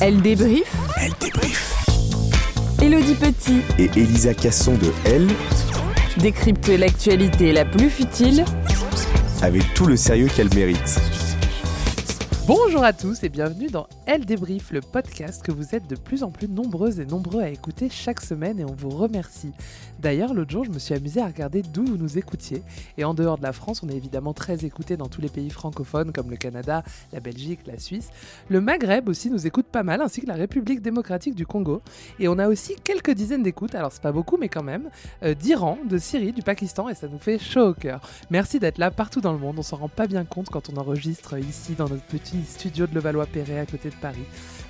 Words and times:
Elle 0.00 0.22
débrief. 0.22 0.74
Elle 1.00 1.12
débrief. 1.20 1.74
Elodie 2.80 3.14
Petit 3.14 3.60
Et 3.78 3.90
Elisa 3.96 4.34
Casson 4.34 4.74
de 4.74 4.92
Elle, 5.04 5.28
décrypte 6.18 6.68
l'actualité 6.68 7.52
la 7.52 7.64
plus 7.64 7.90
futile 7.90 8.44
avec 9.42 9.62
tout 9.74 9.86
le 9.86 9.96
sérieux 9.96 10.28
qu'elle 10.34 10.52
mérite. 10.54 11.00
Bonjour 12.48 12.82
à 12.82 12.94
tous 12.94 13.24
et 13.24 13.28
bienvenue 13.28 13.66
dans 13.66 13.86
Elle 14.06 14.24
débrief, 14.24 14.70
le 14.70 14.80
podcast 14.80 15.44
que 15.44 15.52
vous 15.52 15.74
êtes 15.74 15.86
de 15.86 15.96
plus 15.96 16.22
en 16.22 16.30
plus 16.30 16.48
nombreuses 16.48 16.98
et 16.98 17.04
nombreux 17.04 17.42
à 17.42 17.50
écouter 17.50 17.90
chaque 17.90 18.22
semaine 18.22 18.58
et 18.58 18.64
on 18.64 18.74
vous 18.74 18.88
remercie. 18.88 19.52
D'ailleurs, 19.98 20.32
l'autre 20.32 20.50
jour, 20.50 20.64
je 20.64 20.70
me 20.70 20.78
suis 20.78 20.94
amusée 20.94 21.20
à 21.20 21.26
regarder 21.26 21.60
d'où 21.60 21.84
vous 21.84 21.98
nous 21.98 22.16
écoutiez. 22.16 22.62
Et 22.96 23.04
en 23.04 23.12
dehors 23.12 23.36
de 23.36 23.42
la 23.42 23.52
France, 23.52 23.82
on 23.82 23.90
est 23.90 23.96
évidemment 23.96 24.32
très 24.32 24.64
écouté 24.64 24.96
dans 24.96 25.08
tous 25.08 25.20
les 25.20 25.28
pays 25.28 25.50
francophones 25.50 26.10
comme 26.10 26.30
le 26.30 26.36
Canada, 26.36 26.84
la 27.12 27.20
Belgique, 27.20 27.60
la 27.66 27.78
Suisse. 27.78 28.08
Le 28.48 28.62
Maghreb 28.62 29.10
aussi 29.10 29.28
nous 29.28 29.46
écoute 29.46 29.66
pas 29.66 29.82
mal, 29.82 30.00
ainsi 30.00 30.22
que 30.22 30.26
la 30.26 30.36
République 30.36 30.80
démocratique 30.80 31.34
du 31.34 31.44
Congo. 31.44 31.82
Et 32.18 32.28
on 32.28 32.38
a 32.38 32.48
aussi 32.48 32.76
quelques 32.82 33.10
dizaines 33.10 33.42
d'écoutes, 33.42 33.74
alors 33.74 33.92
c'est 33.92 34.00
pas 34.00 34.12
beaucoup, 34.12 34.38
mais 34.38 34.48
quand 34.48 34.62
même, 34.62 34.88
euh, 35.22 35.34
d'Iran, 35.34 35.76
de 35.86 35.98
Syrie, 35.98 36.32
du 36.32 36.40
Pakistan, 36.40 36.88
et 36.88 36.94
ça 36.94 37.08
nous 37.08 37.18
fait 37.18 37.38
chaud 37.38 37.68
au 37.68 37.74
cœur. 37.74 38.00
Merci 38.30 38.58
d'être 38.58 38.78
là 38.78 38.90
partout 38.90 39.20
dans 39.20 39.34
le 39.34 39.38
monde. 39.38 39.56
On 39.58 39.62
s'en 39.62 39.76
rend 39.76 39.90
pas 39.90 40.06
bien 40.06 40.24
compte 40.24 40.48
quand 40.48 40.70
on 40.70 40.78
enregistre 40.78 41.36
ici 41.38 41.74
dans 41.74 41.90
notre 41.90 42.04
petit 42.04 42.37
studio 42.44 42.86
de 42.86 42.94
Levallois-Perret 42.94 43.60
à 43.60 43.66
côté 43.66 43.90
de 43.90 43.94
Paris. 43.94 44.24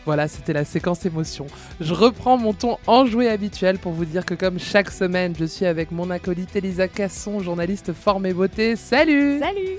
Voilà, 0.09 0.27
c'était 0.27 0.55
la 0.55 0.65
séquence 0.65 1.05
émotion. 1.05 1.47
Je 1.81 1.93
reprends 1.93 2.39
mon 2.39 2.55
ton 2.55 2.79
enjoué 2.87 3.29
habituel 3.29 3.79
pour 3.79 3.93
vous 3.93 4.07
dire 4.07 4.25
que 4.25 4.35
comme 4.35 4.59
chaque 4.59 4.91
semaine, 4.91 5.35
je 5.39 5.45
suis 5.45 5.67
avec 5.67 5.91
mon 5.91 6.11
acolyte 6.11 6.57
Elisa 6.57 6.89
Casson, 6.89 7.41
journaliste 7.41 7.93
forme 7.93 8.25
et 8.25 8.33
beauté. 8.33 8.75
Salut 8.77 9.39
Salut 9.39 9.79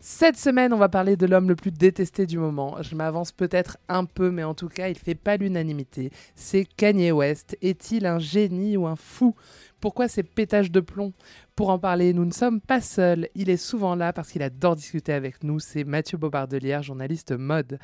Cette 0.00 0.36
semaine, 0.36 0.72
on 0.72 0.78
va 0.78 0.88
parler 0.88 1.16
de 1.16 1.26
l'homme 1.26 1.48
le 1.48 1.56
plus 1.56 1.72
détesté 1.72 2.24
du 2.24 2.38
moment. 2.38 2.76
Je 2.82 2.94
m'avance 2.94 3.32
peut-être 3.32 3.78
un 3.88 4.04
peu, 4.04 4.30
mais 4.30 4.44
en 4.44 4.54
tout 4.54 4.68
cas, 4.68 4.88
il 4.88 4.96
fait 4.96 5.16
pas 5.16 5.36
l'unanimité. 5.36 6.12
C'est 6.36 6.64
Kanye 6.76 7.10
West. 7.10 7.58
Est-il 7.60 8.06
un 8.06 8.20
génie 8.20 8.76
ou 8.76 8.86
un 8.86 8.96
fou? 8.96 9.34
Pourquoi 9.84 10.08
ces 10.08 10.22
pétages 10.22 10.70
de 10.70 10.80
plomb? 10.80 11.12
Pour 11.56 11.68
en 11.68 11.78
parler, 11.78 12.14
nous 12.14 12.24
ne 12.24 12.32
sommes 12.32 12.58
pas 12.62 12.80
seuls. 12.80 13.28
Il 13.34 13.50
est 13.50 13.58
souvent 13.58 13.94
là 13.94 14.14
parce 14.14 14.30
qu'il 14.30 14.42
adore 14.42 14.76
discuter 14.76 15.12
avec 15.12 15.44
nous. 15.44 15.60
C'est 15.60 15.84
Mathieu 15.84 16.16
Bobardelière, 16.16 16.82
journaliste 16.82 17.32
mode. 17.32 17.78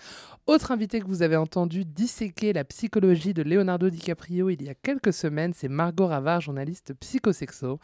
Autre 0.47 0.73
invité 0.73 1.01
que 1.01 1.05
vous 1.05 1.21
avez 1.21 1.37
entendu 1.37 1.85
disséquer 1.85 2.55
la 2.55 2.65
psychologie 2.65 3.35
de 3.35 3.43
Leonardo 3.43 3.91
DiCaprio 3.91 4.49
il 4.49 4.63
y 4.63 4.71
a 4.71 4.75
quelques 4.75 5.13
semaines, 5.13 5.53
c'est 5.55 5.69
Margot 5.69 6.07
Ravard, 6.07 6.41
journaliste 6.41 6.95
psychosexo. 6.95 7.79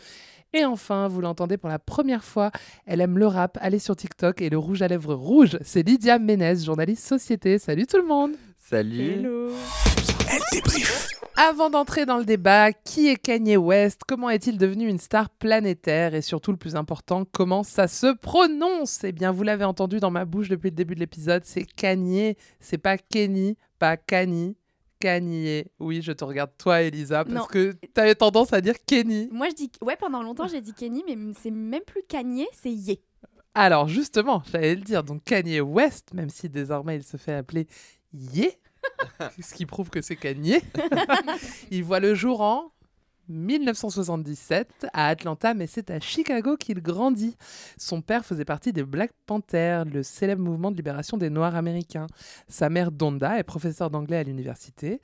Et 0.55 0.65
enfin, 0.65 1.09
vous 1.09 1.21
l'entendez 1.21 1.59
pour 1.59 1.69
la 1.69 1.79
première 1.79 2.25
fois, 2.25 2.53
elle 2.87 3.03
aime 3.03 3.19
le 3.19 3.27
rap, 3.27 3.59
aller 3.61 3.79
sur 3.79 3.97
TikTok 3.97 4.41
et 4.41 4.49
le 4.49 4.57
rouge 4.57 4.81
à 4.81 4.89
lèvres 4.89 5.13
rouge. 5.13 5.59
C'est 5.61 5.87
Lydia 5.87 6.19
Ménez, 6.19 6.57
journaliste 6.65 7.07
société. 7.07 7.59
Salut 7.59 7.87
tout 7.87 7.99
le 7.99 8.07
monde 8.07 8.33
Salut. 8.57 9.27
Elle 10.31 10.41
débrief. 10.53 11.09
Avant 11.37 11.69
d'entrer 11.69 12.07
dans 12.07 12.17
le 12.17 12.25
débat, 12.25 12.73
qui 12.73 13.09
est 13.09 13.17
Kanye 13.17 13.57
West? 13.59 14.03
Comment 14.09 14.31
est-il 14.31 14.57
devenu 14.57 14.89
une 14.89 14.99
star 14.99 15.29
planétaire? 15.29 16.15
Et 16.15 16.23
surtout, 16.23 16.51
le 16.51 16.57
plus 16.57 16.77
important, 16.77 17.25
comment 17.31 17.63
ça 17.63 17.89
se 17.89 18.15
prononce? 18.15 19.05
Eh 19.05 19.13
bien, 19.13 19.33
vous 19.33 19.43
l'avez 19.43 19.65
entendu 19.65 20.01
dans 20.01 20.11
ma 20.11 20.25
bouche 20.25 20.49
depuis 20.49 20.71
le 20.71 20.77
début 20.77 20.95
de 20.95 21.01
l'épisode, 21.01 21.45
c'est 21.45 21.65
Kanye, 21.65 22.37
c'est 22.59 22.79
pas 22.79 22.97
Kenny, 22.97 23.57
pas 23.79 23.97
Kanye. 23.97 24.57
Kanye. 24.99 25.67
Oui, 25.79 26.01
je 26.01 26.13
te 26.13 26.25
regarde 26.25 26.53
toi, 26.57 26.81
Elisa, 26.81 27.25
parce 27.25 27.37
Non. 27.37 27.45
que 27.45 27.73
tu 27.73 28.01
avais 28.01 28.15
tendance 28.15 28.55
à 28.55 28.63
dire 28.63 28.77
Kenny. 28.87 29.29
Moi, 29.31 29.49
je 29.51 29.55
dis. 29.55 29.71
Ouais, 29.83 29.97
pendant 29.97 30.23
longtemps, 30.23 30.49
j'ai 30.49 30.63
dit 30.63 30.73
Kenny, 30.73 31.05
mais 31.07 31.17
c'est 31.43 31.51
même 31.51 31.83
plus 31.87 32.03
Kanye, 32.09 32.47
c'est 32.53 32.73
Ye. 32.73 32.99
Alors, 33.55 33.89
justement, 33.89 34.43
j'allais 34.51 34.75
le 34.75 34.81
dire, 34.81 35.05
donc 35.05 35.23
Kanye 35.25 35.61
West, 35.61 36.15
même 36.15 36.31
si 36.31 36.49
désormais 36.49 36.97
il 36.97 37.03
se 37.05 37.19
fait 37.19 37.35
appeler 37.35 37.67
Ye, 38.15 38.51
ce 39.41 39.55
qui 39.55 39.67
prouve 39.67 39.91
que 39.91 40.01
c'est 40.01 40.17
Kanye, 40.17 40.61
il 41.71 41.85
voit 41.85 42.01
le 42.01 42.15
jour 42.15 42.41
en 42.41 42.73
1977 43.29 44.87
à 44.93 45.09
Atlanta, 45.09 45.55
mais 45.55 45.67
c'est 45.67 45.91
à 45.91 46.01
Chicago 46.01 46.57
qu'il 46.57 46.81
grandit. 46.81 47.37
Son 47.77 48.01
père 48.01 48.25
faisait 48.25 48.45
partie 48.45 48.73
des 48.73 48.85
Black 48.85 49.11
Panthers, 49.27 49.85
le 49.85 50.03
célèbre 50.03 50.43
mouvement 50.43 50.71
de 50.71 50.77
libération 50.77 51.17
des 51.17 51.31
Noirs 51.31 51.57
américains. 51.57 52.07
Sa 52.49 52.69
mère, 52.69 52.93
Donda, 52.93 53.39
est 53.39 53.43
professeure 53.43 53.91
d'anglais 53.91 54.19
à 54.19 54.23
l'université. 54.23 55.01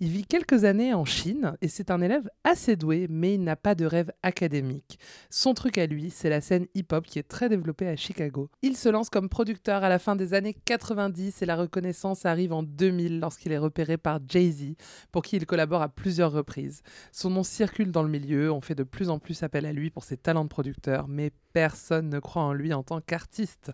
Il 0.00 0.08
vit 0.08 0.24
quelques 0.24 0.64
années 0.64 0.94
en 0.94 1.04
Chine 1.04 1.56
et 1.60 1.68
c'est 1.68 1.90
un 1.90 2.00
élève 2.00 2.28
assez 2.44 2.76
doué, 2.76 3.06
mais 3.08 3.34
il 3.34 3.42
n'a 3.42 3.56
pas 3.56 3.74
de 3.74 3.86
rêve 3.86 4.12
académique. 4.22 4.98
Son 5.30 5.54
truc 5.54 5.78
à 5.78 5.86
lui, 5.86 6.10
c'est 6.10 6.30
la 6.30 6.40
scène 6.40 6.66
hip-hop 6.74 7.06
qui 7.06 7.18
est 7.18 7.28
très 7.28 7.48
développée 7.48 7.88
à 7.88 7.96
Chicago. 7.96 8.50
Il 8.62 8.76
se 8.76 8.88
lance 8.88 9.10
comme 9.10 9.28
producteur 9.28 9.84
à 9.84 9.88
la 9.88 9.98
fin 9.98 10.16
des 10.16 10.34
années 10.34 10.54
90 10.64 11.42
et 11.42 11.46
la 11.46 11.56
reconnaissance 11.56 12.26
arrive 12.26 12.52
en 12.52 12.62
2000 12.62 13.20
lorsqu'il 13.20 13.52
est 13.52 13.58
repéré 13.58 13.96
par 13.96 14.20
Jay-Z, 14.28 14.74
pour 15.12 15.22
qui 15.22 15.36
il 15.36 15.46
collabore 15.46 15.82
à 15.82 15.88
plusieurs 15.88 16.32
reprises. 16.32 16.82
Son 17.12 17.30
nom 17.30 17.42
circule 17.64 17.92
dans 17.92 18.02
le 18.02 18.10
milieu, 18.10 18.52
on 18.52 18.60
fait 18.60 18.74
de 18.74 18.82
plus 18.82 19.08
en 19.08 19.18
plus 19.18 19.42
appel 19.42 19.64
à 19.64 19.72
lui 19.72 19.88
pour 19.88 20.04
ses 20.04 20.18
talents 20.18 20.44
de 20.44 20.50
producteur, 20.50 21.08
mais 21.08 21.32
personne 21.54 22.10
ne 22.10 22.18
croit 22.18 22.42
en 22.42 22.52
lui 22.52 22.74
en 22.74 22.82
tant 22.82 23.00
qu'artiste. 23.00 23.72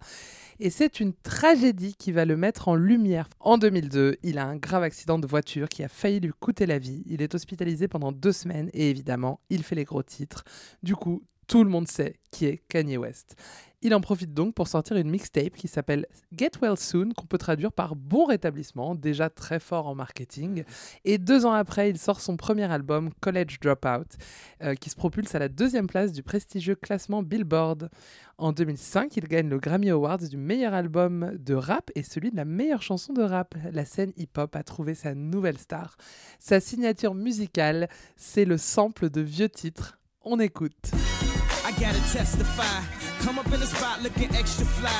Et 0.60 0.70
c'est 0.70 1.00
une 1.00 1.12
tragédie 1.12 1.96
qui 1.96 2.12
va 2.12 2.24
le 2.24 2.36
mettre 2.36 2.68
en 2.68 2.76
lumière. 2.76 3.28
En 3.40 3.58
2002, 3.58 4.18
il 4.22 4.38
a 4.38 4.46
un 4.46 4.54
grave 4.54 4.84
accident 4.84 5.18
de 5.18 5.26
voiture 5.26 5.68
qui 5.68 5.82
a 5.82 5.88
failli 5.88 6.20
lui 6.20 6.30
coûter 6.38 6.66
la 6.66 6.78
vie. 6.78 7.02
Il 7.06 7.20
est 7.20 7.34
hospitalisé 7.34 7.88
pendant 7.88 8.12
deux 8.12 8.30
semaines 8.30 8.70
et 8.74 8.90
évidemment, 8.90 9.40
il 9.50 9.64
fait 9.64 9.74
les 9.74 9.84
gros 9.84 10.04
titres. 10.04 10.44
Du 10.84 10.94
coup, 10.94 11.24
tout 11.50 11.64
le 11.64 11.70
monde 11.70 11.88
sait 11.88 12.14
qui 12.30 12.46
est 12.46 12.62
Kanye 12.68 12.96
West. 12.96 13.34
Il 13.82 13.92
en 13.92 14.00
profite 14.00 14.32
donc 14.32 14.54
pour 14.54 14.68
sortir 14.68 14.96
une 14.96 15.10
mixtape 15.10 15.56
qui 15.56 15.66
s'appelle 15.66 16.06
Get 16.36 16.52
Well 16.62 16.76
Soon, 16.76 17.12
qu'on 17.12 17.26
peut 17.26 17.38
traduire 17.38 17.72
par 17.72 17.96
Bon 17.96 18.24
rétablissement, 18.24 18.94
déjà 18.94 19.30
très 19.30 19.58
fort 19.58 19.88
en 19.88 19.96
marketing. 19.96 20.62
Et 21.04 21.18
deux 21.18 21.46
ans 21.46 21.52
après, 21.52 21.90
il 21.90 21.98
sort 21.98 22.20
son 22.20 22.36
premier 22.36 22.70
album, 22.70 23.10
College 23.20 23.58
Dropout, 23.60 24.16
euh, 24.62 24.76
qui 24.76 24.90
se 24.90 24.94
propulse 24.94 25.34
à 25.34 25.40
la 25.40 25.48
deuxième 25.48 25.88
place 25.88 26.12
du 26.12 26.22
prestigieux 26.22 26.76
classement 26.76 27.24
Billboard. 27.24 27.90
En 28.38 28.52
2005, 28.52 29.16
il 29.16 29.24
gagne 29.24 29.48
le 29.48 29.58
Grammy 29.58 29.90
Awards 29.90 30.18
du 30.18 30.36
meilleur 30.36 30.72
album 30.72 31.36
de 31.36 31.54
rap 31.54 31.90
et 31.96 32.04
celui 32.04 32.30
de 32.30 32.36
la 32.36 32.44
meilleure 32.44 32.82
chanson 32.82 33.12
de 33.12 33.22
rap. 33.22 33.56
La 33.72 33.84
scène 33.84 34.12
hip-hop 34.16 34.54
a 34.54 34.62
trouvé 34.62 34.94
sa 34.94 35.16
nouvelle 35.16 35.58
star. 35.58 35.96
Sa 36.38 36.60
signature 36.60 37.14
musicale, 37.14 37.88
c'est 38.16 38.44
le 38.44 38.56
sample 38.56 39.10
de 39.10 39.20
vieux 39.20 39.48
titres. 39.48 39.98
On 40.22 40.38
écoute. 40.38 40.92
I 41.80 41.82
gotta 41.82 42.12
testify. 42.12 42.82
Come 43.24 43.38
up 43.38 43.46
in 43.46 43.58
the 43.58 43.64
spot 43.64 44.02
looking 44.02 44.28
extra 44.36 44.66
fly. 44.66 44.90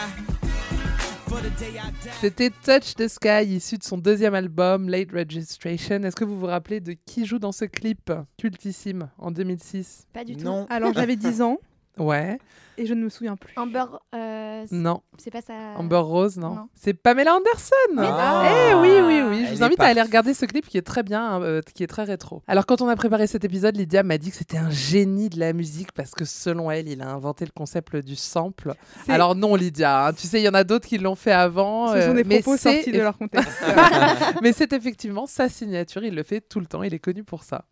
For 1.29 1.43
the 1.43 1.50
day 1.59 1.79
I 1.79 1.91
die. 2.03 2.11
C'était 2.23 2.49
Touch 2.49 2.94
the 2.94 3.06
Sky, 3.06 3.55
issu 3.55 3.77
de 3.77 3.85
son 3.85 3.99
deuxième 3.99 4.32
album, 4.32 4.88
Late 4.88 5.12
Registration. 5.12 6.03
Est-ce 6.03 6.17
que 6.17 6.25
vous 6.25 6.41
vous 6.41 6.47
rappelez 6.47 6.81
de 6.81 6.94
qui 7.05 7.27
joue 7.27 7.38
dans 7.38 7.53
ce 7.53 7.67
clip 7.67 8.11
cultissime 8.38 9.11
en 9.19 9.31
2006 9.31 10.06
Pas 10.15 10.25
du 10.25 10.37
tout. 10.37 10.44
Non. 10.44 10.67
Alors 10.71 10.94
j'avais 10.94 11.17
10 11.17 11.43
ans 11.43 11.59
Ouais, 12.00 12.38
et 12.81 12.87
je 12.87 12.94
ne 12.94 13.05
me 13.05 13.11
souviens 13.11 13.37
plus. 13.37 13.52
Amber, 13.56 13.85
euh, 14.14 14.64
non. 14.70 15.02
c'est 15.19 15.31
pas 15.31 15.43
ça. 15.43 15.52
Amber 15.76 15.97
Rose, 15.97 16.38
non, 16.38 16.55
non. 16.55 16.69
C'est 16.75 16.94
Pamela 16.94 17.35
Anderson 17.35 17.75
Ah. 17.99 18.70
Eh 18.70 18.75
oui, 18.75 18.88
oui, 19.06 19.20
oui. 19.29 19.47
Je 19.47 19.55
vous 19.55 19.62
invite 19.62 19.79
à 19.81 19.87
aller 19.87 20.00
regarder 20.00 20.32
ce 20.32 20.47
clip 20.47 20.67
qui 20.67 20.79
est 20.79 20.82
très 20.82 21.02
bien, 21.02 21.43
euh, 21.43 21.61
qui 21.75 21.82
est 21.82 21.87
très 21.87 22.05
rétro. 22.05 22.43
Alors, 22.49 22.64
quand 22.64 22.81
on 22.81 22.88
a 22.88 22.97
préparé 22.97 23.26
cet 23.26 23.44
épisode, 23.44 23.76
Lydia 23.76 24.02
m'a 24.02 24.17
dit 24.17 24.31
que 24.31 24.37
c'était 24.38 24.56
un 24.56 24.70
génie 24.70 25.29
de 25.29 25.38
la 25.38 25.52
musique 25.52 25.93
parce 25.93 26.12
que 26.12 26.25
selon 26.25 26.70
elle, 26.70 26.88
il 26.88 27.02
a 27.02 27.11
inventé 27.11 27.44
le 27.44 27.50
concept 27.55 27.97
du 27.97 28.17
sample. 28.17 28.73
Alors 29.08 29.35
non, 29.35 29.56
Lydia, 29.56 30.06
hein, 30.06 30.12
tu 30.14 30.26
sais, 30.26 30.41
il 30.41 30.44
y 30.44 30.49
en 30.49 30.55
a 30.55 30.64
d'autres 30.64 30.88
qui 30.88 30.97
l'ont 30.97 31.17
fait 31.17 31.32
avant. 31.32 31.88
Ce 31.88 32.00
sont 32.00 32.11
euh, 32.11 32.14
des 32.14 32.25
mais 32.25 32.41
propos 32.41 32.56
sortis 32.56 32.93
de 32.93 33.00
leur 33.00 33.19
contexte. 33.19 33.62
mais 34.43 34.55
c'est 34.55 34.73
effectivement 34.73 35.26
sa 35.26 35.50
signature, 35.50 36.02
il 36.02 36.14
le 36.14 36.23
fait 36.23 36.41
tout 36.41 36.61
le 36.61 36.67
temps, 36.67 36.82
il 36.82 36.94
est 36.94 36.99
connu 36.99 37.25
pour 37.25 37.44
ça. 37.44 37.67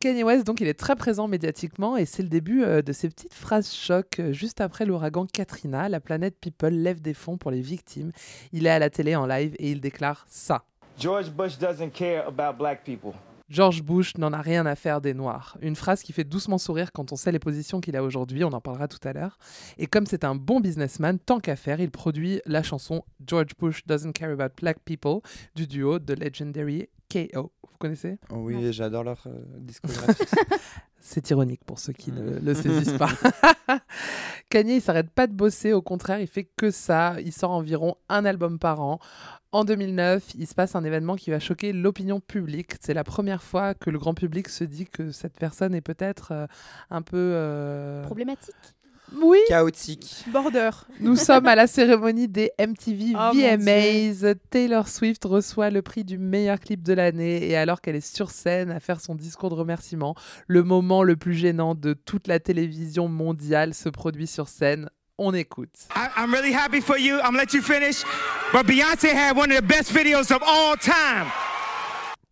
Kanye 0.00 0.24
West, 0.24 0.46
donc, 0.46 0.62
il 0.62 0.66
est 0.66 0.72
très 0.72 0.96
présent 0.96 1.28
médiatiquement 1.28 1.98
et 1.98 2.06
c'est 2.06 2.22
le 2.22 2.30
début 2.30 2.64
euh, 2.64 2.80
de 2.80 2.90
ces 2.90 3.10
petites 3.10 3.34
phrases 3.34 3.70
choc. 3.70 4.18
Euh, 4.18 4.32
Juste 4.32 4.62
après 4.62 4.86
l'ouragan 4.86 5.26
Katrina, 5.26 5.90
la 5.90 6.00
planète 6.00 6.36
People 6.40 6.72
lève 6.72 7.02
des 7.02 7.12
fonds 7.12 7.36
pour 7.36 7.50
les 7.50 7.60
victimes. 7.60 8.10
Il 8.54 8.66
est 8.66 8.70
à 8.70 8.78
la 8.78 8.88
télé 8.88 9.14
en 9.14 9.26
live 9.26 9.54
et 9.58 9.70
il 9.70 9.82
déclare 9.82 10.24
ça. 10.26 10.64
George 10.98 11.30
Bush 11.30 11.58
doesn't 11.58 11.90
care 11.90 12.26
about 12.26 12.56
black 12.56 12.82
people. 12.82 13.12
George 13.50 13.82
Bush 13.82 14.16
n'en 14.16 14.32
a 14.32 14.40
rien 14.40 14.64
à 14.64 14.74
faire 14.74 15.02
des 15.02 15.12
Noirs. 15.12 15.58
Une 15.60 15.76
phrase 15.76 16.02
qui 16.02 16.14
fait 16.14 16.24
doucement 16.24 16.56
sourire 16.56 16.92
quand 16.92 17.12
on 17.12 17.16
sait 17.16 17.32
les 17.32 17.38
positions 17.38 17.82
qu'il 17.82 17.94
a 17.94 18.02
aujourd'hui, 18.02 18.42
on 18.42 18.52
en 18.54 18.60
parlera 18.62 18.88
tout 18.88 19.06
à 19.06 19.12
l'heure. 19.12 19.36
Et 19.76 19.86
comme 19.86 20.06
c'est 20.06 20.24
un 20.24 20.34
bon 20.34 20.60
businessman, 20.60 21.18
tant 21.18 21.40
qu'à 21.40 21.56
faire, 21.56 21.78
il 21.78 21.90
produit 21.90 22.40
la 22.46 22.62
chanson 22.62 23.04
George 23.26 23.50
Bush 23.58 23.82
Doesn't 23.86 24.12
Care 24.12 24.30
About 24.30 24.54
Black 24.62 24.78
People 24.82 25.18
du 25.56 25.66
duo 25.66 25.98
The 25.98 26.18
Legendary 26.18 26.88
KO. 27.10 27.52
Vous 27.62 27.76
connaissez? 27.78 28.18
Oh 28.30 28.36
oui, 28.36 28.72
j'adore 28.72 29.04
leur 29.04 29.22
euh, 29.26 29.32
discographie. 29.58 30.22
C'est 31.02 31.30
ironique 31.30 31.64
pour 31.64 31.78
ceux 31.78 31.94
qui 31.94 32.12
ne 32.12 32.38
le 32.38 32.54
saisissent 32.54 32.98
pas. 32.98 33.08
Kanye, 34.50 34.76
il 34.76 34.80
s'arrête 34.82 35.10
pas 35.10 35.26
de 35.26 35.32
bosser, 35.32 35.72
au 35.72 35.80
contraire, 35.80 36.20
il 36.20 36.26
fait 36.26 36.44
que 36.56 36.70
ça. 36.70 37.16
Il 37.20 37.32
sort 37.32 37.52
environ 37.52 37.96
un 38.10 38.24
album 38.26 38.58
par 38.58 38.80
an. 38.80 38.98
En 39.52 39.64
2009, 39.64 40.34
il 40.36 40.46
se 40.46 40.54
passe 40.54 40.76
un 40.76 40.84
événement 40.84 41.16
qui 41.16 41.30
va 41.30 41.40
choquer 41.40 41.72
l'opinion 41.72 42.20
publique. 42.20 42.74
C'est 42.80 42.94
la 42.94 43.02
première 43.02 43.42
fois 43.42 43.74
que 43.74 43.90
le 43.90 43.98
grand 43.98 44.14
public 44.14 44.48
se 44.48 44.62
dit 44.62 44.86
que 44.86 45.10
cette 45.10 45.38
personne 45.38 45.74
est 45.74 45.80
peut-être 45.80 46.32
euh, 46.32 46.46
un 46.90 47.02
peu... 47.02 47.16
euh, 47.16 48.04
Problématique? 48.04 48.54
Oui, 49.16 49.38
Chaotique. 49.48 50.24
Border. 50.28 50.70
nous 51.00 51.16
sommes 51.16 51.46
à 51.46 51.54
la 51.54 51.66
cérémonie 51.66 52.28
des 52.28 52.52
MTV 52.58 53.14
Oh, 53.16 53.32
VMAs. 53.34 54.34
Taylor 54.50 54.86
Swift 54.88 55.24
reçoit 55.24 55.70
le 55.70 55.82
prix 55.82 56.04
du 56.04 56.16
meilleur 56.18 56.60
clip 56.60 56.82
de 56.82 56.92
l'année 56.92 57.48
et 57.48 57.56
alors 57.56 57.80
qu'elle 57.80 57.96
est 57.96 58.14
sur 58.14 58.30
scène 58.30 58.70
à 58.70 58.80
faire 58.80 59.00
son 59.00 59.14
discours 59.14 59.50
de 59.50 59.54
remerciement, 59.56 60.14
le 60.46 60.62
moment 60.62 61.02
le 61.02 61.16
plus 61.16 61.34
gênant 61.34 61.74
de 61.74 61.92
toute 61.92 62.28
la 62.28 62.38
télévision 62.38 63.08
mondiale 63.08 63.74
se 63.74 63.88
produit 63.88 64.26
sur 64.26 64.48
scène. 64.48 64.88
On 65.18 65.34
écoute. 65.34 65.74
I, 65.94 66.08
I'm 66.16 66.32
really 66.32 66.54
happy 66.54 66.80
for 66.80 66.96
you. 66.98 67.16
I'm 67.16 67.32
gonna 67.32 67.38
let 67.42 67.52
you 67.52 67.60
finish. 67.60 68.04
But 68.52 68.64
Beyonce 68.66 69.12
had 69.12 69.36
one 69.36 69.50
of 69.52 69.58
the 69.58 69.66
best 69.66 69.92
videos 69.92 70.30
of 70.34 70.42
all 70.42 70.76
time. 70.76 71.26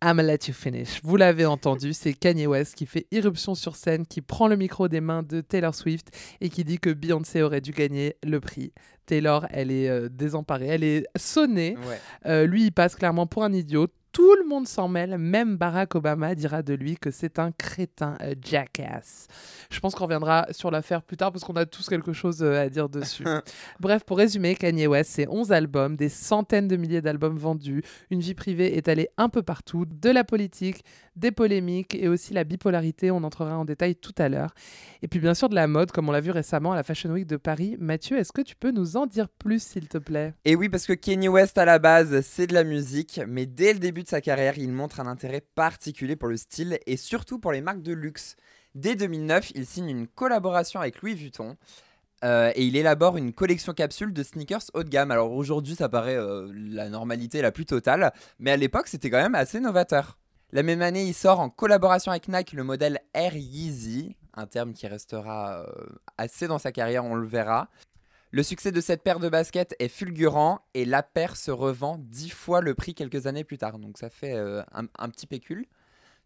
I'ma 0.01 0.23
let 0.23 0.47
you 0.47 0.53
finish. 0.53 1.01
Vous 1.03 1.17
l'avez 1.17 1.45
entendu, 1.45 1.91
c'est 1.93 2.13
Kanye 2.13 2.47
West 2.47 2.75
qui 2.75 2.85
fait 2.85 3.05
irruption 3.11 3.53
sur 3.53 3.75
scène, 3.75 4.05
qui 4.05 4.21
prend 4.21 4.47
le 4.47 4.55
micro 4.55 4.87
des 4.87 5.01
mains 5.01 5.23
de 5.23 5.41
Taylor 5.41 5.75
Swift 5.75 6.09
et 6.39 6.49
qui 6.49 6.63
dit 6.63 6.79
que 6.79 6.89
Beyoncé 6.89 7.41
aurait 7.41 7.59
dû 7.59 7.71
gagner 7.71 8.15
le 8.23 8.39
prix. 8.39 8.71
Taylor, 9.05 9.45
elle 9.49 9.71
est 9.71 9.89
euh, 9.89 10.07
désemparée, 10.07 10.67
elle 10.67 10.83
est 10.83 11.05
sonnée. 11.17 11.75
Ouais. 11.87 11.99
Euh, 12.27 12.45
lui, 12.45 12.65
il 12.65 12.71
passe 12.71 12.95
clairement 12.95 13.27
pour 13.27 13.43
un 13.43 13.51
idiot. 13.51 13.87
Tout 14.11 14.35
le 14.35 14.47
monde 14.47 14.67
s'en 14.67 14.87
mêle, 14.87 15.17
même 15.17 15.55
Barack 15.55 15.93
Obama 15.93 16.33
dira 16.33 16.63
de 16.63 16.73
lui 16.73 16.97
que 16.97 17.11
c'est 17.11 17.37
un 17.37 17.51
crétin, 17.51 18.15
un 18.19 18.33
jackass. 18.41 19.27
Je 19.69 19.79
pense 19.79 19.93
qu'on 19.93 20.05
reviendra 20.05 20.47
sur 20.51 20.71
l'affaire 20.71 21.03
plus 21.03 21.15
tard 21.15 21.31
parce 21.31 21.43
qu'on 21.43 21.53
a 21.53 21.67
tous 21.67 21.87
quelque 21.89 22.11
chose 22.11 22.41
euh, 22.41 22.59
à 22.59 22.69
dire 22.69 22.89
dessus. 22.89 23.23
Bref, 23.79 24.03
pour 24.03 24.17
résumer, 24.17 24.55
Kanye 24.55 24.87
West, 24.87 25.11
c'est 25.13 25.27
11 25.27 25.51
albums, 25.51 25.95
des 25.95 26.09
centaines 26.09 26.67
de 26.67 26.75
milliers 26.75 27.01
d'albums 27.01 27.37
vendus, 27.37 27.83
une 28.09 28.19
vie 28.19 28.33
privée 28.33 28.77
étalée 28.77 29.09
un 29.17 29.29
peu 29.29 29.43
partout, 29.43 29.85
de 29.85 30.09
la 30.09 30.23
politique, 30.23 30.83
des 31.15 31.31
polémiques 31.31 31.95
et 31.95 32.07
aussi 32.07 32.33
la 32.33 32.43
bipolarité, 32.43 33.11
on 33.11 33.23
entrera 33.23 33.57
en 33.57 33.65
détail 33.65 33.95
tout 33.95 34.15
à 34.17 34.29
l'heure. 34.29 34.53
Et 35.01 35.07
puis 35.07 35.19
bien 35.19 35.33
sûr 35.33 35.49
de 35.49 35.55
la 35.55 35.67
mode, 35.67 35.91
comme 35.91 36.09
on 36.09 36.11
l'a 36.11 36.21
vu 36.21 36.31
récemment 36.31 36.71
à 36.71 36.75
la 36.75 36.83
Fashion 36.83 37.11
Week 37.11 37.27
de 37.27 37.37
Paris. 37.37 37.75
Mathieu, 37.79 38.17
est-ce 38.17 38.31
que 38.31 38.41
tu 38.41 38.55
peux 38.55 38.71
nous 38.71 38.97
en 38.97 39.05
dire 39.05 39.29
plus, 39.29 39.61
s'il 39.61 39.87
te 39.87 39.97
plaît? 39.97 40.33
Et 40.45 40.55
oui, 40.55 40.69
parce 40.69 40.85
que 40.85 40.93
Kanye 40.93 41.27
West 41.27 41.57
à 41.57 41.65
la 41.65 41.77
base, 41.77 42.21
c'est 42.21 42.47
de 42.47 42.53
la 42.53 42.63
musique, 42.63 43.21
mais 43.27 43.45
dès 43.45 43.73
le 43.73 43.79
début 43.79 43.98
de 44.03 44.09
sa 44.09 44.21
carrière, 44.21 44.57
il 44.57 44.71
montre 44.71 44.99
un 44.99 45.07
intérêt 45.07 45.41
particulier 45.41 46.15
pour 46.15 46.29
le 46.29 46.37
style 46.37 46.79
et 46.85 46.97
surtout 46.97 47.39
pour 47.39 47.51
les 47.51 47.61
marques 47.61 47.81
de 47.81 47.93
luxe. 47.93 48.35
Dès 48.75 48.95
2009, 48.95 49.51
il 49.55 49.65
signe 49.65 49.89
une 49.89 50.07
collaboration 50.07 50.79
avec 50.79 51.01
Louis 51.01 51.15
Vuitton. 51.15 51.57
euh, 52.25 52.51
et 52.55 52.65
il 52.65 52.75
élabore 52.75 53.15
une 53.15 53.31
collection 53.31 53.73
capsule 53.73 54.11
de 54.11 54.23
sneakers 54.23 54.71
haut 54.73 54.83
de 54.83 54.89
gamme. 54.89 55.11
Alors 55.11 55.31
aujourd'hui, 55.31 55.75
ça 55.75 55.87
paraît 55.87 56.17
euh, 56.17 56.51
la 56.53 56.89
normalité 56.89 57.41
la 57.41 57.51
plus 57.51 57.65
totale, 57.65 58.11
mais 58.39 58.51
à 58.51 58.57
l'époque, 58.57 58.87
c'était 58.87 59.09
quand 59.09 59.21
même 59.21 59.35
assez 59.35 59.59
novateur. 59.61 60.17
La 60.51 60.63
même 60.63 60.81
année, 60.81 61.05
il 61.05 61.13
sort 61.13 61.39
en 61.39 61.49
collaboration 61.49 62.11
avec 62.11 62.27
Nike 62.27 62.53
le 62.53 62.63
modèle 62.63 62.99
Air 63.13 63.35
Yeezy, 63.35 64.17
un 64.33 64.47
terme 64.47 64.73
qui 64.73 64.87
restera 64.87 65.61
euh, 65.61 65.65
assez 66.17 66.47
dans 66.47 66.57
sa 66.57 66.71
carrière, 66.71 67.05
on 67.05 67.15
le 67.15 67.27
verra. 67.27 67.69
Le 68.31 68.43
succès 68.43 68.71
de 68.71 68.79
cette 68.81 69.01
paire 69.03 69.19
de 69.19 69.27
baskets 69.29 69.75
est 69.79 69.87
fulgurant 69.87 70.59
et 70.75 70.85
la 70.85 71.01
paire 71.01 71.35
se 71.35 71.49
revend 71.51 71.97
dix 71.99 72.29
fois 72.29 72.61
le 72.61 72.75
prix 72.75 72.93
quelques 72.93 73.25
années 73.25 73.43
plus 73.43 73.57
tard. 73.57 73.79
Donc 73.79 73.97
ça 73.97 74.09
fait 74.09 74.35
euh, 74.35 74.61
un, 74.71 74.85
un 74.99 75.09
petit 75.09 75.25
pécule. 75.25 75.65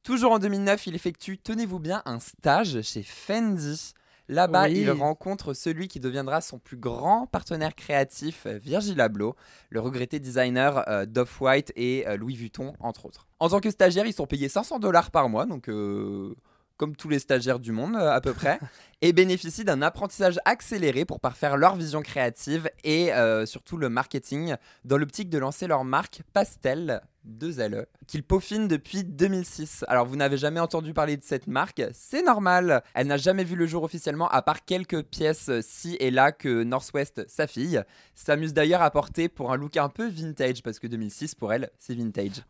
Toujours 0.04 0.34
en 0.34 0.40
2009, 0.40 0.88
il 0.88 0.96
effectue, 0.96 1.38
tenez-vous 1.38 1.80
bien, 1.80 2.02
un 2.06 2.20
stage 2.20 2.82
chez 2.82 3.04
Fendi. 3.04 3.94
Là-bas, 4.30 4.64
Oui. 4.68 4.80
il 4.82 4.92
rencontre 4.92 5.54
celui 5.54 5.90
qui 5.90 6.00
deviendra 6.00 6.40
son 6.40 6.58
plus 6.58 6.78
grand 6.78 7.28
partenaire 7.28 7.76
créatif, 7.76 8.48
Virgil 8.48 9.00
Abloh, 9.02 9.36
le 9.70 9.82
regretté 9.82 10.20
designer 10.20 10.84
euh, 10.90 11.06
d'Off-White 11.06 11.74
et 11.76 12.08
euh, 12.08 12.16
Louis 12.16 12.36
Vuitton, 12.36 12.74
entre 12.80 13.06
autres. 13.06 13.28
En 13.40 13.50
tant 13.50 13.60
que 13.60 13.70
stagiaire, 13.70 14.06
ils 14.06 14.14
sont 14.14 14.26
payés 14.26 14.48
500 14.48 14.80
dollars 14.80 15.12
par 15.12 15.28
mois, 15.28 15.46
donc 15.46 15.68
euh, 15.70 16.36
comme 16.78 16.96
tous 16.96 17.10
les 17.10 17.20
stagiaires 17.20 17.60
du 17.60 17.72
monde 17.72 17.96
euh, 17.96 18.12
à 18.12 18.22
peu 18.22 18.34
près, 18.34 18.60
et 19.02 19.14
bénéficient 19.14 19.64
d'un 19.64 19.82
apprentissage 19.82 20.40
accéléré 20.46 21.06
pour 21.06 21.20
parfaire 21.20 21.58
leur 21.58 21.76
vision 21.76 22.02
créative 22.02 22.70
et 22.84 23.14
euh, 23.14 23.46
surtout 23.46 23.78
le 23.78 23.90
marketing 23.90 24.56
dans 24.86 24.98
l'optique 24.98 25.30
de 25.30 25.38
lancer 25.38 25.68
leur 25.68 25.84
marque 25.84 26.22
Pastel 26.34 27.02
2LE 27.28 27.86
qu'ils 28.08 28.24
peaufinent 28.24 28.68
depuis 28.68 29.04
2006. 29.04 29.86
Alors 29.88 30.06
vous 30.06 30.16
n'avez 30.16 30.38
jamais 30.38 30.60
entendu 30.60 30.94
parler 30.94 31.18
de 31.18 31.24
cette 31.24 31.48
marque, 31.48 31.84
c'est 31.94 32.24
normal. 32.24 32.84
Elle 32.94 33.08
n'a 33.08 33.18
jamais 33.18 33.44
vu 33.44 33.56
le 33.56 33.66
jour 33.66 33.84
officiellement 33.84 34.28
à 34.30 34.42
part 34.42 34.66
quelques 34.66 35.04
pièces 35.04 35.50
euh, 35.50 35.62
ci 35.62 35.96
et 36.00 36.12
là 36.12 36.32
que 36.32 36.64
Northwest, 36.64 37.26
sa 37.28 37.48
fille, 37.48 37.82
s'amuse 38.16 38.54
d'ailleurs 38.54 38.82
à 38.82 38.92
porter 38.92 39.30
pour 39.30 39.52
un 39.52 39.58
look 39.58 39.78
un 39.78 39.90
peu 39.90 40.08
vintage 40.08 40.64
parce 40.64 40.80
que 40.80 40.88
2006 40.88 41.36
pour 41.36 41.54
elle, 41.54 41.70
c'est 41.80 41.96
vintage. 41.96 42.44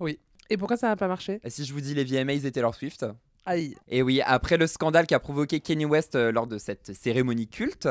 Et 0.50 0.58
pourquoi 0.58 0.78
ça 0.78 0.88
n'a 0.88 0.96
pas 0.96 1.08
marché? 1.08 1.40
Et 1.44 1.50
si 1.50 1.66
je 1.66 1.74
vous 1.74 1.82
dis 1.82 1.94
les 1.94 2.04
VMAs 2.04 2.46
et 2.46 2.52
Taylor 2.52 2.76
Swift? 2.76 3.06
Aïe. 3.46 3.76
et 3.90 4.02
oui, 4.02 4.22
après 4.26 4.58
le 4.58 4.68
scandale 4.68 5.06
qu'a 5.06 5.20
provoqué 5.20 5.60
Kanye 5.60 5.86
West 5.86 6.16
euh, 6.16 6.32
lors 6.32 6.48
de 6.48 6.58
cette 6.58 6.94
cérémonie 6.94 7.48
culte, 7.48 7.90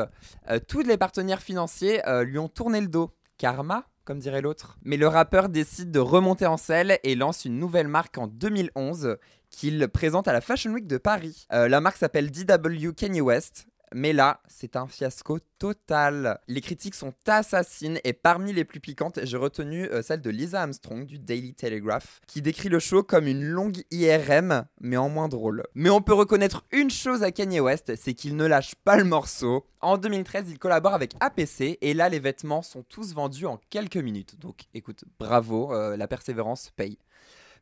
euh, 0.51 0.59
tous 0.67 0.81
les 0.81 0.97
partenaires 0.97 1.43
financiers 1.43 2.07
euh, 2.09 2.25
lui 2.25 2.39
ont 2.39 2.49
tourné 2.49 2.81
le 2.81 2.89
dos. 2.89 3.11
Karma, 3.39 3.87
comme 4.05 4.19
dirait 4.19 4.41
l'autre. 4.41 4.79
Mais 4.85 4.97
le 4.97 5.09
rappeur 5.09 5.49
décide 5.49 5.91
de 5.91 5.99
remonter 5.99 6.47
en 6.47 6.57
selle 6.57 6.99
et 7.03 7.15
lance 7.15 7.45
une 7.45 7.59
nouvelle 7.59 7.89
marque 7.89 8.17
en 8.17 8.29
2011 8.29 9.17
qu'il 9.51 9.87
présente 9.89 10.29
à 10.29 10.33
la 10.33 10.41
Fashion 10.41 10.73
Week 10.73 10.87
de 10.87 10.97
Paris. 10.97 11.47
La 11.51 11.81
marque 11.81 11.97
s'appelle 11.97 12.31
DW 12.31 12.93
Kanye 12.97 13.21
West. 13.21 13.67
Mais 13.95 14.13
là, 14.13 14.41
c'est 14.49 14.77
un 14.77 14.87
fiasco 14.87 15.39
total. 15.59 16.41
Les 16.49 16.61
critiques 16.61 16.95
sont 16.95 17.15
assassines 17.27 17.99
et 18.05 18.13
parmi 18.13 18.53
les 18.53 18.65
plus 18.65 18.81
piquantes, 18.81 19.21
j'ai 19.23 19.37
retenu 19.37 19.85
euh, 19.85 20.03
celle 20.03 20.21
de 20.21 20.31
Lisa 20.31 20.63
Armstrong 20.63 21.07
du 21.07 21.19
Daily 21.19 21.55
Telegraph, 21.55 22.21
qui 22.27 22.43
décrit 22.43 22.69
le 22.69 22.79
show 22.79 23.03
comme 23.03 23.27
une 23.27 23.45
longue 23.45 23.83
IRM, 23.91 24.65
mais 24.81 24.97
en 24.97 25.09
moins 25.09 25.29
drôle. 25.29 25.65
Mais 25.75 25.91
on 25.91 26.01
peut 26.01 26.15
reconnaître 26.15 26.65
une 26.73 26.91
chose 26.91 27.23
à 27.23 27.31
Kanye 27.31 27.61
West, 27.61 27.93
c'est 27.97 28.15
qu'il 28.15 28.37
ne 28.37 28.47
lâche 28.47 28.75
pas 28.85 28.97
le 28.97 29.05
morceau. 29.05 29.67
En 29.81 29.99
2013, 29.99 30.47
il 30.49 30.59
collabore 30.59 30.95
avec 30.95 31.15
APC 31.21 31.79
et 31.81 31.95
là, 31.95 32.09
les 32.09 32.19
vêtements 32.21 32.63
sont 32.63 32.83
tous 32.83 33.15
vendus 33.15 33.47
en 33.47 33.59
quelques 33.71 33.97
minutes. 33.97 34.39
Donc 34.39 34.63
écoute, 34.75 35.05
bravo, 35.19 35.73
euh, 35.73 35.97
la 35.97 36.09
persévérance 36.09 36.71
paye. 36.77 36.99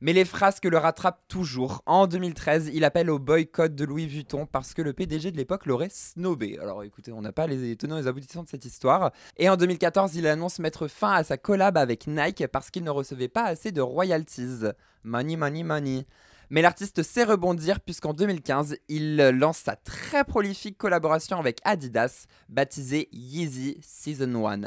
Mais 0.03 0.15
les 0.15 0.25
frasques 0.25 0.65
le 0.65 0.79
rattrapent 0.79 1.23
toujours. 1.29 1.83
En 1.85 2.07
2013, 2.07 2.71
il 2.73 2.85
appelle 2.85 3.11
au 3.11 3.19
boycott 3.19 3.75
de 3.75 3.85
Louis 3.85 4.07
Vuitton 4.07 4.47
parce 4.47 4.73
que 4.73 4.81
le 4.81 4.95
PDG 4.95 5.31
de 5.31 5.37
l'époque 5.37 5.67
l'aurait 5.67 5.91
snobé. 5.91 6.59
Alors 6.59 6.83
écoutez, 6.85 7.13
on 7.13 7.21
n'a 7.21 7.33
pas 7.33 7.47
les 7.47 7.77
tenants 7.77 7.99
et 7.99 8.03
les 8.03 8.07
aboutissants 8.07 8.43
de 8.43 8.49
cette 8.49 8.65
histoire. 8.65 9.13
Et 9.37 9.51
en 9.51 9.57
2014, 9.57 10.15
il 10.17 10.27
annonce 10.27 10.59
mettre 10.59 10.89
fin 10.89 11.13
à 11.13 11.25
sa 11.25 11.37
collab 11.37 11.77
avec 11.77 12.07
Nike 12.07 12.47
parce 12.47 12.71
qu'il 12.71 12.83
ne 12.83 12.91
recevait 12.91 13.29
pas 13.29 13.45
assez 13.45 13.73
de 13.73 13.83
royalties. 13.83 14.65
Money, 15.05 15.37
money, 15.37 15.65
money. 15.65 16.07
Mais 16.49 16.63
l'artiste 16.63 17.03
sait 17.03 17.25
rebondir 17.25 17.81
puisqu'en 17.81 18.15
2015, 18.15 18.77
il 18.89 19.17
lance 19.17 19.59
sa 19.59 19.77
très 19.77 20.25
prolifique 20.25 20.79
collaboration 20.79 21.39
avec 21.39 21.59
Adidas, 21.65 22.25
baptisée 22.49 23.09
Yeezy 23.13 23.79
Season 23.83 24.47
1. 24.47 24.63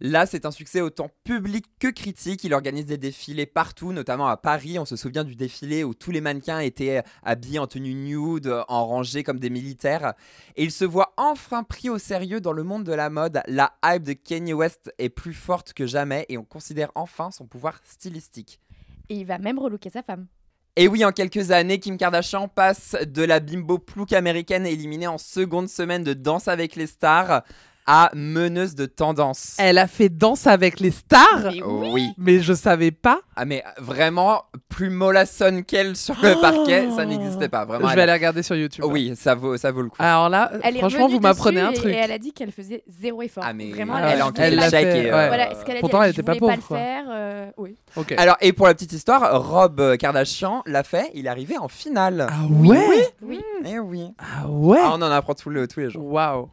Là, 0.00 0.26
c'est 0.26 0.46
un 0.46 0.50
succès 0.50 0.80
autant 0.80 1.10
public 1.22 1.66
que 1.78 1.88
critique. 1.88 2.42
Il 2.44 2.54
organise 2.54 2.86
des 2.86 2.98
défilés 2.98 3.46
partout, 3.46 3.92
notamment 3.92 4.26
à 4.26 4.36
Paris. 4.36 4.78
On 4.78 4.84
se 4.84 4.96
souvient 4.96 5.22
du 5.22 5.36
défilé 5.36 5.84
où 5.84 5.94
tous 5.94 6.10
les 6.10 6.20
mannequins 6.20 6.58
étaient 6.58 7.02
habillés 7.22 7.60
en 7.60 7.66
tenue 7.66 7.94
nude, 7.94 8.52
en 8.68 8.86
rangée 8.86 9.22
comme 9.22 9.38
des 9.38 9.50
militaires. 9.50 10.14
Et 10.56 10.64
il 10.64 10.72
se 10.72 10.84
voit 10.84 11.12
enfin 11.16 11.62
pris 11.62 11.88
au 11.88 11.98
sérieux 11.98 12.40
dans 12.40 12.52
le 12.52 12.64
monde 12.64 12.84
de 12.84 12.92
la 12.92 13.10
mode. 13.10 13.42
La 13.46 13.74
hype 13.84 14.02
de 14.02 14.12
Kanye 14.14 14.54
West 14.54 14.92
est 14.98 15.08
plus 15.08 15.34
forte 15.34 15.72
que 15.72 15.86
jamais 15.86 16.26
et 16.28 16.36
on 16.36 16.44
considère 16.44 16.90
enfin 16.94 17.30
son 17.30 17.46
pouvoir 17.46 17.80
stylistique. 17.84 18.60
Et 19.08 19.16
il 19.16 19.26
va 19.26 19.38
même 19.38 19.58
relooker 19.58 19.90
sa 19.90 20.02
femme. 20.02 20.26
Et 20.74 20.88
oui, 20.88 21.04
en 21.04 21.12
quelques 21.12 21.50
années, 21.50 21.78
Kim 21.78 21.98
Kardashian 21.98 22.48
passe 22.48 22.96
de 23.06 23.22
la 23.22 23.40
bimbo 23.40 23.78
plouc 23.78 24.14
américaine 24.14 24.64
éliminée 24.64 25.06
en 25.06 25.18
seconde 25.18 25.68
semaine 25.68 26.02
de 26.02 26.14
Danse 26.14 26.48
avec 26.48 26.76
les 26.76 26.86
stars 26.86 27.42
à 27.86 28.10
meneuse 28.14 28.74
de 28.74 28.86
tendance. 28.86 29.56
Elle 29.58 29.78
a 29.78 29.86
fait 29.86 30.08
danse 30.08 30.46
avec 30.46 30.78
les 30.80 30.90
stars 30.90 31.40
Mais 31.44 31.62
oui. 31.62 31.90
oui. 31.92 32.08
Mais 32.18 32.40
je 32.40 32.52
savais 32.52 32.90
pas. 32.90 33.20
Ah 33.36 33.44
mais 33.44 33.64
vraiment, 33.78 34.42
plus 34.68 34.90
mollassonne 34.90 35.64
qu'elle 35.64 35.96
sur 35.96 36.14
le 36.22 36.40
parquet, 36.40 36.88
ça 36.94 37.04
n'existait 37.04 37.48
pas. 37.48 37.64
Vraiment, 37.64 37.86
je 37.86 37.92
elle 37.92 37.96
vais 37.96 38.02
aller 38.02 38.12
regarder 38.12 38.42
sur 38.42 38.54
YouTube. 38.56 38.84
Oui, 38.88 39.14
ça 39.16 39.34
vaut, 39.34 39.56
ça 39.56 39.70
vaut 39.72 39.82
le 39.82 39.88
coup. 39.88 39.96
Alors 39.98 40.28
là, 40.28 40.50
Elle 40.62 40.76
franchement, 40.78 41.08
vous 41.08 41.18
m'apprenez 41.20 41.60
un 41.60 41.72
truc. 41.72 41.92
Et 41.92 41.96
elle 41.96 42.12
a 42.12 42.18
dit 42.18 42.32
qu'elle 42.32 42.52
faisait 42.52 42.84
zéro 42.86 43.22
effort. 43.22 43.44
Ah, 43.46 43.52
mais 43.52 43.70
Vraiment, 43.70 43.94
ouais, 43.94 44.00
elle, 44.12 44.22
elle 44.36 44.42
elle 44.52 44.56
pas 44.56 44.62
l'a 44.62 44.70
fait, 44.70 44.82
faire. 44.82 44.96
et, 44.96 45.10
euh, 45.10 45.16
ouais. 45.16 45.28
Voilà, 45.28 45.54
ce 45.58 45.64
qu'elle 45.64 45.76
a 45.76 45.80
Pourtant, 45.80 45.98
dit, 45.98 46.04
elle 46.04 46.08
elle 46.10 46.14
était 46.14 46.22
pas 46.22 46.32
pas 46.34 46.38
pauvre, 46.38 46.66
quoi. 46.68 46.76
le 46.78 46.82
faire. 46.84 47.04
euh, 47.10 47.50
oui. 47.56 47.76
Ok. 47.96 48.14
Alors, 48.16 48.36
et 48.40 48.52
pour 48.52 48.66
la 48.66 48.74
petite 48.74 48.92
histoire, 48.92 49.42
Rob 49.50 49.96
Kardashian 49.96 50.62
l'a 50.66 50.82
fait, 50.84 51.10
il 51.14 51.26
est 51.26 51.28
arrivé 51.30 51.58
en 51.58 51.68
finale. 51.68 52.26
Ah 52.30 52.44
ouais? 52.48 53.12
Oui. 53.22 53.40
Eh 53.64 53.78
oui. 53.78 54.08
Ah 54.18 54.46
ouais? 54.48 54.78
Ah, 54.82 54.90
on 54.92 55.02
en 55.02 55.10
apprend 55.10 55.34
tous, 55.34 55.50
le- 55.50 55.66
tous 55.66 55.80
les 55.80 55.90
jours. 55.90 56.04
Waouh. 56.04 56.48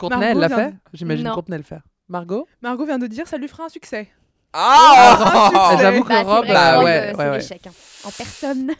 Courtenay, 0.00 0.20
Margot 0.20 0.32
elle 0.32 0.40
l'a 0.40 0.48
vient 0.48 0.56
fait? 0.56 0.70
de- 0.72 0.76
J'imagine 0.94 1.26
Non. 1.26 1.34
Courtenay 1.34 1.58
le 1.58 1.62
faire. 1.64 1.82
Margot? 2.08 2.48
Margot 2.62 2.86
vient 2.86 2.98
de 2.98 3.06
dire 3.06 3.28
ça 3.28 3.36
lui 3.38 3.46
fera 3.48 3.64
un 3.64 3.68
succès. 3.68 4.08
Ah 4.52 5.50
Ah, 5.54 5.76
J'avoue 5.80 6.02
que 6.02 6.08
Bah, 6.08 6.14
c'est 6.18 6.22
Rob, 6.24 6.38
vrai 6.44 6.48
que 6.48 6.52
bah 6.52 6.74
Rob, 6.76 6.84
ouais, 6.84 6.90
euh, 6.90 7.06
ouais, 7.06 7.14
c'est 7.16 7.30
ouais. 7.30 7.38
l'échec, 7.38 7.66
hein. 7.68 7.72
En 8.04 8.10
personne. 8.10 8.72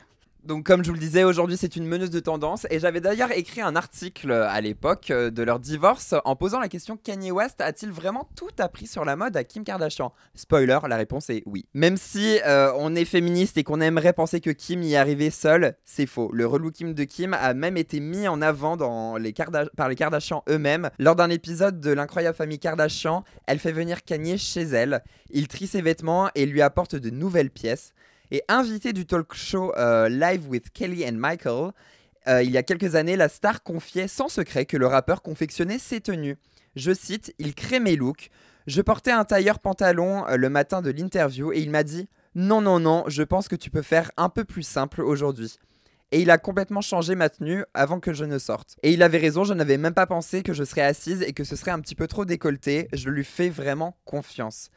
Donc, 0.45 0.65
comme 0.65 0.83
je 0.83 0.89
vous 0.89 0.95
le 0.95 1.01
disais, 1.01 1.25
aujourd'hui, 1.25 1.57
c'est 1.57 1.77
une 1.77 1.87
meneuse 1.87 2.11
de 2.11 2.21
tendance. 2.21 2.67
Et 2.71 2.79
j'avais 2.79 3.01
d'ailleurs 3.01 3.31
écrit 3.33 3.61
un 3.61 3.77
article 3.77 4.33
à 4.33 4.61
l'époque 4.61 5.11
euh, 5.11 5.31
de 5.31 5.43
leur 5.43 5.61
divorce 5.61 6.15
en 6.25 6.35
posant 6.37 6.61
la 6.61 6.69
question 6.69 6.97
Kanye 6.97 7.31
West 7.31 7.61
a-t-il 7.61 7.93
vraiment 7.93 8.29
tout 8.37 8.51
appris 8.59 8.87
sur 8.87 9.05
la 9.05 9.17
mode 9.17 9.37
à 9.37 9.45
Kim 9.45 9.65
Kardashian? 9.65 10.13
Spoiler, 10.35 10.79
la 10.89 10.97
réponse 10.97 11.29
est 11.31 11.43
oui. 11.47 11.67
Même 11.75 11.97
si 11.97 12.39
euh, 12.47 12.73
on 12.79 12.95
est 12.95 13.05
féministe 13.05 13.59
et 13.59 13.65
qu'on 13.65 13.81
aimerait 13.81 14.13
penser 14.13 14.41
que 14.41 14.51
Kim 14.51 14.83
y 14.83 14.97
arrivée 14.97 15.31
seule, 15.31 15.75
c'est 15.85 16.07
faux. 16.07 16.31
Le 16.33 16.47
relooking 16.47 16.95
de 16.95 17.05
Kim 17.05 17.35
a 17.35 17.53
même 17.53 17.77
été 17.77 18.01
mis 18.01 18.27
en 18.27 18.41
avant 18.41 18.77
dans 18.77 19.17
les 19.17 19.35
par 19.77 19.89
les 19.89 19.95
Kardashian 19.95 20.43
eux-mêmes. 20.49 20.91
Lors 20.99 21.17
d'un 21.17 21.31
épisode 21.31 21.81
de 21.81 21.91
l'incroyable 21.91 22.37
famille 22.37 22.59
Kardashian, 22.59 23.25
elle 23.47 23.59
fait 23.59 23.73
venir 23.73 24.05
Kanye 24.05 24.39
chez 24.39 24.63
elle. 24.63 25.03
Il 25.31 25.49
trie 25.49 25.67
ses 25.67 25.83
vêtements 25.83 26.31
et 26.35 26.47
lui 26.47 26.63
apporte 26.63 26.97
de 26.97 27.11
nouvelles 27.11 27.51
pièces. 27.51 27.93
Et 28.31 28.43
invité 28.49 28.93
du 28.93 29.07
talk 29.07 29.35
show 29.35 29.73
euh, 29.77 30.09
Live 30.09 30.49
with 30.49 30.71
Kelly 30.71 31.05
and 31.09 31.15
Michael, 31.15 31.73
euh, 32.29 32.43
il 32.43 32.51
y 32.51 32.59
a 32.59 32.63
quelques 32.63 32.95
années, 32.95 33.17
la 33.17 33.29
star 33.29 33.63
confiait 33.63 34.07
sans 34.07 34.29
secret 34.29 34.67
que 34.67 34.77
le 34.77 34.87
rappeur 34.87 35.21
confectionnait 35.21 35.79
ses 35.79 36.01
tenues. 36.01 36.37
Je 36.77 36.93
cite, 36.93 37.35
il 37.39 37.55
crée 37.55 37.81
mes 37.81 37.97
looks. 37.97 38.31
Je 38.69 38.83
portais 38.83 39.11
un 39.11 39.25
tailleur 39.25 39.59
pantalon 39.59 40.25
euh, 40.29 40.37
le 40.37 40.49
matin 40.49 40.81
de 40.81 40.91
l'interview 40.91 41.53
et 41.53 41.59
il 41.59 41.71
m'a 41.71 41.83
dit 41.83 42.09
Non, 42.37 42.61
non, 42.61 42.79
non, 42.79 43.05
je 43.09 43.25
pense 43.25 43.49
que 43.49 43.57
tu 43.57 43.71
peux 43.71 43.83
faire 43.83 44.13
un 44.17 44.29
peu 44.29 44.45
plus 44.45 44.63
simple 44.63 45.01
aujourd'hui. 45.01 45.59
Et 46.13 46.21
il 46.21 46.31
a 46.31 46.39
complètement 46.39 46.81
changé 46.81 47.15
ma 47.15 47.31
tenue 47.31 47.65
avant 47.73 48.01
que 48.01 48.13
je 48.13 48.25
ne 48.25 48.39
sorte. 48.39 48.77
Et 48.83 48.93
il 48.93 49.03
avait 49.03 49.19
raison, 49.19 49.45
je 49.45 49.55
n'avais 49.55 49.79
même 49.79 49.95
pas 49.95 50.07
pensé 50.07 50.43
que 50.43 50.53
je 50.53 50.65
serais 50.65 50.83
assise 50.83 51.23
et 51.23 51.33
que 51.33 51.45
ce 51.45 51.57
serait 51.57 51.71
un 51.71 51.81
petit 51.81 51.95
peu 51.95 52.09
trop 52.09 52.25
décolleté. 52.25 52.89
Je 52.93 53.09
lui 53.11 53.25
fais 53.25 53.49
vraiment 53.49 53.97
confiance. 54.05 54.71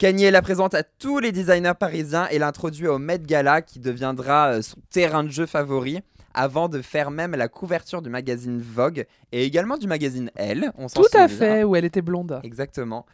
Kanye 0.00 0.30
la 0.30 0.40
présente 0.40 0.72
à 0.72 0.82
tous 0.82 1.18
les 1.18 1.30
designers 1.30 1.74
parisiens 1.78 2.26
et 2.30 2.38
l'introduit 2.38 2.86
au 2.86 2.96
Met 2.96 3.18
Gala 3.18 3.60
qui 3.60 3.80
deviendra 3.80 4.54
euh, 4.54 4.62
son 4.62 4.78
terrain 4.88 5.22
de 5.24 5.28
jeu 5.28 5.44
favori 5.44 6.00
avant 6.32 6.70
de 6.70 6.80
faire 6.80 7.10
même 7.10 7.32
la 7.32 7.48
couverture 7.48 8.00
du 8.00 8.08
magazine 8.08 8.62
Vogue 8.62 9.04
et 9.30 9.44
également 9.44 9.76
du 9.76 9.86
magazine 9.86 10.30
Elle. 10.36 10.72
On 10.78 10.86
Tout 10.86 11.04
à 11.12 11.28
fait, 11.28 11.64
où 11.64 11.76
elle 11.76 11.84
était 11.84 12.00
blonde. 12.00 12.40
Exactement. 12.44 13.04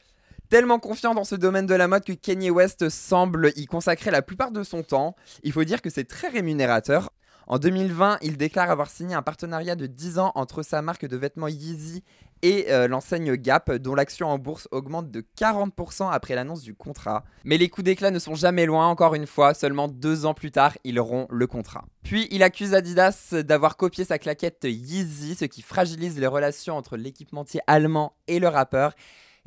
Tellement 0.49 0.79
confiant 0.79 1.13
dans 1.13 1.25
ce 1.25 1.35
domaine 1.35 1.67
de 1.67 1.75
la 1.75 1.89
mode 1.89 2.05
que 2.05 2.13
Kanye 2.13 2.51
West 2.51 2.89
semble 2.89 3.51
y 3.57 3.67
consacrer 3.67 4.13
la 4.13 4.23
plupart 4.23 4.53
de 4.53 4.63
son 4.63 4.85
temps. 4.85 5.17
Il 5.43 5.51
faut 5.51 5.65
dire 5.65 5.83
que 5.83 5.91
c'est 5.91 6.05
très 6.05 6.29
rémunérateur. 6.29 7.11
En 7.49 7.59
2020, 7.59 8.19
il 8.23 8.37
déclare 8.37 8.71
avoir 8.71 8.91
signé 8.91 9.15
un 9.15 9.23
partenariat 9.23 9.77
de 9.77 9.87
10 9.87 10.19
ans 10.19 10.33
entre 10.35 10.63
sa 10.63 10.83
marque 10.83 11.07
de 11.07 11.17
vêtements 11.17 11.47
Yeezy 11.49 12.03
et 12.43 12.71
euh, 12.71 12.89
l'enseigne 12.89 13.37
Gap, 13.37 13.73
dont 13.73 13.95
l'action 13.95 14.29
en 14.29 14.39
bourse 14.39 14.69
augmente 14.71 15.11
de 15.11 15.25
40% 15.39 16.11
après 16.11 16.35
l'annonce 16.35 16.63
du 16.63 16.75
contrat. 16.75 17.25
Mais 17.45 17.59
les 17.59 17.69
coups 17.69 17.85
d'éclat 17.85 18.11
ne 18.11 18.19
sont 18.19 18.35
jamais 18.35 18.67
loin, 18.67 18.87
encore 18.87 19.15
une 19.15 19.27
fois, 19.27 19.55
seulement 19.55 19.89
deux 19.89 20.27
ans 20.27 20.35
plus 20.35 20.51
tard, 20.51 20.77
il 20.85 21.01
rompt 21.01 21.29
le 21.31 21.47
contrat. 21.47 21.85
Puis 22.03 22.29
il 22.31 22.43
accuse 22.43 22.75
Adidas 22.75 23.35
d'avoir 23.43 23.77
copié 23.77 24.05
sa 24.05 24.19
claquette 24.19 24.65
Yeezy, 24.65 25.35
ce 25.35 25.45
qui 25.45 25.63
fragilise 25.63 26.19
les 26.19 26.27
relations 26.27 26.77
entre 26.77 26.97
l'équipementier 26.97 27.61
allemand 27.67 28.17
et 28.29 28.39
le 28.39 28.49
rappeur. 28.49 28.95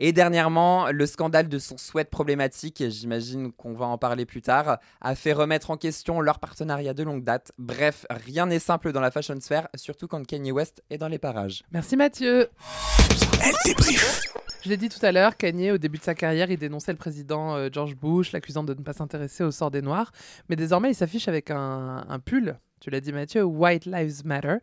Et 0.01 0.13
dernièrement, 0.13 0.91
le 0.91 1.05
scandale 1.05 1.49
de 1.49 1.59
son 1.59 1.77
sweat 1.77 2.09
problématique, 2.09 2.81
j'imagine 2.87 3.51
qu'on 3.51 3.73
va 3.73 3.85
en 3.85 3.97
parler 3.97 4.25
plus 4.25 4.41
tard, 4.41 4.77
a 5.01 5.13
fait 5.13 5.33
remettre 5.33 5.71
en 5.71 5.77
question 5.77 6.21
leur 6.21 6.39
partenariat 6.39 6.93
de 6.93 7.03
longue 7.03 7.25
date. 7.25 7.51
Bref, 7.57 8.05
rien 8.09 8.45
n'est 8.45 8.59
simple 8.59 8.93
dans 8.93 9.01
la 9.01 9.11
fashion 9.11 9.37
sphère, 9.41 9.67
surtout 9.75 10.07
quand 10.07 10.25
Kanye 10.25 10.53
West 10.53 10.81
est 10.89 10.97
dans 10.97 11.09
les 11.09 11.19
parages. 11.19 11.63
Merci 11.73 11.97
Mathieu. 11.97 12.47
Elle 13.43 13.55
débrief. 13.65 14.21
Je 14.63 14.69
l'ai 14.69 14.77
dit 14.77 14.87
tout 14.87 15.05
à 15.05 15.11
l'heure, 15.11 15.35
Kanye, 15.35 15.71
au 15.71 15.77
début 15.77 15.97
de 15.97 16.03
sa 16.03 16.15
carrière, 16.15 16.49
il 16.49 16.57
dénonçait 16.57 16.93
le 16.93 16.97
président 16.97 17.57
euh, 17.57 17.67
George 17.69 17.97
Bush, 17.97 18.31
l'accusant 18.31 18.63
de 18.63 18.73
ne 18.73 18.81
pas 18.81 18.93
s'intéresser 18.93 19.43
au 19.43 19.51
sort 19.51 19.69
des 19.69 19.81
Noirs. 19.81 20.13
Mais 20.47 20.55
désormais, 20.55 20.91
il 20.91 20.95
s'affiche 20.95 21.27
avec 21.27 21.51
un, 21.51 22.05
un 22.07 22.19
pull, 22.19 22.57
tu 22.79 22.89
l'as 22.89 23.01
dit 23.01 23.11
Mathieu, 23.11 23.43
White 23.43 23.85
Lives 23.85 24.25
Matter. 24.25 24.57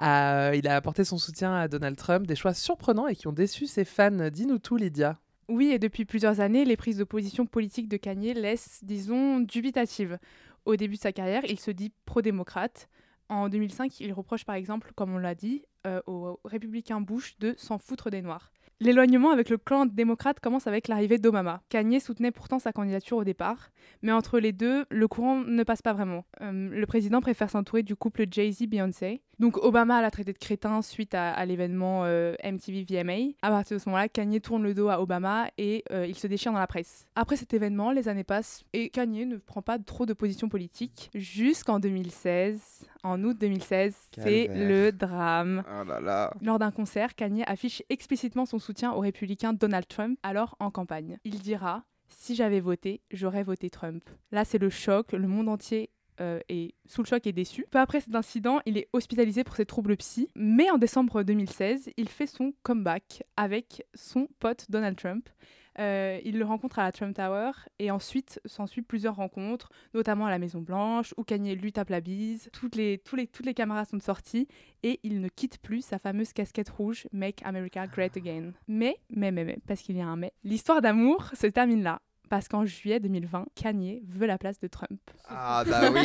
Euh, 0.00 0.52
il 0.54 0.66
a 0.68 0.76
apporté 0.76 1.04
son 1.04 1.18
soutien 1.18 1.54
à 1.54 1.68
Donald 1.68 1.96
Trump, 1.96 2.26
des 2.26 2.36
choix 2.36 2.54
surprenants 2.54 3.06
et 3.06 3.14
qui 3.14 3.26
ont 3.26 3.32
déçu 3.32 3.66
ses 3.66 3.84
fans. 3.84 4.30
Dis-nous 4.30 4.58
tout, 4.58 4.76
Lydia. 4.76 5.18
Oui, 5.48 5.72
et 5.72 5.78
depuis 5.78 6.04
plusieurs 6.04 6.40
années, 6.40 6.64
les 6.64 6.76
prises 6.76 6.96
de 6.96 7.04
position 7.04 7.44
politiques 7.44 7.88
de 7.88 7.96
Kanye 7.96 8.34
laissent, 8.34 8.80
disons, 8.82 9.40
dubitatives. 9.40 10.18
Au 10.64 10.76
début 10.76 10.94
de 10.94 11.00
sa 11.00 11.12
carrière, 11.12 11.42
il 11.48 11.58
se 11.58 11.70
dit 11.70 11.92
pro-démocrate. 12.04 12.88
En 13.28 13.48
2005, 13.48 14.00
il 14.00 14.12
reproche 14.12 14.44
par 14.44 14.54
exemple, 14.54 14.92
comme 14.94 15.14
on 15.14 15.18
l'a 15.18 15.34
dit, 15.34 15.64
euh, 15.86 16.00
au 16.06 16.40
républicain 16.44 17.00
Bush 17.00 17.36
de 17.38 17.54
s'en 17.56 17.78
foutre 17.78 18.10
des 18.10 18.22
Noirs. 18.22 18.52
L'éloignement 18.82 19.30
avec 19.30 19.50
le 19.50 19.58
clan 19.58 19.84
démocrate 19.84 20.40
commence 20.40 20.66
avec 20.66 20.88
l'arrivée 20.88 21.18
d'Obama. 21.18 21.60
Kanye 21.68 22.00
soutenait 22.00 22.30
pourtant 22.30 22.58
sa 22.58 22.72
candidature 22.72 23.18
au 23.18 23.24
départ, 23.24 23.68
mais 24.00 24.10
entre 24.10 24.40
les 24.40 24.52
deux, 24.52 24.86
le 24.88 25.06
courant 25.06 25.36
ne 25.44 25.62
passe 25.64 25.82
pas 25.82 25.92
vraiment. 25.92 26.24
Euh, 26.40 26.70
le 26.70 26.86
président 26.86 27.20
préfère 27.20 27.50
s'entourer 27.50 27.82
du 27.82 27.94
couple 27.94 28.24
Jay-Z-Beyoncé. 28.30 29.20
Donc 29.38 29.58
Obama 29.58 30.00
l'a 30.00 30.10
traité 30.10 30.32
de 30.32 30.38
crétin 30.38 30.80
suite 30.80 31.14
à, 31.14 31.44
l'événement 31.44 32.04
euh, 32.04 32.34
MTV 32.42 32.86
VMA. 32.88 33.32
À 33.42 33.50
partir 33.50 33.76
de 33.76 33.82
ce 33.82 33.88
moment-là, 33.90 34.08
Kanye 34.08 34.40
tourne 34.40 34.62
le 34.62 34.72
dos 34.72 34.88
à 34.88 35.02
Obama 35.02 35.48
et 35.58 35.84
euh, 35.92 36.06
il 36.06 36.16
se 36.16 36.26
déchire 36.26 36.52
dans 36.52 36.58
la 36.58 36.66
presse. 36.66 37.06
Après 37.16 37.36
cet 37.36 37.52
événement, 37.52 37.90
les 37.90 38.08
années 38.08 38.24
passent 38.24 38.64
et 38.72 38.88
Kanye 38.88 39.26
ne 39.26 39.36
prend 39.36 39.60
pas 39.60 39.78
trop 39.78 40.06
de 40.06 40.14
position 40.14 40.48
politique 40.48 41.10
jusqu'en 41.14 41.80
2016. 41.80 42.86
En 43.02 43.22
août 43.24 43.36
2016, 43.38 43.96
c'est 44.18 44.48
le 44.48 44.92
drame. 44.92 45.62
Oh 45.66 45.84
là 45.84 46.00
là. 46.00 46.32
Lors 46.42 46.58
d'un 46.58 46.70
concert, 46.70 47.14
Kanye 47.14 47.44
affiche 47.44 47.82
explicitement 47.88 48.46
son 48.46 48.58
soutien 48.58 48.92
au 48.92 49.00
républicain 49.00 49.52
Donald 49.52 49.86
Trump, 49.88 50.18
alors 50.22 50.56
en 50.60 50.70
campagne. 50.70 51.18
Il 51.24 51.38
dira 51.40 51.84
Si 52.08 52.34
j'avais 52.34 52.60
voté, 52.60 53.00
j'aurais 53.10 53.42
voté 53.42 53.70
Trump. 53.70 54.04
Là, 54.32 54.44
c'est 54.44 54.58
le 54.58 54.70
choc. 54.70 55.12
Le 55.12 55.28
monde 55.28 55.48
entier 55.48 55.90
euh, 56.20 56.40
est 56.50 56.74
sous 56.86 57.02
le 57.02 57.06
choc 57.06 57.26
et 57.26 57.32
déçu. 57.32 57.64
Peu 57.70 57.78
après 57.78 58.00
cet 58.00 58.14
incident, 58.14 58.60
il 58.66 58.76
est 58.76 58.88
hospitalisé 58.92 59.42
pour 59.44 59.56
ses 59.56 59.64
troubles 59.64 59.96
psy. 59.96 60.28
Mais 60.34 60.70
en 60.70 60.76
décembre 60.76 61.22
2016, 61.22 61.90
il 61.96 62.08
fait 62.08 62.26
son 62.26 62.52
comeback 62.62 63.22
avec 63.38 63.86
son 63.94 64.28
pote 64.38 64.66
Donald 64.68 64.96
Trump. 64.96 65.30
Euh, 65.78 66.18
il 66.24 66.38
le 66.38 66.44
rencontre 66.44 66.78
à 66.78 66.84
la 66.84 66.92
Trump 66.92 67.14
Tower 67.14 67.52
et 67.78 67.90
ensuite 67.90 68.40
s'ensuit 68.44 68.82
plusieurs 68.82 69.16
rencontres, 69.16 69.70
notamment 69.94 70.26
à 70.26 70.30
la 70.30 70.38
Maison 70.38 70.60
Blanche 70.60 71.14
où 71.16 71.24
Kanye 71.24 71.54
lui 71.54 71.72
tape 71.72 71.90
la 71.90 72.00
bise. 72.00 72.50
Toutes 72.52 72.74
les, 72.74 72.98
tous 72.98 73.16
toutes 73.32 73.46
les 73.46 73.54
caméras 73.54 73.84
sont 73.84 74.00
sorties 74.00 74.48
et 74.82 75.00
il 75.02 75.20
ne 75.20 75.28
quitte 75.28 75.58
plus 75.58 75.84
sa 75.84 75.98
fameuse 75.98 76.32
casquette 76.32 76.70
rouge 76.70 77.06
Make 77.12 77.40
America 77.44 77.86
Great 77.86 78.16
Again. 78.16 78.52
Mais, 78.68 78.98
mais, 79.10 79.30
mais, 79.30 79.44
mais, 79.44 79.58
parce 79.66 79.82
qu'il 79.82 79.96
y 79.96 80.00
a 80.00 80.06
un 80.06 80.16
mais, 80.16 80.32
l'histoire 80.44 80.80
d'amour 80.80 81.30
se 81.34 81.46
termine 81.46 81.82
là. 81.82 82.00
Parce 82.30 82.46
qu'en 82.48 82.64
juillet 82.64 83.00
2020, 83.00 83.46
Kanye 83.56 84.02
veut 84.08 84.26
la 84.28 84.38
place 84.38 84.58
de 84.60 84.68
Trump. 84.68 85.00
Ah 85.28 85.64
bah 85.66 85.90
oui, 85.92 86.00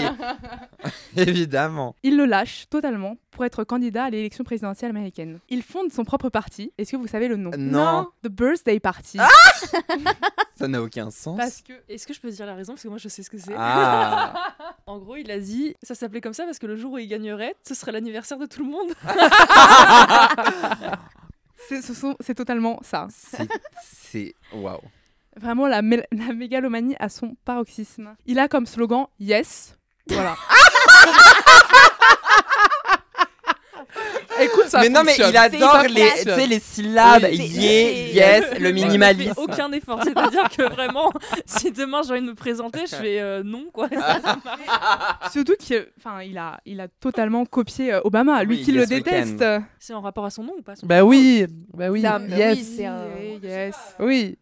évidemment. 1.15 1.95
Il 2.03 2.17
le 2.17 2.25
lâche 2.25 2.65
totalement 2.69 3.15
pour 3.29 3.45
être 3.45 3.63
candidat 3.63 4.05
à 4.05 4.09
l'élection 4.09 4.43
présidentielle 4.43 4.89
américaine. 4.89 5.39
Il 5.49 5.61
fonde 5.61 5.91
son 5.91 6.03
propre 6.03 6.29
parti. 6.29 6.73
Est-ce 6.79 6.91
que 6.93 6.97
vous 6.97 7.05
savez 7.07 7.27
le 7.27 7.35
nom? 7.37 7.51
Non. 7.57 8.07
The 8.23 8.29
Birthday 8.29 8.79
Party. 8.79 9.19
Ça 10.55 10.67
n'a 10.67 10.81
aucun 10.81 11.11
sens. 11.11 11.37
Parce 11.37 11.61
que 11.61 11.73
Est-ce 11.89 12.07
que 12.07 12.13
je 12.13 12.19
peux 12.19 12.31
dire 12.31 12.45
la 12.47 12.55
raison? 12.55 12.73
Parce 12.73 12.81
que 12.83 12.87
moi, 12.87 12.97
je 12.97 13.07
sais 13.07 13.21
ce 13.21 13.29
que 13.29 13.37
c'est. 13.37 13.53
Ah. 13.55 14.33
en 14.87 14.97
gros, 14.97 15.17
il 15.17 15.29
a 15.29 15.37
dit 15.39 15.75
ça 15.83 15.93
s'appelait 15.93 16.21
comme 16.21 16.33
ça 16.33 16.45
parce 16.45 16.57
que 16.57 16.65
le 16.65 16.75
jour 16.75 16.93
où 16.93 16.97
il 16.97 17.07
gagnerait, 17.07 17.55
ce 17.61 17.75
serait 17.75 17.91
l'anniversaire 17.91 18.39
de 18.39 18.47
tout 18.47 18.63
le 18.63 18.71
monde. 18.71 18.91
c'est 21.67 21.81
ce 21.81 21.93
sont- 21.93 22.15
c'est 22.19 22.35
totalement 22.35 22.79
ça. 22.83 23.07
C'est- 23.11 23.47
C'est 23.83 24.33
waouh. 24.53 24.79
Vraiment 25.39 25.67
la, 25.67 25.81
mé- 25.81 26.05
la 26.11 26.33
mégalomanie 26.33 26.95
à 26.99 27.09
son 27.09 27.35
paroxysme. 27.45 28.15
Il 28.25 28.39
a 28.39 28.47
comme 28.47 28.65
slogan 28.65 29.07
Yes. 29.19 29.77
Voilà. 30.09 30.35
Écoute, 34.41 34.65
ça 34.67 34.81
mais 34.81 34.89
non, 34.89 35.03
mais 35.05 35.15
il 35.17 35.37
adore 35.37 35.83
les, 35.83 35.93
tu 36.01 36.01
fonctionne. 36.09 36.39
sais, 36.39 36.47
les 36.47 36.59
syllabes, 36.59 37.23
Oui. 37.23 37.37
yeah, 37.37 38.39
yes, 38.39 38.59
le 38.59 38.71
minimalisme. 38.73 39.33
aucun 39.37 39.71
effort. 39.71 40.03
C'est-à-dire 40.03 40.49
que 40.49 40.63
vraiment, 40.63 41.09
si 41.45 41.71
demain 41.71 42.01
j'ai 42.03 42.11
envie 42.11 42.21
de 42.21 42.25
me 42.27 42.35
présenter, 42.35 42.81
je 42.81 42.95
fais 42.95 43.21
euh, 43.21 43.43
non, 43.43 43.65
quoi. 43.71 43.87
Surtout 45.31 45.55
qu'il 45.57 45.87
il 46.25 46.37
a, 46.37 46.59
il 46.65 46.81
a 46.81 46.87
totalement 46.89 47.45
copié 47.45 47.93
euh, 47.93 48.01
Obama, 48.03 48.43
lui 48.43 48.57
Oui, 48.57 48.63
qui 48.63 48.71
Yes 48.71 48.81
le 48.81 48.85
déteste. 48.87 49.45
C'est 49.79 49.93
en 49.93 50.01
rapport 50.01 50.25
à 50.25 50.29
son 50.29 50.43
nom 50.43 50.53
ou 50.59 50.61
pas 50.61 50.75
son 50.75 50.85
Bah 50.85 51.03
oui, 51.03 51.45
bah 51.73 51.89
oui, 51.89 52.01
yes. 52.01 52.67
oui, 52.77 52.85
un- 52.85 53.39
Yes. 53.41 53.75
Oui. 53.99 54.37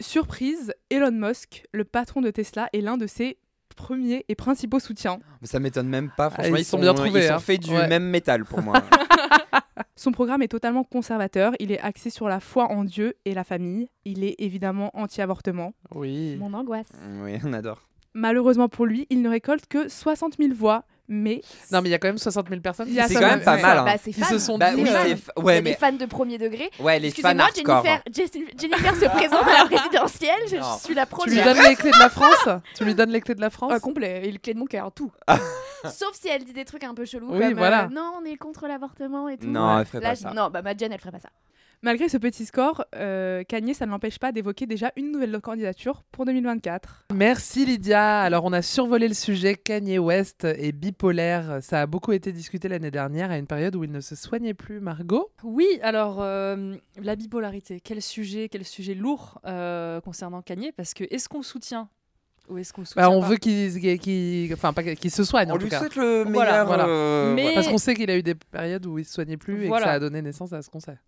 Surprise, 0.00 0.72
Elon 0.90 1.10
Musk, 1.12 1.64
le 1.72 1.84
patron 1.84 2.20
de 2.20 2.30
Tesla, 2.30 2.68
est 2.72 2.80
l'un 2.80 2.96
de 2.96 3.06
ses 3.06 3.38
premiers 3.76 4.24
et 4.28 4.34
principaux 4.34 4.80
soutiens. 4.80 5.18
Mais 5.40 5.46
ça 5.46 5.60
m'étonne 5.60 5.88
même 5.88 6.10
pas. 6.16 6.30
Franchement, 6.30 6.56
ils 6.56 6.60
ils, 6.60 6.64
sont 6.64 6.78
bien 6.78 6.94
trouvés, 6.94 7.24
Ils 7.26 7.30
hein. 7.32 7.36
ont 7.36 7.40
fait 7.40 7.58
du 7.58 7.70
Ouais. 7.70 7.88
même 7.88 8.04
métal 8.04 8.44
pour 8.44 8.60
moi. 8.62 8.82
Son 9.96 10.12
programme 10.12 10.42
est 10.42 10.48
totalement 10.48 10.84
conservateur, 10.84 11.52
il 11.58 11.72
est 11.72 11.80
axé 11.80 12.10
sur 12.10 12.28
la 12.28 12.38
foi 12.38 12.70
en 12.70 12.84
Dieu 12.84 13.14
et 13.24 13.34
la 13.34 13.42
famille. 13.42 13.88
Il 14.04 14.22
est 14.22 14.36
évidemment 14.38 14.90
anti-avortement. 14.94 15.74
Oui. 15.92 16.36
Mon 16.36 16.54
angoisse. 16.54 16.90
oui, 17.22 17.32
on 17.44 17.52
adore. 17.52 17.82
Malheureusement 18.14 18.68
pour 18.68 18.86
lui, 18.86 19.06
il 19.10 19.22
ne 19.22 19.28
récolte 19.28 19.66
que 19.66 19.88
60 19.88 20.36
000 20.38 20.54
voix, 20.54 20.84
mais 21.08 21.40
Non, 21.72 21.80
mais 21.82 21.88
il 21.88 21.92
y 21.92 21.94
a 21.94 21.98
quand 21.98 22.08
même 22.08 22.18
60 22.18 22.48
000 22.48 22.60
personnes. 22.60 22.88
C'est 23.08 23.14
quand 23.14 23.20
même 23.20 23.40
pas 23.42 23.56
ouais. 23.56 23.62
mal. 23.62 23.78
hein. 23.78 23.84
Bah, 23.84 23.98
fan. 23.98 24.24
se 24.24 24.38
sont 24.38 24.58
Bah 24.58 24.74
dit, 24.74 24.82
oui, 24.82 24.88
euh, 24.90 25.40
ouais, 25.42 25.62
mais 25.62 25.74
fans 25.74 25.92
de 25.92 26.04
premier 26.06 26.38
degré. 26.38 26.70
ouais, 26.80 26.98
les 26.98 27.10
fans 27.10 27.30
Excusez-moi, 27.30 27.44
hardcore. 27.44 27.84
Jennifer, 27.84 28.02
Jessin- 28.12 28.60
Jennifer 28.60 28.94
se 28.94 29.04
présente 29.16 29.48
à 29.48 29.64
la 29.64 29.64
présidentielle. 29.64 30.40
Je, 30.44 30.56
suis 30.84 30.94
la 30.94 31.06
Tu 31.06 31.10
lui 31.30 31.36
première. 31.40 31.44
donnes 31.54 31.64
les 31.68 31.76
clés 31.76 31.90
de 31.90 31.98
la 31.98 32.08
France? 32.10 32.48
Tu 32.76 32.84
lui 32.84 32.94
donnes 32.94 33.10
les 33.10 33.20
clés 33.20 33.34
de 33.34 33.40
la 33.40 33.50
France? 33.50 33.72
Ah, 33.74 33.80
complet, 33.80 34.22
et 34.28 34.32
le 34.32 34.38
clé 34.38 34.54
de 34.54 34.58
mon 34.58 34.66
cœur, 34.66 34.92
tout. 34.92 35.10
Sauf 35.84 36.10
si 36.12 36.28
elle 36.28 36.44
dit 36.44 36.52
des 36.52 36.64
trucs 36.64 36.84
un 36.84 36.94
peu 36.94 37.04
chelous 37.04 37.28
Oui, 37.32 37.40
comme 37.40 37.54
voilà. 37.54 37.84
euh, 37.84 37.88
non, 37.88 38.12
on 38.20 38.24
est 38.24 38.36
contre 38.36 38.66
l'avortement 38.66 39.28
et 39.28 39.36
tout. 39.38 39.46
Non, 39.46 39.78
elle 39.78 39.86
ferait 39.86 40.00
Là, 40.00 40.10
pas 40.10 40.16
ça. 40.16 40.32
Non, 40.32 40.50
bah 40.50 40.62
ma 40.62 40.76
Jen, 40.76 40.92
elle 40.92 40.98
ferait 41.00 41.12
pas 41.12 41.20
ça. 41.20 41.30
Malgré 41.82 42.08
ce 42.08 42.16
petit 42.16 42.44
score, 42.44 42.84
euh, 42.94 43.42
Kanye, 43.44 43.74
ça 43.74 43.86
ne 43.86 43.90
l'empêche 43.90 44.18
pas 44.18 44.32
d'évoquer 44.32 44.66
déjà 44.66 44.92
une 44.96 45.10
nouvelle 45.12 45.38
candidature 45.40 46.02
pour 46.12 46.24
2024. 46.24 47.06
Merci 47.14 47.64
Lydia. 47.66 48.20
Alors 48.20 48.44
on 48.44 48.52
a 48.52 48.62
survolé 48.62 49.08
le 49.08 49.14
sujet 49.14 49.54
Kanye 49.54 49.98
West 49.98 50.44
et 50.44 50.72
bipolaire. 50.72 51.58
Ça 51.62 51.82
a 51.82 51.86
beaucoup 51.86 52.12
été 52.12 52.32
discuté 52.32 52.68
l'année 52.68 52.90
dernière 52.90 53.30
à 53.30 53.38
une 53.38 53.46
période 53.46 53.76
où 53.76 53.84
il 53.84 53.92
ne 53.92 54.00
se 54.00 54.14
soignait 54.16 54.54
plus. 54.54 54.80
Margot 54.80 55.30
Oui, 55.42 55.66
alors 55.82 56.18
euh, 56.20 56.76
la 57.00 57.16
bipolarité, 57.16 57.80
quel 57.80 58.02
sujet, 58.02 58.48
quel 58.48 58.64
sujet 58.64 58.94
lourd 58.94 59.40
euh, 59.46 60.00
concernant 60.00 60.42
Kanye 60.42 60.72
Parce 60.72 60.94
que 60.94 61.04
est-ce 61.10 61.28
qu'on 61.28 61.42
soutient 61.42 61.88
ou 62.48 62.58
est-ce 62.58 62.72
qu'on 62.72 62.82
bah, 62.96 63.10
On 63.10 63.20
pas 63.20 63.28
veut 63.28 63.36
qu'il 63.36 63.70
enfin, 64.54 64.72
se 65.10 65.24
soigne 65.24 65.50
On 65.50 65.54
en 65.54 65.58
tout 65.58 65.64
lui 65.64 65.70
cas. 65.70 65.80
souhaite 65.80 65.96
le 65.96 66.24
meilleur. 66.24 66.66
voilà. 66.66 66.86
euh, 66.86 67.34
Mais-. 67.34 67.54
Parce 67.54 67.68
qu'on 67.68 67.78
sait 67.78 67.94
qu'il 67.94 68.10
a 68.10 68.16
eu 68.16 68.22
des 68.22 68.34
périodes 68.34 68.86
où 68.86 68.98
il 68.98 69.04
se 69.04 69.12
soignait 69.12 69.36
plus 69.36 69.64
et 69.64 69.70
que 69.70 69.78
ça 69.78 69.92
a 69.92 69.98
donné 70.00 70.22
naissance 70.22 70.52
à 70.52 70.62
ce 70.62 70.70
qu'on 70.70 70.80
sait. 70.80 70.98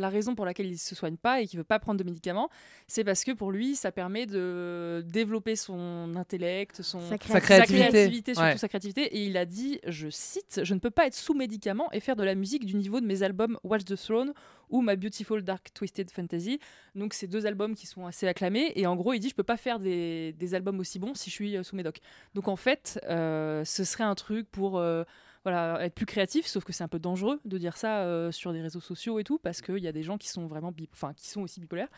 La 0.00 0.08
raison 0.08 0.34
pour 0.34 0.44
laquelle 0.44 0.66
il 0.66 0.78
se 0.78 0.94
soigne 0.94 1.16
pas 1.16 1.40
et 1.40 1.46
qu'il 1.46 1.58
veut 1.58 1.64
pas 1.64 1.78
prendre 1.78 1.98
de 1.98 2.04
médicaments, 2.04 2.48
c'est 2.86 3.04
parce 3.04 3.24
que 3.24 3.32
pour 3.32 3.50
lui, 3.52 3.76
ça 3.76 3.92
permet 3.92 4.26
de 4.26 5.02
développer 5.06 5.56
son 5.56 6.14
intellect, 6.16 6.82
son 6.82 7.00
Sa 7.00 7.08
Sa 7.10 7.40
créativité. 7.40 7.88
créativité. 7.88 8.34
surtout 8.34 8.48
Ouais. 8.50 8.56
sa 8.56 8.68
créativité. 8.68 9.02
Et 9.16 9.24
il 9.26 9.36
a 9.36 9.44
dit, 9.44 9.80
je 9.86 10.08
cite, 10.10 10.60
je 10.62 10.74
ne 10.74 10.78
peux 10.78 10.90
pas 10.90 11.06
être 11.06 11.14
sous 11.14 11.34
médicaments 11.34 11.90
et 11.92 12.00
faire 12.00 12.16
de 12.16 12.24
la 12.24 12.34
musique 12.34 12.64
du 12.64 12.74
niveau 12.74 13.00
de 13.00 13.06
mes 13.06 13.22
albums 13.22 13.58
Watch 13.64 13.84
the 13.84 13.96
Throne 13.96 14.32
ou 14.70 14.82
My 14.82 14.96
Beautiful 14.96 15.42
Dark 15.42 15.72
Twisted 15.72 16.10
Fantasy. 16.10 16.58
Donc 16.94 17.14
c'est 17.14 17.26
deux 17.26 17.46
albums 17.46 17.74
qui 17.74 17.86
sont 17.86 18.06
assez 18.06 18.26
acclamés. 18.28 18.72
Et 18.76 18.86
en 18.86 18.96
gros, 18.96 19.12
il 19.14 19.18
dit, 19.20 19.28
je 19.30 19.34
peux 19.34 19.42
pas 19.42 19.56
faire 19.56 19.78
des, 19.78 20.34
des 20.38 20.54
albums 20.54 20.78
aussi 20.80 20.98
bons 20.98 21.14
si 21.14 21.30
je 21.30 21.34
suis 21.34 21.56
euh, 21.56 21.62
sous 21.62 21.74
médoc. 21.76 21.98
Donc 22.34 22.48
en 22.48 22.56
fait, 22.56 23.00
euh, 23.08 23.64
ce 23.64 23.84
serait 23.84 24.04
un 24.04 24.14
truc 24.14 24.50
pour 24.50 24.78
euh, 24.78 25.04
voilà, 25.50 25.82
être 25.84 25.94
plus 25.94 26.04
créatif, 26.06 26.46
sauf 26.46 26.62
que 26.64 26.72
c'est 26.72 26.84
un 26.84 26.88
peu 26.88 26.98
dangereux 26.98 27.40
de 27.44 27.58
dire 27.58 27.76
ça 27.76 28.00
euh, 28.02 28.30
sur 28.30 28.52
des 28.52 28.60
réseaux 28.60 28.80
sociaux 28.80 29.18
et 29.18 29.24
tout, 29.24 29.38
parce 29.38 29.62
qu'il 29.62 29.78
y 29.78 29.88
a 29.88 29.92
des 29.92 30.02
gens 30.02 30.18
qui 30.18 30.28
sont 30.28 30.46
vraiment, 30.46 30.72
enfin, 30.92 31.12
qui 31.14 31.28
sont 31.28 31.40
aussi 31.40 31.58
bipolaires 31.60 31.88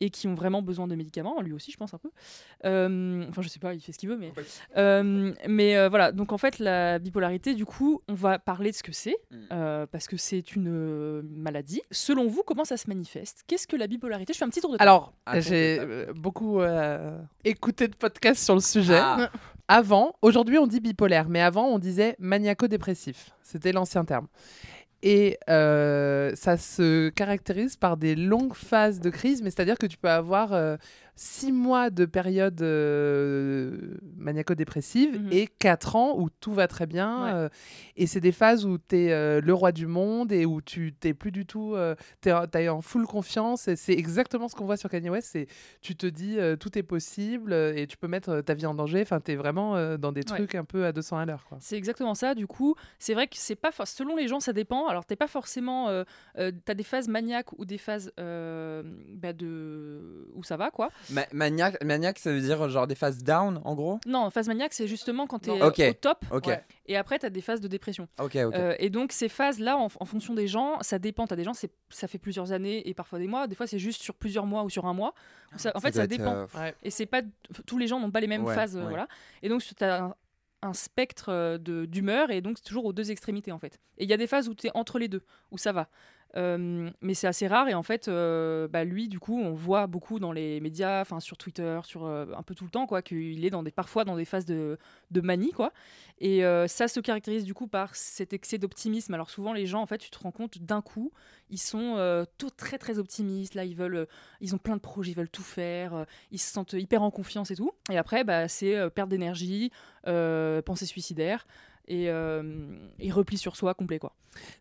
et 0.00 0.10
qui 0.10 0.28
ont 0.28 0.34
vraiment 0.34 0.62
besoin 0.62 0.86
de 0.86 0.94
médicaments, 0.94 1.40
lui 1.40 1.52
aussi, 1.52 1.72
je 1.72 1.76
pense 1.76 1.92
un 1.94 1.98
peu. 1.98 2.10
Euh, 2.64 3.24
enfin, 3.28 3.42
je 3.42 3.48
sais 3.48 3.58
pas, 3.58 3.74
il 3.74 3.80
fait 3.80 3.92
ce 3.92 3.98
qu'il 3.98 4.08
veut, 4.08 4.16
mais, 4.16 4.32
Euh, 4.76 5.32
mais 5.48 5.76
euh, 5.76 5.88
voilà. 5.88 6.12
Donc 6.12 6.32
en 6.32 6.38
fait, 6.38 6.58
la 6.60 6.98
bipolarité, 6.98 7.54
du 7.54 7.64
coup, 7.64 8.02
on 8.08 8.14
va 8.14 8.38
parler 8.38 8.70
de 8.70 8.76
ce 8.76 8.82
que 8.82 8.92
c'est, 8.92 9.16
Mm. 9.30 9.36
euh, 9.52 9.86
parce 9.90 10.06
que 10.06 10.16
c'est 10.16 10.54
une 10.54 11.22
maladie. 11.22 11.80
Selon 11.90 12.28
vous, 12.28 12.42
comment 12.44 12.64
ça 12.64 12.76
se 12.76 12.88
manifeste? 12.88 13.42
Qu'est-ce 13.46 13.66
que 13.66 13.76
la 13.76 13.86
bipolarité? 13.86 14.32
Je 14.34 14.38
fais 14.38 14.44
un 14.44 14.50
petit 14.50 14.60
tour 14.60 14.70
de 14.72 14.76
table. 14.76 14.88
Alors, 14.88 15.12
j'ai 15.40 15.80
beaucoup 16.14 16.60
euh, 16.60 17.18
écouté 17.44 17.88
de 17.88 17.96
podcasts 17.96 18.44
sur 18.44 18.54
le 18.54 18.60
sujet. 18.60 18.98
Ah. 19.00 19.30
Avant, 19.68 20.14
aujourd'hui 20.22 20.56
on 20.56 20.66
dit 20.66 20.80
bipolaire, 20.80 21.28
mais 21.28 21.42
avant 21.42 21.66
on 21.66 21.78
disait 21.78 22.16
maniaco-dépressif. 22.18 23.30
C'était 23.42 23.72
l'ancien 23.72 24.04
terme. 24.04 24.26
Et 25.02 25.38
euh, 25.48 26.32
ça 26.34 26.56
se 26.56 27.10
caractérise 27.10 27.76
par 27.76 27.96
des 27.96 28.16
longues 28.16 28.54
phases 28.54 28.98
de 28.98 29.10
crise, 29.10 29.42
mais 29.42 29.50
c'est-à-dire 29.50 29.78
que 29.78 29.86
tu 29.86 29.96
peux 29.96 30.10
avoir 30.10 30.54
euh, 30.54 30.76
six 31.20 31.50
mois 31.50 31.90
de 31.90 32.04
période 32.04 32.62
euh, 32.62 33.96
maniaco-dépressive 34.16 35.20
Mhm. 35.20 35.28
et 35.32 35.46
quatre 35.46 35.96
ans 35.96 36.16
où 36.18 36.28
tout 36.30 36.52
va 36.52 36.68
très 36.68 36.86
bien. 36.86 37.24
Ouais. 37.24 37.30
euh, 37.34 37.48
et 37.96 38.06
c'est 38.06 38.20
des 38.20 38.30
phases 38.32 38.64
où 38.64 38.78
tu 38.78 38.96
es 38.96 39.40
le 39.40 39.52
roi 39.54 39.72
du 39.72 39.86
monde 39.86 40.30
et 40.30 40.46
où 40.46 40.60
tu 40.62 40.92
t'es 40.92 41.14
plus 41.14 41.32
du 41.32 41.44
tout. 41.44 41.74
Euh, 41.74 41.94
tu 42.22 42.28
es 42.28 42.68
en 42.68 42.80
full 42.82 43.06
confiance. 43.06 43.66
Et 43.68 43.74
c'est 43.76 43.94
exactement 43.94 44.48
ce 44.48 44.54
qu'on 44.54 44.64
voit 44.66 44.76
sur 44.76 44.88
Kanye 44.90 45.10
West. 45.10 45.30
C'est 45.32 45.48
tu 45.80 45.96
te 45.96 46.06
dis 46.06 46.38
euh, 46.38 46.54
tout 46.56 46.78
est 46.78 46.82
possible 46.84 47.52
euh, 47.52 47.74
et 47.74 47.86
tu 47.86 47.96
peux 47.96 48.06
mettre 48.08 48.28
euh, 48.30 48.42
ta 48.42 48.54
vie 48.54 48.66
en 48.66 48.74
danger. 48.74 49.00
Enfin, 49.02 49.20
tu 49.20 49.32
es 49.32 49.36
vraiment 49.36 49.74
euh, 49.76 49.96
dans 49.96 50.12
des 50.12 50.20
Ouais. 50.30 50.36
trucs 50.36 50.54
un 50.54 50.64
peu 50.64 50.84
à 50.84 50.92
200 50.92 51.18
à 51.18 51.24
l'heure. 51.26 51.44
C'est 51.60 51.76
exactement 51.76 52.14
ça. 52.14 52.34
Du 52.34 52.46
coup, 52.46 52.74
c'est 52.98 53.14
vrai 53.14 53.26
que 53.26 53.36
c'est 53.36 53.56
pas 53.56 53.70
selon 53.84 54.14
les 54.16 54.28
gens, 54.28 54.40
ça 54.40 54.52
dépend. 54.52 54.86
Alors, 54.88 55.04
t'es 55.04 55.16
pas 55.16 55.26
forcément, 55.26 55.88
euh, 55.88 56.04
euh, 56.38 56.52
t'as 56.64 56.74
des 56.74 56.82
phases 56.84 57.08
maniaques 57.08 57.52
ou 57.58 57.64
des 57.64 57.78
phases 57.78 58.12
euh, 58.20 58.82
bah, 59.14 59.32
de 59.32 60.28
où 60.34 60.42
ça 60.44 60.56
va 60.56 60.70
quoi. 60.70 60.90
Ma- 61.10 61.26
maniaque, 61.32 61.82
maniaque, 61.84 62.18
ça 62.18 62.32
veut 62.32 62.40
dire 62.40 62.68
genre 62.68 62.86
des 62.86 62.94
phases 62.94 63.22
down, 63.22 63.60
en 63.64 63.74
gros? 63.74 63.98
Non, 64.06 64.30
phase 64.30 64.48
maniaque, 64.48 64.74
c'est 64.74 64.86
justement 64.86 65.26
quand 65.26 65.48
euh, 65.48 65.66
Ok, 65.68 65.80
au 65.88 65.92
top. 65.94 66.24
ok. 66.30 66.46
Ouais. 66.46 66.64
Et 66.86 66.96
après, 66.96 67.18
t'as 67.18 67.30
des 67.30 67.40
phases 67.40 67.60
de 67.60 67.68
dépression. 67.68 68.08
Ok, 68.20 68.36
ok. 68.36 68.54
Euh, 68.54 68.74
et 68.78 68.90
donc 68.90 69.12
ces 69.12 69.28
phases-là, 69.28 69.76
en, 69.76 69.84
en 69.86 70.04
fonction 70.04 70.34
des 70.34 70.46
gens, 70.46 70.78
ça 70.80 70.98
dépend. 70.98 71.26
T'as 71.26 71.36
des 71.36 71.44
gens, 71.44 71.52
ça 71.90 72.08
fait 72.08 72.18
plusieurs 72.18 72.52
années 72.52 72.88
et 72.88 72.94
parfois 72.94 73.18
des 73.18 73.26
mois. 73.26 73.46
Des 73.46 73.54
fois, 73.54 73.66
c'est 73.66 73.78
juste 73.78 74.02
sur 74.02 74.14
plusieurs 74.14 74.46
mois 74.46 74.62
ou 74.64 74.70
sur 74.70 74.86
un 74.86 74.94
mois. 74.94 75.14
Ça- 75.56 75.72
en 75.74 75.80
fait, 75.80 75.94
ça 75.94 76.06
dépend. 76.06 76.46
euh. 76.56 76.72
Et 76.82 76.90
c'est 76.90 77.06
pas 77.06 77.22
tous 77.66 77.78
les 77.78 77.86
gens 77.86 78.00
n'ont 78.00 78.10
pas 78.10 78.20
les 78.20 78.26
mêmes 78.26 78.44
Ouais, 78.44 78.54
phases, 78.54 78.76
ouais. 78.76 78.82
voilà. 78.82 79.08
Et 79.42 79.48
donc 79.48 79.62
tu 79.62 79.74
as 79.84 80.04
un, 80.04 80.14
un 80.62 80.72
spectre 80.74 81.26
euh, 81.28 81.56
de 81.58 81.84
d'humeur 81.86 82.30
et 82.30 82.40
donc 82.40 82.56
c'est 82.58 82.64
toujours 82.64 82.84
aux 82.84 82.92
deux 82.92 83.10
extrémités 83.10 83.52
en 83.52 83.58
fait. 83.58 83.78
Et 83.96 84.04
il 84.04 84.10
y 84.10 84.12
a 84.12 84.16
des 84.16 84.26
phases 84.26 84.48
où 84.48 84.54
tu 84.54 84.66
es 84.66 84.70
entre 84.74 84.98
les 84.98 85.08
deux, 85.08 85.22
où 85.50 85.58
ça 85.58 85.72
va. 85.72 85.88
Mais 86.34 87.14
c'est 87.14 87.26
assez 87.26 87.46
rare 87.46 87.68
et 87.68 87.74
en 87.74 87.82
fait, 87.82 88.08
bah, 88.08 88.84
lui, 88.84 89.08
du 89.08 89.18
coup, 89.18 89.38
on 89.38 89.52
voit 89.54 89.86
beaucoup 89.86 90.18
dans 90.18 90.32
les 90.32 90.60
médias, 90.60 91.00
enfin 91.00 91.20
sur 91.20 91.36
Twitter, 91.36 91.80
sur 91.84 92.06
un 92.06 92.42
peu 92.42 92.54
tout 92.54 92.64
le 92.64 92.70
temps, 92.70 92.86
quoi, 92.86 93.02
qu'il 93.02 93.44
est 93.44 93.70
parfois 93.72 94.04
dans 94.04 94.16
des 94.16 94.24
phases 94.24 94.44
de, 94.44 94.78
manie, 95.22 95.52
quoi. 95.52 95.72
Et 96.20 96.42
ça 96.66 96.88
se 96.88 97.00
caractérise 97.00 97.44
du 97.44 97.54
coup 97.54 97.66
par 97.66 97.94
cet 97.94 98.32
excès 98.32 98.58
d'optimisme. 98.58 99.14
Alors 99.14 99.30
souvent, 99.30 99.52
les 99.52 99.66
gens, 99.66 99.80
en 99.80 99.86
fait, 99.86 99.98
tu 99.98 100.10
te 100.10 100.18
rends 100.18 100.32
compte 100.32 100.58
d'un 100.58 100.82
coup, 100.82 101.12
ils 101.50 101.60
sont 101.60 102.26
tout 102.36 102.50
très 102.50 102.78
très 102.78 102.98
optimistes. 102.98 103.54
Là, 103.54 103.64
ils 103.64 103.76
veulent, 103.76 104.06
ils 104.40 104.54
ont 104.54 104.58
plein 104.58 104.76
de 104.76 104.80
projets, 104.80 105.12
ils 105.12 105.16
veulent 105.16 105.30
tout 105.30 105.42
faire, 105.42 106.06
ils 106.30 106.38
se 106.38 106.52
sentent 106.52 106.74
hyper 106.74 107.02
en 107.02 107.10
confiance 107.10 107.50
et 107.50 107.56
tout. 107.56 107.72
Et 107.90 107.98
après, 107.98 108.24
bah, 108.24 108.48
c'est 108.48 108.90
perte 108.90 109.08
d'énergie, 109.08 109.70
pensée 110.04 110.86
suicidaire 110.86 111.46
et, 111.88 112.08
euh, 112.10 112.42
et 113.00 113.10
repli 113.10 113.36
sur 113.38 113.56
soi 113.56 113.74
complet, 113.74 113.98
quoi. 113.98 114.12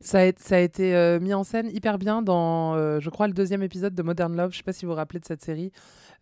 Ça 0.01 0.19
a, 0.19 0.23
été- 0.23 0.41
ça 0.41 0.55
a 0.55 0.59
été 0.59 0.95
euh, 0.95 1.19
mis 1.19 1.33
en 1.35 1.43
scène 1.43 1.69
hyper 1.69 1.99
bien 1.99 2.23
dans, 2.23 2.73
euh, 2.75 2.99
je 2.99 3.09
crois, 3.11 3.27
le 3.27 3.33
deuxième 3.33 3.61
épisode 3.61 3.93
de 3.93 4.01
Modern 4.01 4.35
Love. 4.35 4.51
Je 4.51 4.57
sais 4.57 4.63
pas 4.63 4.73
si 4.73 4.85
vous 4.85 4.91
vous 4.91 4.95
rappelez 4.95 5.19
de 5.19 5.25
cette 5.25 5.43
série 5.43 5.71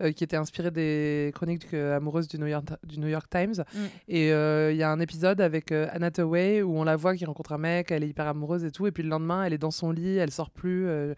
euh, 0.02 0.12
qui 0.12 0.26
était 0.26 0.36
inspirée 0.36 0.72
des 0.72 1.32
chroniques 1.34 1.74
amoureuses 1.74 2.28
du 2.28 2.38
New 2.38 2.48
York, 2.48 2.66
du 2.84 3.00
New 3.00 3.08
York 3.08 3.28
Times. 3.30 3.64
Mm. 3.74 3.78
Et 4.10 4.28
il 4.30 4.76
y 4.76 4.84
a 4.84 4.92
un 4.92 5.00
épisode 5.00 5.40
avec 5.40 5.72
Anna 5.72 6.08
Hathaway 6.08 6.64
où 6.64 6.78
on 6.78 6.84
la 6.84 6.98
voit 6.98 7.16
qui 7.16 7.24
rencontre 7.24 7.54
un 7.54 7.58
mec, 7.60 7.92
elle 7.92 8.04
est 8.04 8.10
hyper 8.10 8.28
amoureuse 8.28 8.66
et 8.66 8.72
tout. 8.72 8.88
Et 8.88 8.92
puis 8.92 9.04
le 9.04 9.10
lendemain, 9.10 9.46
elle 9.46 9.54
est 9.54 9.58
dans 9.58 9.72
son 9.72 9.92
lit, 9.92 10.18
elle 10.18 10.32
sort 10.32 10.50
plus. 10.50 10.86
Ouais. 10.88 11.14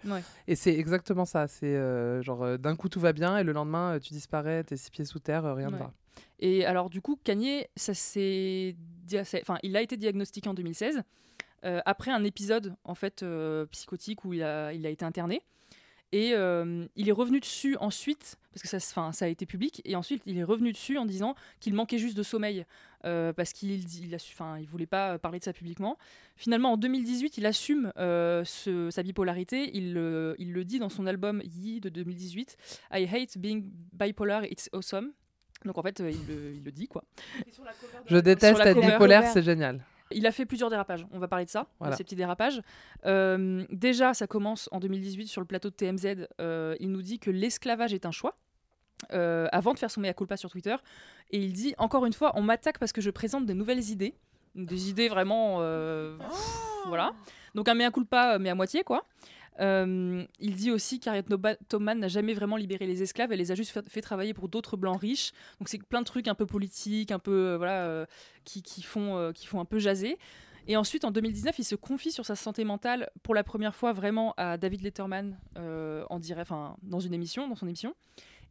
Et 0.48 0.56
c'est 0.56 0.76
exactement 0.78 1.26
ça. 1.26 1.48
C'est 1.48 1.76
genre 2.22 2.60
d'un 2.60 2.76
coup 2.76 2.88
tout 2.90 3.00
va 3.00 3.14
bien 3.14 3.38
et 3.40 3.44
le 3.44 3.52
lendemain 3.54 3.98
tu 4.00 4.14
disparais, 4.14 4.64
t'es 4.64 4.78
six 4.78 4.92
pieds 4.92 5.06
sous 5.06 5.20
terre, 5.20 5.56
rien 5.56 5.70
ne 5.70 5.74
Ouais. 5.74 5.80
va. 5.80 5.92
Et 6.40 6.66
alors, 6.66 6.90
du 6.90 7.02
coup, 7.02 7.20
Kanye, 7.24 7.66
ça 7.76 7.94
enfin, 9.42 9.58
il 9.64 9.76
a 9.76 9.82
été 9.82 9.98
diagnostiqué 9.98 10.50
en 10.50 10.54
2016 10.54 11.04
euh, 11.66 11.82
après 11.86 12.12
un 12.12 12.24
épisode 12.24 12.76
en 12.84 12.96
fait 12.96 13.24
euh, 13.24 13.66
psychotique 13.68 14.26
où 14.26 14.34
il 14.34 14.44
a, 14.44 14.74
il 14.74 14.86
a 14.86 14.90
été 14.90 15.06
interné. 15.06 15.42
Et 16.14 16.34
euh, 16.34 16.86
il 16.96 17.10
est 17.10 17.14
revenu 17.14 17.42
dessus 17.42 17.76
ensuite, 17.82 18.38
parce 18.54 18.62
que 18.62 18.70
ça, 18.70 18.80
'fin, 18.80 19.12
ça 19.12 19.26
a 19.26 19.28
été 19.28 19.46
public, 19.46 19.82
et 19.84 19.98
ensuite 19.98 20.24
il 20.26 20.38
est 20.38 20.44
revenu 20.44 20.72
dessus 20.72 20.98
en 20.98 21.06
disant 21.06 21.36
qu'il 21.60 21.74
manquait 21.74 21.98
juste 21.98 22.16
de 22.16 22.24
sommeil, 22.24 22.66
parce 23.02 23.52
qu'il 23.52 23.72
il 23.72 24.18
il 24.60 24.68
voulait 24.68 24.86
pas 24.86 25.20
parler 25.20 25.40
de 25.40 25.44
ça 25.44 25.52
publiquement. 25.52 25.98
Finalement, 26.38 26.72
en 26.74 26.78
2018, 26.78 27.38
il 27.38 27.46
assume 27.46 27.92
sa 27.98 29.04
bipolarité, 29.04 29.70
il, 29.76 29.88
il 30.40 30.54
le 30.54 30.64
dit 30.64 30.80
dans 30.80 30.88
son 30.88 31.08
album 31.08 31.42
Yi 31.44 31.82
de 31.82 31.90
2018, 31.90 32.56
I 32.94 33.06
hate 33.06 33.38
being 33.38 33.70
bipolar, 33.92 34.46
it's 34.46 34.70
awesome. 34.72 35.12
Donc 35.66 35.78
en 35.78 35.82
fait, 35.84 36.00
euh, 36.02 36.10
il, 36.12 36.28
le, 36.28 36.54
il 36.54 36.64
le 36.64 36.72
dit 36.72 36.88
quoi. 36.88 37.04
Je 38.06 38.18
déteste 38.18 38.60
être 38.62 38.76
cover. 38.76 38.92
bipolaire, 38.92 39.24
c'est 39.32 39.42
génial. 39.42 39.84
Il 40.12 40.26
a 40.26 40.32
fait 40.32 40.46
plusieurs 40.46 40.70
dérapages. 40.70 41.06
On 41.12 41.20
va 41.20 41.28
parler 41.28 41.44
de 41.46 41.50
ça, 41.50 41.68
Voilà. 41.80 41.92
de 41.94 41.98
ces 41.98 42.04
petits 42.06 42.16
dérapages. 42.16 42.62
Euh, 43.06 43.66
déjà, 43.72 44.14
ça 44.14 44.26
commence 44.26 44.70
en 44.72 44.80
2018 44.80 45.28
sur 45.28 45.42
le 45.42 45.48
plateau 45.48 45.70
de 45.70 45.76
TMZ. 45.76 46.28
Euh, 46.40 46.76
il 46.80 46.92
nous 46.92 47.02
dit 47.02 47.20
que 47.20 47.30
l'esclavage 47.30 47.94
est 47.94 48.06
un 48.06 48.12
choix. 48.12 48.38
euh, 49.14 49.48
avant 49.52 49.74
de 49.74 49.80
faire 49.80 49.92
son 49.92 50.02
mea 50.02 50.14
culpa 50.14 50.38
sur 50.38 50.50
Twitter. 50.50 50.76
Et 51.32 51.38
il 51.40 51.54
dit 51.54 51.76
encore 51.78 52.06
une 52.08 52.14
fois, 52.14 52.32
on 52.36 52.42
m'attaque 52.42 52.80
parce 52.80 52.92
que 52.92 53.00
je 53.02 53.12
présente 53.12 53.46
de 53.46 53.54
nouvelles 53.54 53.90
idées. 53.92 54.16
Des 54.56 54.90
idées 54.90 55.08
vraiment. 55.10 55.58
euh, 55.60 56.18
Voilà. 56.88 57.12
Donc 57.54 57.68
un 57.70 57.76
mea 57.76 57.92
culpa, 57.92 58.40
mais 58.40 58.50
à 58.50 58.56
moitié, 58.56 58.84
quoi. 58.84 59.06
Euh, 59.60 60.24
il 60.40 60.56
dit 60.56 60.72
aussi 60.72 61.00
qu'Harriet 61.00 61.24
Tubman 61.70 62.00
n'a 62.00 62.08
jamais 62.08 62.34
vraiment 62.34 62.58
libéré 62.58 62.86
les 62.86 63.02
esclaves, 63.02 63.32
elle 63.32 63.40
les 63.40 63.52
a 63.52 63.56
juste 63.56 63.80
fait, 63.88 64.02
travailler 64.02 64.34
pour 64.34 64.50
d'autres 64.50 64.78
blancs 64.78 65.00
riches. 65.00 65.32
Donc 65.60 65.70
c'est 65.70 65.82
plein 65.82 66.02
de 66.02 66.06
trucs 66.06 66.28
un 66.28 66.36
peu 66.36 66.46
politiques, 66.46 67.12
un 67.12 67.20
peu 67.20 67.32
euh, 67.32 67.58
voilà, 67.58 67.86
euh, 67.86 68.06
qui, 68.44 68.62
qui 68.62 68.84
font, 68.84 69.32
qui 69.34 69.48
font 69.48 69.60
un 69.60 69.66
peu 69.66 69.80
jaser. 69.80 70.18
Et 70.70 70.76
ensuite, 70.76 71.06
en 71.06 71.12
2019, 71.12 71.60
il 71.60 71.64
se 71.64 71.76
confie 71.76 72.12
sur 72.12 72.26
sa 72.26 72.36
santé 72.36 72.66
mentale 72.66 73.10
pour 73.24 73.34
la 73.34 73.44
première 73.44 73.74
fois 73.74 73.94
vraiment 73.94 74.34
à 74.36 74.58
David 74.58 74.82
Letterman 74.82 75.38
en 75.56 76.20
direct, 76.20 76.52
enfin 76.52 76.76
dans 76.84 77.00
une 77.00 77.14
émission, 77.14 77.48
dans 77.48 77.56
son 77.56 77.68
émission. 77.68 77.96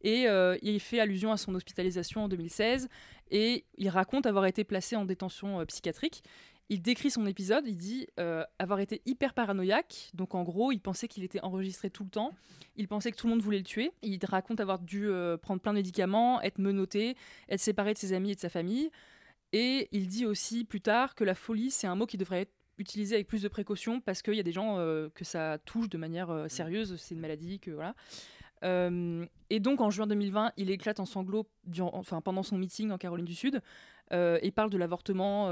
Et 0.01 0.25
il 0.63 0.79
fait 0.79 0.99
allusion 0.99 1.31
à 1.31 1.37
son 1.37 1.53
hospitalisation 1.53 2.23
en 2.23 2.27
2016 2.27 2.89
et 3.29 3.65
il 3.77 3.89
raconte 3.89 4.25
avoir 4.25 4.47
été 4.47 4.63
placé 4.63 4.95
en 4.95 5.05
détention 5.05 5.63
psychiatrique. 5.67 6.23
Il 6.69 6.81
décrit 6.81 7.09
son 7.09 7.25
épisode, 7.25 7.65
il 7.65 7.77
dit 7.77 8.07
euh, 8.19 8.43
avoir 8.59 8.81
été 8.81 9.01
hyper 9.05 9.33
paranoïaque. 9.33 10.09
Donc 10.13 10.35
en 10.35 10.43
gros, 10.43 10.73
il 10.73 10.79
pensait 10.79 11.07
qu'il 11.07 11.23
était 11.23 11.39
enregistré 11.41 11.89
tout 11.89 12.03
le 12.03 12.09
temps. 12.09 12.33
Il 12.75 12.89
pensait 12.89 13.11
que 13.11 13.15
tout 13.15 13.27
le 13.27 13.33
monde 13.33 13.41
voulait 13.41 13.59
le 13.59 13.63
tuer. 13.63 13.93
Il 14.01 14.19
raconte 14.25 14.59
avoir 14.59 14.79
dû 14.79 15.07
euh, 15.07 15.37
prendre 15.37 15.61
plein 15.61 15.71
de 15.71 15.77
médicaments, 15.77 16.41
être 16.41 16.59
menotté, 16.59 17.15
être 17.47 17.61
séparé 17.61 17.93
de 17.93 17.97
ses 17.97 18.11
amis 18.11 18.31
et 18.31 18.35
de 18.35 18.39
sa 18.39 18.49
famille. 18.49 18.91
Et 19.53 19.87
il 19.93 20.07
dit 20.07 20.25
aussi 20.25 20.65
plus 20.65 20.81
tard 20.81 21.15
que 21.15 21.23
la 21.23 21.35
folie, 21.35 21.71
c'est 21.71 21.87
un 21.87 21.95
mot 21.95 22.05
qui 22.05 22.17
devrait 22.17 22.41
être 22.41 22.53
utilisé 22.77 23.15
avec 23.15 23.27
plus 23.27 23.41
de 23.41 23.47
précaution 23.47 24.01
parce 24.01 24.21
qu'il 24.21 24.35
y 24.35 24.39
a 24.39 24.43
des 24.43 24.51
gens 24.51 24.77
euh, 24.77 25.07
que 25.15 25.23
ça 25.23 25.59
touche 25.59 25.87
de 25.87 25.97
manière 25.97 26.47
sérieuse. 26.49 26.97
C'est 26.97 27.15
une 27.15 27.21
maladie 27.21 27.59
que 27.59 27.71
voilà. 27.71 27.95
Et 29.49 29.59
donc 29.59 29.79
en 29.79 29.89
juin 29.89 30.07
2020, 30.07 30.51
il 30.57 30.69
éclate 30.69 30.99
en 30.99 31.05
sanglots 31.05 31.47
pendant 32.25 32.43
son 32.43 32.57
meeting 32.57 32.91
en 32.91 32.97
Caroline 32.97 33.25
du 33.25 33.35
Sud 33.35 33.61
et 34.11 34.51
parle 34.51 34.71
de 34.71 34.77
l'avortement, 34.77 35.49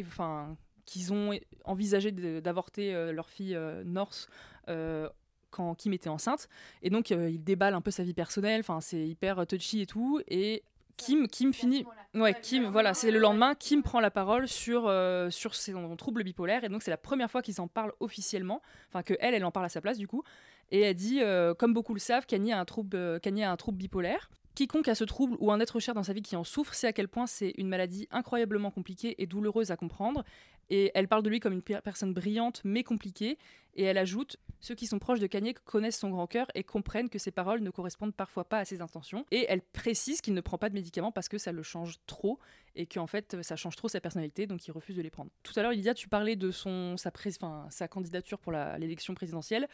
enfin 0.00 0.56
qu'ils 0.84 1.12
ont 1.12 1.38
envisagé 1.64 2.10
d'avorter 2.12 2.94
euh, 2.94 3.12
leur 3.12 3.28
fille 3.28 3.54
euh, 3.54 3.84
North 3.84 4.28
euh, 4.68 5.08
quand 5.50 5.74
Kim 5.74 5.92
était 5.92 6.08
enceinte. 6.08 6.48
Et 6.82 6.90
donc 6.90 7.10
il 7.10 7.42
déballe 7.42 7.74
un 7.74 7.80
peu 7.80 7.90
sa 7.90 8.02
vie 8.02 8.14
personnelle. 8.14 8.60
Enfin 8.60 8.80
c'est 8.80 9.06
hyper 9.06 9.46
touchy 9.46 9.82
et 9.82 9.86
tout. 9.86 10.20
Et 10.28 10.62
Kim, 10.96 11.26
Kim 11.28 11.52
finit. 11.52 11.84
Ouais, 12.14 12.34
Kim, 12.40 12.66
voilà, 12.66 12.94
c'est 12.94 13.10
le 13.10 13.18
lendemain. 13.18 13.54
Kim 13.54 13.82
prend 13.82 14.00
la 14.00 14.10
parole 14.10 14.48
sur, 14.48 14.86
euh, 14.86 15.30
sur 15.30 15.54
son 15.54 15.96
trouble 15.96 16.22
bipolaire. 16.22 16.64
Et 16.64 16.68
donc, 16.68 16.82
c'est 16.82 16.90
la 16.90 16.96
première 16.96 17.30
fois 17.30 17.42
qu'ils 17.42 17.60
en 17.60 17.68
parlent 17.68 17.92
officiellement. 18.00 18.60
Enfin, 18.88 19.02
que 19.02 19.14
elle, 19.20 19.34
elle 19.34 19.44
en 19.44 19.50
parle 19.50 19.66
à 19.66 19.70
sa 19.70 19.80
place, 19.80 19.98
du 19.98 20.06
coup. 20.06 20.22
Et 20.70 20.80
elle 20.80 20.94
dit, 20.94 21.20
euh, 21.20 21.54
comme 21.54 21.74
beaucoup 21.74 21.94
le 21.94 22.00
savent, 22.00 22.26
Kanye 22.26 22.52
a 22.52 22.60
un 22.60 22.64
trouble, 22.64 23.20
Kanye 23.20 23.44
a 23.44 23.50
un 23.50 23.56
trouble 23.56 23.78
bipolaire. 23.78 24.30
Quiconque 24.54 24.88
a 24.88 24.94
ce 24.94 25.04
trouble 25.04 25.36
ou 25.40 25.50
un 25.50 25.60
être 25.60 25.80
cher 25.80 25.94
dans 25.94 26.02
sa 26.02 26.12
vie 26.12 26.22
qui 26.22 26.36
en 26.36 26.44
souffre 26.44 26.74
sait 26.74 26.86
à 26.86 26.92
quel 26.92 27.08
point 27.08 27.26
c'est 27.26 27.54
une 27.56 27.68
maladie 27.68 28.06
incroyablement 28.10 28.70
compliquée 28.70 29.14
et 29.18 29.26
douloureuse 29.26 29.70
à 29.70 29.76
comprendre. 29.76 30.24
Et 30.70 30.90
elle 30.94 31.08
parle 31.08 31.22
de 31.22 31.30
lui 31.30 31.40
comme 31.40 31.52
une 31.52 31.62
per- 31.62 31.80
personne 31.82 32.12
brillante 32.12 32.60
mais 32.64 32.82
compliquée. 32.82 33.38
Et 33.74 33.84
elle 33.84 33.98
ajoute 33.98 34.36
Ceux 34.60 34.74
qui 34.74 34.86
sont 34.86 34.98
proches 34.98 35.20
de 35.20 35.26
Kanye 35.26 35.54
connaissent 35.64 35.98
son 35.98 36.10
grand 36.10 36.26
cœur 36.26 36.46
et 36.54 36.62
comprennent 36.62 37.08
que 37.08 37.18
ses 37.18 37.30
paroles 37.30 37.60
ne 37.60 37.70
correspondent 37.70 38.14
parfois 38.14 38.44
pas 38.44 38.58
à 38.58 38.64
ses 38.64 38.80
intentions. 38.80 39.24
Et 39.30 39.46
elle 39.48 39.62
précise 39.62 40.20
qu'il 40.20 40.34
ne 40.34 40.40
prend 40.40 40.58
pas 40.58 40.68
de 40.68 40.74
médicaments 40.74 41.12
parce 41.12 41.28
que 41.28 41.38
ça 41.38 41.52
le 41.52 41.62
change 41.62 41.96
trop 42.06 42.38
et 42.76 42.86
qu'en 42.86 43.06
fait 43.06 43.42
ça 43.42 43.56
change 43.56 43.76
trop 43.76 43.88
sa 43.88 44.00
personnalité 44.00 44.46
donc 44.46 44.66
il 44.66 44.70
refuse 44.70 44.96
de 44.96 45.02
les 45.02 45.10
prendre. 45.10 45.30
Tout 45.42 45.52
à 45.56 45.62
l'heure, 45.62 45.72
Lydia, 45.72 45.94
tu 45.94 46.08
parlais 46.08 46.36
de 46.36 46.50
son, 46.50 46.96
sa, 46.96 47.88
candidature 47.88 48.38
pour 48.38 48.52
l'élection 48.52 49.14
présidentielle. 49.14 49.68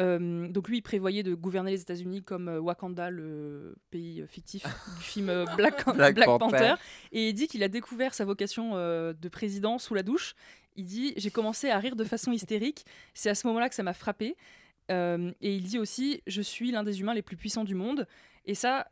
Euh, 0.00 0.48
donc 0.48 0.68
lui, 0.68 0.78
il 0.78 0.82
prévoyait 0.82 1.22
de 1.22 1.34
gouverner 1.34 1.72
les 1.72 1.80
États-Unis 1.80 2.22
comme 2.22 2.48
euh, 2.48 2.60
Wakanda, 2.60 3.10
le 3.10 3.76
pays 3.90 4.20
euh, 4.20 4.26
fictif 4.26 4.62
du 4.96 5.02
film 5.02 5.26
Black, 5.56 5.84
Black 5.94 6.14
Black 6.14 6.26
Panther. 6.26 6.38
Panther. 6.38 6.74
Et 7.12 7.28
il 7.28 7.34
dit 7.34 7.48
qu'il 7.48 7.62
a 7.62 7.68
découvert 7.68 8.14
sa 8.14 8.24
vocation 8.24 8.72
euh, 8.74 9.12
de 9.12 9.28
président 9.28 9.78
sous 9.78 9.94
la 9.94 10.02
douche. 10.02 10.34
Il 10.76 10.84
dit 10.84 11.14
J'ai 11.16 11.30
commencé 11.30 11.70
à 11.70 11.78
rire 11.78 11.96
de 11.96 12.04
façon 12.04 12.32
hystérique. 12.32 12.84
C'est 13.14 13.30
à 13.30 13.34
ce 13.34 13.46
moment-là 13.48 13.68
que 13.68 13.74
ça 13.74 13.82
m'a 13.82 13.94
frappé. 13.94 14.36
Euh, 14.90 15.32
et 15.40 15.54
il 15.54 15.64
dit 15.64 15.78
aussi 15.78 16.22
Je 16.26 16.42
suis 16.42 16.70
l'un 16.70 16.84
des 16.84 17.00
humains 17.00 17.14
les 17.14 17.22
plus 17.22 17.36
puissants 17.36 17.64
du 17.64 17.74
monde. 17.74 18.06
Et 18.44 18.54
ça, 18.54 18.86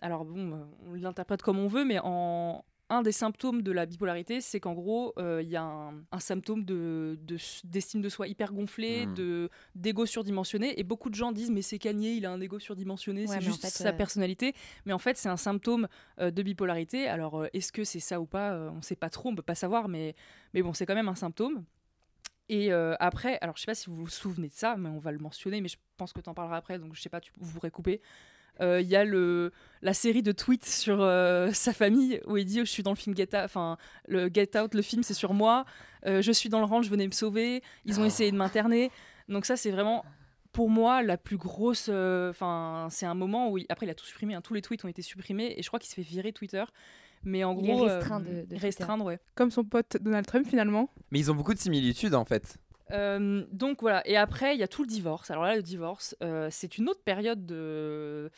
alors 0.00 0.24
bon, 0.24 0.66
on 0.86 0.94
l'interprète 0.94 1.42
comme 1.42 1.58
on 1.58 1.68
veut, 1.68 1.84
mais 1.84 1.98
en. 2.02 2.64
Un 2.88 3.02
des 3.02 3.10
symptômes 3.10 3.62
de 3.62 3.72
la 3.72 3.84
bipolarité, 3.84 4.40
c'est 4.40 4.60
qu'en 4.60 4.72
gros, 4.72 5.12
euh, 5.18 5.42
il 5.42 5.48
y 5.48 5.56
a 5.56 5.62
un, 5.62 5.94
un 6.12 6.20
symptôme 6.20 6.64
de- 6.64 7.18
de- 7.22 7.36
d'estime 7.64 8.00
de, 8.00 8.08
soi 8.08 8.28
hyper 8.28 8.52
gonflé, 8.52 9.06
Mm. 9.06 9.14
de 9.14 9.50
d'ego 9.74 10.06
surdimensionné. 10.06 10.78
Et 10.78 10.84
beaucoup 10.84 11.10
de 11.10 11.16
gens 11.16 11.32
disent 11.32 11.50
mais 11.50 11.62
c'est 11.62 11.78
Kanye, 11.80 12.16
il 12.16 12.26
a 12.26 12.30
un 12.30 12.40
ego 12.40 12.60
surdimensionné, 12.60 13.22
Ouais, 13.22 13.34
c'est 13.34 13.40
juste 13.40 13.64
en 13.64 13.68
fait, 13.68 13.74
sa 13.74 13.88
euh, 13.88 13.92
personnalité. 13.92 14.54
Mais 14.84 14.92
en 14.92 14.98
fait, 15.00 15.16
c'est 15.16 15.28
un 15.28 15.36
symptôme 15.36 15.88
euh, 16.20 16.30
de 16.30 16.42
bipolarité. 16.44 17.08
Alors, 17.08 17.40
euh, 17.42 17.48
est-ce 17.52 17.72
que 17.72 17.82
c'est 17.82 17.98
ça 17.98 18.20
ou 18.20 18.26
pas 18.26 18.56
On 18.70 18.76
ne 18.76 18.82
sait 18.82 18.94
pas 18.94 19.10
trop, 19.10 19.30
on 19.30 19.34
peut 19.34 19.42
pas 19.42 19.56
savoir, 19.56 19.88
mais, 19.88 20.14
mais 20.54 20.62
bon, 20.62 20.72
c'est 20.72 20.86
quand 20.86 20.94
même 20.94 21.08
un 21.08 21.16
symptôme. 21.16 21.64
Et 22.48 22.72
euh, 22.72 22.94
après, 23.00 23.38
alors 23.40 23.56
je 23.56 23.62
sais 23.62 23.66
pas 23.66 23.74
si 23.74 23.90
vous 23.90 23.96
vous 23.96 24.08
souvenez 24.08 24.46
de 24.46 24.52
ça, 24.54 24.76
mais 24.76 24.88
on 24.88 24.98
va 25.00 25.10
le 25.10 25.18
mentionner, 25.18 25.60
mais 25.60 25.66
je 25.66 25.76
pense 25.96 26.12
que 26.12 26.20
tu 26.20 26.30
en 26.30 26.34
parleras 26.34 26.58
après, 26.58 26.78
donc 26.78 26.94
je 26.94 27.02
sais 27.02 27.08
pas, 27.08 27.20
tu, 27.20 27.32
vous 27.40 27.52
pourrez 27.52 27.72
couper. 27.72 28.00
Euh, 28.60 28.80
Il 28.80 28.88
y 28.88 28.96
a 28.96 29.04
le, 29.04 29.52
la 29.82 29.92
série 29.94 30.22
de 30.22 30.32
tweets 30.32 30.64
sur 30.66 31.00
euh, 31.02 31.50
sa 31.52 31.72
famille 31.72 32.20
où 32.26 32.36
il 32.36 32.44
dit 32.44 32.58
Je 32.60 32.64
suis 32.64 32.82
dans 32.82 32.92
le 32.92 32.96
film 32.96 33.16
Get 33.16 33.28
Out, 33.36 33.42
enfin, 33.44 33.76
le 34.08 34.28
Get 34.32 34.58
Out, 34.58 34.74
le 34.74 34.82
film 34.82 35.02
c'est 35.02 35.14
sur 35.14 35.34
moi, 35.34 35.64
Euh, 36.06 36.22
je 36.22 36.30
suis 36.32 36.48
dans 36.48 36.60
le 36.60 36.66
ranch, 36.66 36.88
venez 36.88 37.06
me 37.06 37.12
sauver, 37.12 37.62
ils 37.84 37.98
ont 38.00 38.04
essayé 38.04 38.30
de 38.30 38.36
m'interner. 38.36 38.90
Donc, 39.28 39.44
ça, 39.44 39.56
c'est 39.56 39.72
vraiment 39.72 40.04
pour 40.52 40.70
moi 40.70 41.02
la 41.02 41.16
plus 41.16 41.36
grosse. 41.36 41.88
euh, 41.90 42.30
Enfin, 42.30 42.86
c'est 42.90 43.06
un 43.06 43.14
moment 43.14 43.50
où. 43.50 43.58
il- 43.58 43.66
Après, 43.68 43.86
il 43.86 43.90
a 43.90 43.94
tout 43.94 44.04
supprimé, 44.06 44.34
hein, 44.34 44.40
tous 44.40 44.54
les 44.54 44.62
tweets 44.62 44.84
ont 44.84 44.88
été 44.88 45.02
supprimés 45.02 45.54
et 45.56 45.62
je 45.62 45.66
crois 45.68 45.80
qu'il 45.80 45.90
se 45.90 45.94
fait 45.96 46.02
virer 46.02 46.32
Twitter. 46.32 46.62
Mais 47.24 47.42
en 47.42 47.56
Il 47.58 47.68
est 47.68 47.72
gros. 47.72 47.84
restreint 47.86 48.20
de-. 48.20 48.46
Restreindre, 48.52 49.04
ouais. 49.04 49.18
Comme 49.34 49.50
son 49.50 49.64
pote 49.64 49.96
Donald 50.00 50.26
Trump 50.26 50.46
finalement. 50.48 50.88
Mais 51.10 51.18
ils 51.18 51.30
ont 51.30 51.34
beaucoup 51.34 51.54
de 51.54 51.58
similitudes 51.58 52.14
en 52.14 52.24
fait. 52.24 52.56
Euh, 52.92 53.42
donc 53.52 53.80
voilà, 53.80 54.06
et 54.08 54.16
après 54.16 54.54
il 54.54 54.60
y 54.60 54.62
a 54.62 54.68
tout 54.68 54.82
le 54.82 54.88
divorce. 54.88 55.30
Alors 55.30 55.44
là, 55.44 55.56
le 55.56 55.62
divorce, 55.62 56.14
euh, 56.22 56.48
c'est 56.52 56.78
une 56.78 56.88
autre 56.88 57.00
période 57.04 57.44
de, 57.44 58.30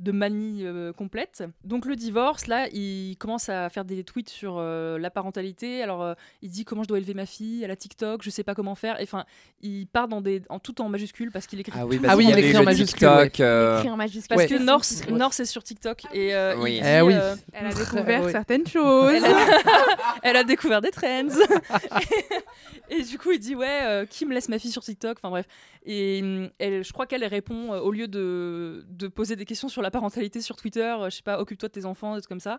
de 0.00 0.12
manie 0.12 0.62
euh, 0.66 0.92
complète. 0.92 1.44
Donc 1.62 1.86
le 1.86 1.94
divorce, 1.94 2.48
là, 2.48 2.66
il 2.72 3.16
commence 3.18 3.48
à 3.48 3.68
faire 3.70 3.84
des 3.84 4.02
tweets 4.02 4.28
sur 4.30 4.56
euh, 4.58 4.98
la 4.98 5.10
parentalité. 5.10 5.82
Alors 5.82 6.02
euh, 6.02 6.14
il 6.42 6.50
dit 6.50 6.64
comment 6.64 6.82
je 6.82 6.88
dois 6.88 6.98
élever 6.98 7.14
ma 7.14 7.26
fille, 7.26 7.62
elle 7.62 7.70
a 7.70 7.76
TikTok, 7.76 8.22
je 8.22 8.30
sais 8.30 8.42
pas 8.42 8.54
comment 8.54 8.74
faire. 8.74 9.00
Et, 9.00 9.04
Enfin, 9.04 9.24
il 9.62 9.86
part 9.86 10.08
dans 10.08 10.20
des, 10.20 10.42
en 10.48 10.58
tout 10.58 10.80
en 10.80 10.88
majuscule 10.88 11.30
parce 11.30 11.46
qu'il 11.46 11.60
écrit. 11.60 11.72
Ah 11.78 11.86
oui, 11.86 11.98
tout 11.98 12.04
Ah 12.08 12.16
oui, 12.16 12.26
il 12.28 12.36
écrit 12.38 12.56
en 12.56 12.60
le 12.60 12.64
majuscule, 12.64 12.98
TikTok, 13.08 13.34
ouais. 13.38 13.44
euh, 13.44 13.78
Écrit 13.78 13.90
en 13.90 13.96
majuscule. 13.96 14.28
Parce 14.36 14.50
Ouais. 14.50 14.58
que 14.58 14.62
Norse, 14.62 15.06
Norse 15.08 15.40
est 15.40 15.44
sur 15.44 15.62
TikTok 15.62 16.02
et 16.12 16.34
euh, 16.34 16.56
Oui. 16.58 16.78
il 16.78 16.82
dit, 16.82 16.88
Eh 16.88 17.00
oui. 17.02 17.14
euh, 17.14 17.36
Elle 17.52 17.66
a 17.66 17.72
découvert 17.74 18.24
Oui. 18.24 18.32
certaines 18.32 18.66
choses. 18.66 19.12
elle, 19.14 19.24
a, 19.24 19.46
elle 20.24 20.36
a 20.36 20.42
découvert 20.44 20.80
des 20.80 20.90
trends. 20.90 21.28
et, 22.90 23.02
du 23.02 23.18
coup, 23.18 23.32
il 23.32 23.38
dit 23.38 23.54
ouais, 23.54 23.80
euh, 23.84 24.06
qui 24.06 24.26
me 24.26 24.34
laisse 24.34 24.48
ma 24.48 24.58
fille 24.58 24.70
sur 24.70 24.82
TikTok 24.82 25.18
Enfin 25.18 25.30
bref. 25.30 25.46
Et 25.84 26.20
hum, 26.22 26.50
elle, 26.58 26.84
je 26.84 26.92
crois 26.92 27.06
qu'elle 27.06 27.24
répond 27.24 27.72
euh, 27.72 27.80
au 27.80 27.92
lieu 27.92 28.08
de, 28.08 28.84
poser 29.14 29.36
des 29.36 29.44
questions 29.44 29.68
sur 29.68 29.82
la 29.82 29.90
parentalité 29.90 30.40
sur 30.40 30.56
Twitter, 30.56 30.94
euh, 30.98 31.10
je 31.10 31.16
sais 31.16 31.22
pas, 31.22 31.40
occupe-toi 31.40 31.68
de 31.68 31.74
tes 31.74 31.84
enfants, 31.84 32.14
des 32.14 32.20
trucs 32.20 32.28
comme 32.28 32.40
ça. 32.40 32.58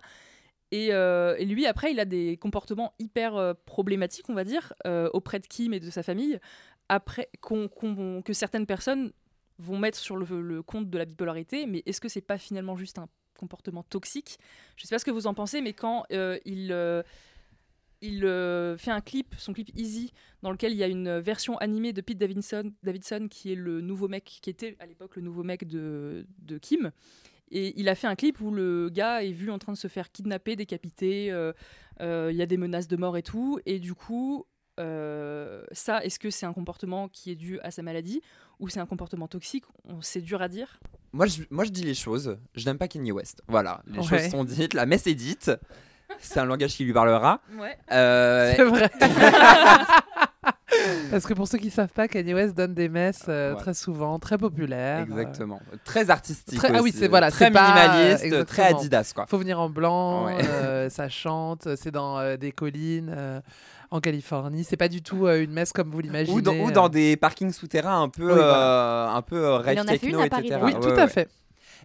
Et, 0.72 0.90
euh, 0.92 1.38
lui, 1.38 1.66
après, 1.68 1.92
il 1.92 2.00
a 2.00 2.06
des 2.06 2.38
comportements 2.38 2.94
hyper 3.00 3.36
euh, 3.36 3.54
problématiques, 3.66 4.30
on 4.30 4.34
va 4.34 4.44
dire, 4.44 4.74
euh, 4.86 5.10
auprès 5.14 5.40
de 5.40 5.48
Kim 5.48 5.74
et 5.74 5.80
de 5.80 5.90
sa 5.90 6.04
famille, 6.04 6.40
après 6.90 7.30
que 7.42 8.34
certaines 8.34 8.66
personnes 8.66 9.12
vont 9.58 9.78
mettre 9.78 9.98
sur 9.98 10.18
le, 10.18 10.62
compte 10.64 10.90
de 10.90 10.98
la 10.98 11.06
bipolarité. 11.06 11.66
Mais 11.66 11.84
est-ce 11.86 12.02
que 12.02 12.10
c'est 12.10 12.22
pas 12.22 12.38
finalement 12.38 12.76
juste 12.76 13.00
un 13.00 13.08
comportement 13.40 13.84
toxique? 13.84 14.40
Je 14.76 14.86
sais 14.86 14.96
pas 14.96 15.00
ce 15.00 15.06
que 15.06 15.12
vous 15.12 15.28
en 15.28 15.34
pensez, 15.34 15.62
mais 15.62 15.74
quand 15.74 16.06
euh, 16.12 16.40
il 16.46 16.72
euh, 16.72 17.04
il 18.08 18.26
euh, 18.26 18.78
fait 18.78 18.92
un 18.92 19.02
clip, 19.02 19.36
son 19.38 19.54
clip 19.54 19.70
Easy, 19.76 20.12
dans 20.42 20.52
lequel 20.52 20.72
il 20.72 20.78
y 20.78 20.84
a 20.84 20.88
une 20.88 21.20
version 21.20 21.58
animée 21.58 21.94
de 21.94 22.02
Pete 22.02 22.18
Davidson, 22.18 22.72
Davidson 22.84 23.28
qui 23.30 23.52
est 23.52 23.56
le 23.56 23.82
nouveau 23.82 24.08
mec, 24.08 24.24
qui 24.42 24.50
était 24.50 24.76
à 24.80 24.86
l'époque 24.86 25.16
le 25.16 25.22
nouveau 25.22 25.44
mec 25.44 25.68
de, 25.68 26.26
de 26.40 26.58
Kim. 26.58 26.92
Et 27.52 27.80
il 27.80 27.90
a 27.90 27.96
fait 27.96 28.08
un 28.08 28.16
clip 28.16 28.42
où 28.42 28.50
le 28.52 28.90
gars 28.90 29.24
est 29.24 29.32
vu 29.32 29.52
en 29.52 29.60
train 29.60 29.72
de 29.74 29.78
se 29.78 29.88
faire 29.88 30.12
kidnapper, 30.12 30.56
décapiter, 30.56 31.32
euh, 31.32 31.54
euh, 32.02 32.30
il 32.32 32.38
y 32.38 32.42
a 32.42 32.48
des 32.48 32.58
menaces 32.58 32.88
de 32.88 32.98
mort 32.98 33.18
et 33.18 33.24
tout. 33.24 33.60
Et 33.68 33.80
du 33.80 33.94
coup, 33.94 34.46
euh, 34.80 35.64
ça, 35.72 36.04
est-ce 36.04 36.18
que 36.20 36.30
c'est 36.32 36.46
un 36.48 36.54
comportement 36.54 37.08
qui 37.08 37.32
est 37.32 37.36
dû 37.36 37.60
à 37.62 37.70
sa 37.72 37.84
maladie 37.84 38.22
ou 38.60 38.68
c'est 38.68 38.80
un 38.80 38.86
comportement 38.88 39.28
toxique? 39.28 39.64
C'est 40.02 40.22
dur 40.22 40.42
à 40.42 40.48
dire. 40.48 40.80
Moi 41.14 41.28
je, 41.28 41.44
moi, 41.52 41.64
je 41.66 41.70
dis 41.70 41.84
les 41.84 41.94
choses. 41.94 42.38
Je 42.56 42.66
n'aime 42.66 42.78
pas 42.80 42.88
Kanye 42.88 43.12
West. 43.12 43.42
Voilà, 43.48 43.84
les 43.86 44.00
Ouais. 44.00 44.04
choses 44.06 44.32
sont 44.32 44.44
dites, 44.44 44.74
la 44.74 44.86
messe 44.86 45.06
est 45.08 45.16
dite. 45.16 45.52
C'est 46.20 46.40
un 46.40 46.46
langage 46.46 46.72
qui 46.76 46.84
lui 46.86 46.94
parlera. 46.94 47.40
Ouais. 47.60 47.78
Euh, 47.92 48.54
C'est 48.56 48.64
vrai. 48.64 48.90
Parce 51.10 51.26
que 51.26 51.34
pour 51.34 51.48
ceux 51.48 51.58
qui 51.58 51.70
savent 51.70 51.92
pas, 51.94 52.08
Kanye 52.08 52.34
West 52.34 52.56
donne 52.56 52.74
des 52.74 52.90
messes 52.90 53.26
euh, 53.30 53.54
Ouais. 53.54 53.60
très 53.60 53.74
souvent, 53.74 54.20
très 54.20 54.38
populaires. 54.38 55.02
Exactement. 55.04 55.60
Très 55.86 56.10
artistique. 56.10 56.58
Très- 56.60 56.70
ah 56.76 56.82
oui, 56.82 56.90
aussi. 56.90 57.00
c'est 57.00 57.08
voilà, 57.08 57.32
très 57.32 57.46
c'est 57.46 57.52
pas- 57.52 57.88
minimaliste, 57.96 58.46
très. 58.46 58.64
Adidas 58.64 59.12
quoi. 59.16 59.26
Faut 59.28 59.38
venir 59.38 59.60
en 59.60 59.70
blanc, 59.70 60.26
Ouais. 60.26 60.38
euh, 60.44 60.90
ça 60.90 61.08
chante, 61.10 61.68
c'est 61.76 61.92
dans 61.92 62.20
euh, 62.20 62.36
des 62.38 62.52
collines 62.52 63.14
euh, 63.16 63.40
en 63.92 64.00
Californie. 64.02 64.64
C'est 64.64 64.78
pas 64.78 64.90
du 64.90 65.02
tout 65.02 65.26
euh, 65.28 65.42
une 65.44 65.52
messe 65.52 65.72
comme 65.72 65.90
vous 65.92 66.00
l'imaginez. 66.02 66.36
Ou 66.38 66.42
dans, 66.42 66.54
ou 66.54 66.68
euh. 66.70 66.72
dans 66.72 66.90
des 66.90 67.16
parkings 67.18 67.54
souterrains 67.54 68.02
un 68.02 68.10
peu, 68.10 68.24
Oui, 68.28 68.34
voilà. 68.34 69.08
euh, 69.14 69.16
un 69.16 69.22
peu 69.22 69.38
euh, 69.38 69.58
rave 69.58 69.78
en 69.80 69.84
a 69.84 69.92
fait 69.94 70.00
techno, 70.00 70.20
une 70.20 70.26
à 70.26 70.30
Paris, 70.30 70.48
etc. 70.48 70.62
Oui, 70.64 70.74
tout 70.74 70.88
Ouais, 70.90 71.00
à 71.00 71.08
fait. 71.08 71.30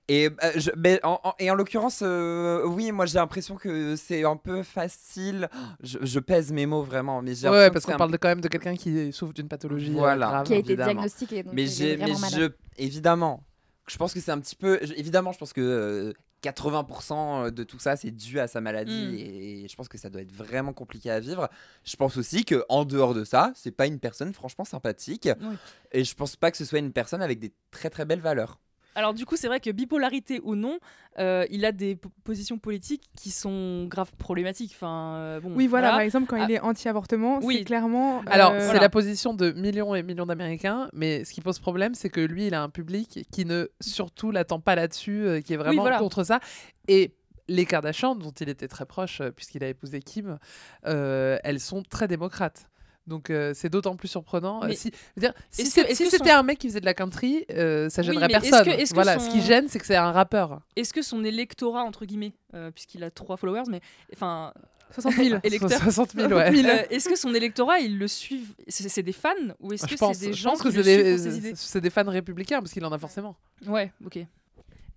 Et, 0.09 0.27
euh, 0.27 0.53
je- 0.57 0.71
mais 0.77 0.99
en, 1.05 1.21
en- 1.23 1.35
et 1.39 1.51
en 1.51 1.55
l'occurrence, 1.55 2.01
euh, 2.03 2.65
oui, 2.67 2.91
moi 2.93 3.07
j'ai 3.07 3.19
l'impression 3.19 3.57
que 3.57 3.95
c'est 3.97 4.25
un 4.25 4.37
peu 4.37 4.63
facile. 4.63 5.49
Je, 5.83 5.99
je 6.03 6.19
pèse 6.19 6.53
mes 6.53 6.67
mots 6.67 6.83
vraiment, 6.83 7.23
mais 7.23 7.35
j'ai 7.35 7.49
Ouais, 7.49 7.67
l'impression 7.67 7.73
parce 7.73 7.85
que 7.85 7.87
qu'on 7.87 7.91
c'est 7.91 7.95
un- 7.95 7.99
parle 7.99 8.13
de- 8.13 8.17
quand 8.17 8.29
même 8.29 8.41
de 8.41 8.49
quelqu'un 8.49 8.75
qui 8.77 9.13
souffre 9.13 9.33
d'une 9.33 9.49
pathologie 9.49 9.91
euh, 9.91 9.99
Voilà. 9.99 10.27
grave. 10.29 10.47
Qui 10.47 10.55
a 10.55 10.57
été 10.57 10.71
évidemment. 10.73 10.93
diagnostiqué. 10.93 11.43
Donc 11.45 11.53
Mais 11.55 11.67
j'ai, 11.67 11.97
je, 11.99 12.51
évidemment, 12.79 13.45
je 13.87 13.97
pense 13.97 14.13
que 14.15 14.21
c'est 14.21 14.33
un 14.33 14.41
petit 14.41 14.57
peu, 14.57 14.79
je- 14.83 14.95
évidemment, 14.95 15.33
je 15.33 15.39
pense 15.39 15.53
que 15.53 15.61
euh, 15.61 16.13
80% 16.43 17.51
de 17.51 17.65
tout 17.65 17.79
ça 17.79 17.97
c'est 17.97 18.11
dû 18.11 18.41
à 18.41 18.47
sa 18.49 18.61
maladie 18.61 19.09
Mm. 19.13 19.15
et 19.15 19.69
je 19.69 19.77
pense 19.77 19.89
que 19.89 19.99
ça 19.99 20.09
doit 20.09 20.23
être 20.23 20.33
vraiment 20.33 20.73
compliqué 20.73 21.11
à 21.11 21.21
vivre. 21.21 21.49
Je 21.85 21.97
pense 21.97 22.17
aussi 22.17 22.45
que 22.45 22.65
en 22.69 22.85
dehors 22.85 23.15
de 23.15 23.25
ça, 23.25 23.53
c'est 23.55 23.71
pas 23.71 23.87
une 23.87 23.99
personne 23.99 24.33
franchement 24.33 24.65
sympathique 24.65 25.29
Oui. 25.41 25.55
et 25.93 26.05
je 26.05 26.15
pense 26.15 26.37
pas 26.37 26.51
que 26.51 26.57
ce 26.57 26.65
soit 26.65 26.79
une 26.79 26.93
personne 26.93 27.23
avec 27.23 27.39
des 27.41 27.53
très 27.71 27.91
très 27.91 28.05
belles 28.05 28.21
valeurs. 28.23 28.59
Alors 28.95 29.15
du 29.15 29.25
coup, 29.25 29.37
c'est 29.37 29.47
vrai 29.47 29.61
que 29.61 29.71
bipolarité 29.71 30.41
ou 30.43 30.55
non, 30.57 30.79
euh, 31.19 31.47
il 31.51 31.65
a 31.65 31.73
des 31.73 31.97
positions 32.25 32.59
politiques 32.59 33.03
qui 33.17 33.31
sont 33.31 33.87
grave 33.87 34.11
problématiques. 34.19 34.73
Enfin, 34.75 35.15
euh, 35.17 35.41
bon, 35.41 35.53
Oui, 35.55 35.67
voilà, 35.67 35.91
par 35.91 36.01
exemple, 36.01 36.27
quand 36.27 36.37
Ah, 36.41 36.47
il 36.49 36.53
est 36.53 36.61
anti-avortement, 36.61 37.39
oui. 37.43 37.59
c'est 37.59 37.65
clairement. 37.65 38.23
Alors, 38.27 38.53
euh, 38.53 38.59
c'est 38.59 38.65
voilà. 38.67 38.81
la 38.81 38.89
position 38.89 39.33
de 39.35 39.53
millions 39.53 39.95
et 39.95 40.03
millions 40.03 40.27
d'Américains, 40.27 40.89
mais 40.93 41.25
ce 41.25 41.33
qui 41.33 41.41
pose 41.41 41.59
problème, 41.59 41.95
c'est 41.95 42.11
que 42.11 42.21
lui, 42.21 42.47
il 42.47 42.55
a 42.55 42.63
un 42.63 42.69
public 42.69 43.27
qui 43.31 43.45
ne 43.45 43.69
surtout 43.81 44.31
l'attend 44.31 44.61
pas 44.61 44.75
là-dessus, 44.75 45.25
euh, 45.25 45.41
qui 45.41 45.55
est 45.55 45.57
vraiment 45.57 45.83
voilà. 45.83 45.99
contre 45.99 46.25
ça. 46.25 46.41
Et 46.89 47.15
les 47.49 47.67
Kardashian, 47.67 48.15
dont 48.15 48.31
il 48.31 48.49
était 48.49 48.69
très 48.69 48.87
proche, 48.87 49.21
puisqu'il 49.35 49.65
a 49.65 49.69
épousé 49.69 50.01
Kim, 50.01 50.39
euh, 50.87 51.37
elles 51.43 51.59
sont 51.61 51.83
très 51.83 52.07
démocrates. 52.07 52.70
Donc 53.11 53.29
euh, 53.29 53.53
c'est 53.55 53.69
d'autant 53.69 53.97
plus 53.97 54.09
surprenant. 54.09 54.63
Euh, 54.63 54.69
Mais 54.69 54.75
si 54.77 54.91
je 55.17 55.21
que- 55.27 55.89
que 55.89 55.95
c'était 55.95 56.31
son- 56.31 56.37
un 56.39 56.43
mec 56.43 56.59
qui 56.59 56.69
faisait 56.69 56.81
de 56.81 56.87
la 56.87 56.95
country, 56.95 57.45
euh, 57.51 57.91
ça 57.91 58.01
Oui, 58.01 58.07
gênerait 58.07 58.27
est-ce 58.27 58.51
personne. 58.51 58.65
que- 58.65 58.89
que 58.89 58.95
voilà, 58.95 59.19
son- 59.19 59.27
ce 59.27 59.31
qui 59.33 59.43
gêne, 59.43 59.67
c'est 59.69 59.79
que 59.81 59.85
c'est 59.87 59.97
un 59.97 60.13
rappeur. 60.13 60.61
Est-ce 60.77 60.95
que 60.95 61.03
son 61.03 61.23
électorat 61.25 61.83
entre 61.83 62.07
guillemets, 62.07 62.33
euh, 62.55 62.71
puisqu'il 62.71 63.05
a 63.05 63.11
trois 63.11 63.37
followers, 63.37 63.65
mais 63.69 63.81
enfin 64.15 64.55
60 64.93 65.15
000. 65.15 65.39
électeurs. 65.45 65.83
60 65.83 66.13
000, 66.13 66.33
ouais. 66.33 66.87
Est-ce 66.91 67.09
que 67.09 67.17
son 67.17 67.35
électorat, 67.35 67.79
ils 67.81 67.99
le 67.99 68.09
suivent 68.09 68.55
C'est 68.69 69.03
des 69.03 69.13
fans 69.13 69.31
ou 69.61 69.73
est-ce 69.73 69.87
Je 69.87 69.95
que 69.95 69.99
pense, 69.99 70.17
c'est 70.17 70.27
des 70.29 70.33
je 70.33 70.39
gens 70.43 70.51
pense 70.51 70.63
que 70.63 70.69
qui 70.69 70.75
c'est 70.77 70.83
des, 70.83 71.37
idées? 71.39 71.53
c'est 71.57 71.81
des 71.81 71.91
fans 71.91 72.09
républicains, 72.09 72.61
parce 72.61 72.73
qu'il 72.73 72.85
en 72.85 72.93
a 72.93 72.99
forcément. 72.99 73.37
Ouais, 73.67 73.93
ok. 74.05 74.19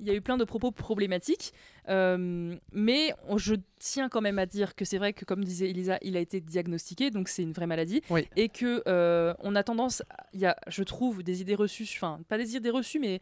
Il 0.03 0.07
y 0.07 0.11
a 0.11 0.15
eu 0.15 0.21
plein 0.21 0.35
de 0.35 0.43
propos 0.43 0.71
problématiques, 0.71 1.53
euh, 1.87 2.53
mais 2.73 3.13
on- 3.29 3.37
je 3.37 3.55
tiens 3.79 4.09
quand 4.09 4.19
même 4.19 4.37
à 4.37 4.45
dire 4.45 4.75
que 4.75 4.83
c'est 4.83 4.97
vrai 4.97 5.13
que, 5.13 5.23
comme 5.23 5.45
disait 5.45 5.69
Elisa, 5.69 5.97
il 6.01 6.17
a 6.17 6.19
été 6.19 6.41
diagnostiqué, 6.41 7.09
donc 7.09 7.29
c'est 7.29 7.41
une 7.41 7.53
vraie 7.53 7.67
maladie, 7.67 8.01
Oui. 8.09 8.27
et 8.35 8.49
que 8.49 8.83
euh, 8.87 9.33
on 9.39 9.55
a 9.55 9.63
tendance, 9.63 10.03
il 10.33 10.41
y 10.41 10.45
a, 10.45 10.57
je 10.67 10.83
trouve, 10.83 11.23
des 11.23 11.39
idées 11.39 11.55
reçues, 11.55 11.87
enfin 11.95 12.19
pas 12.27 12.37
des 12.37 12.57
idées 12.57 12.69
reçues, 12.69 12.99
mais 12.99 13.21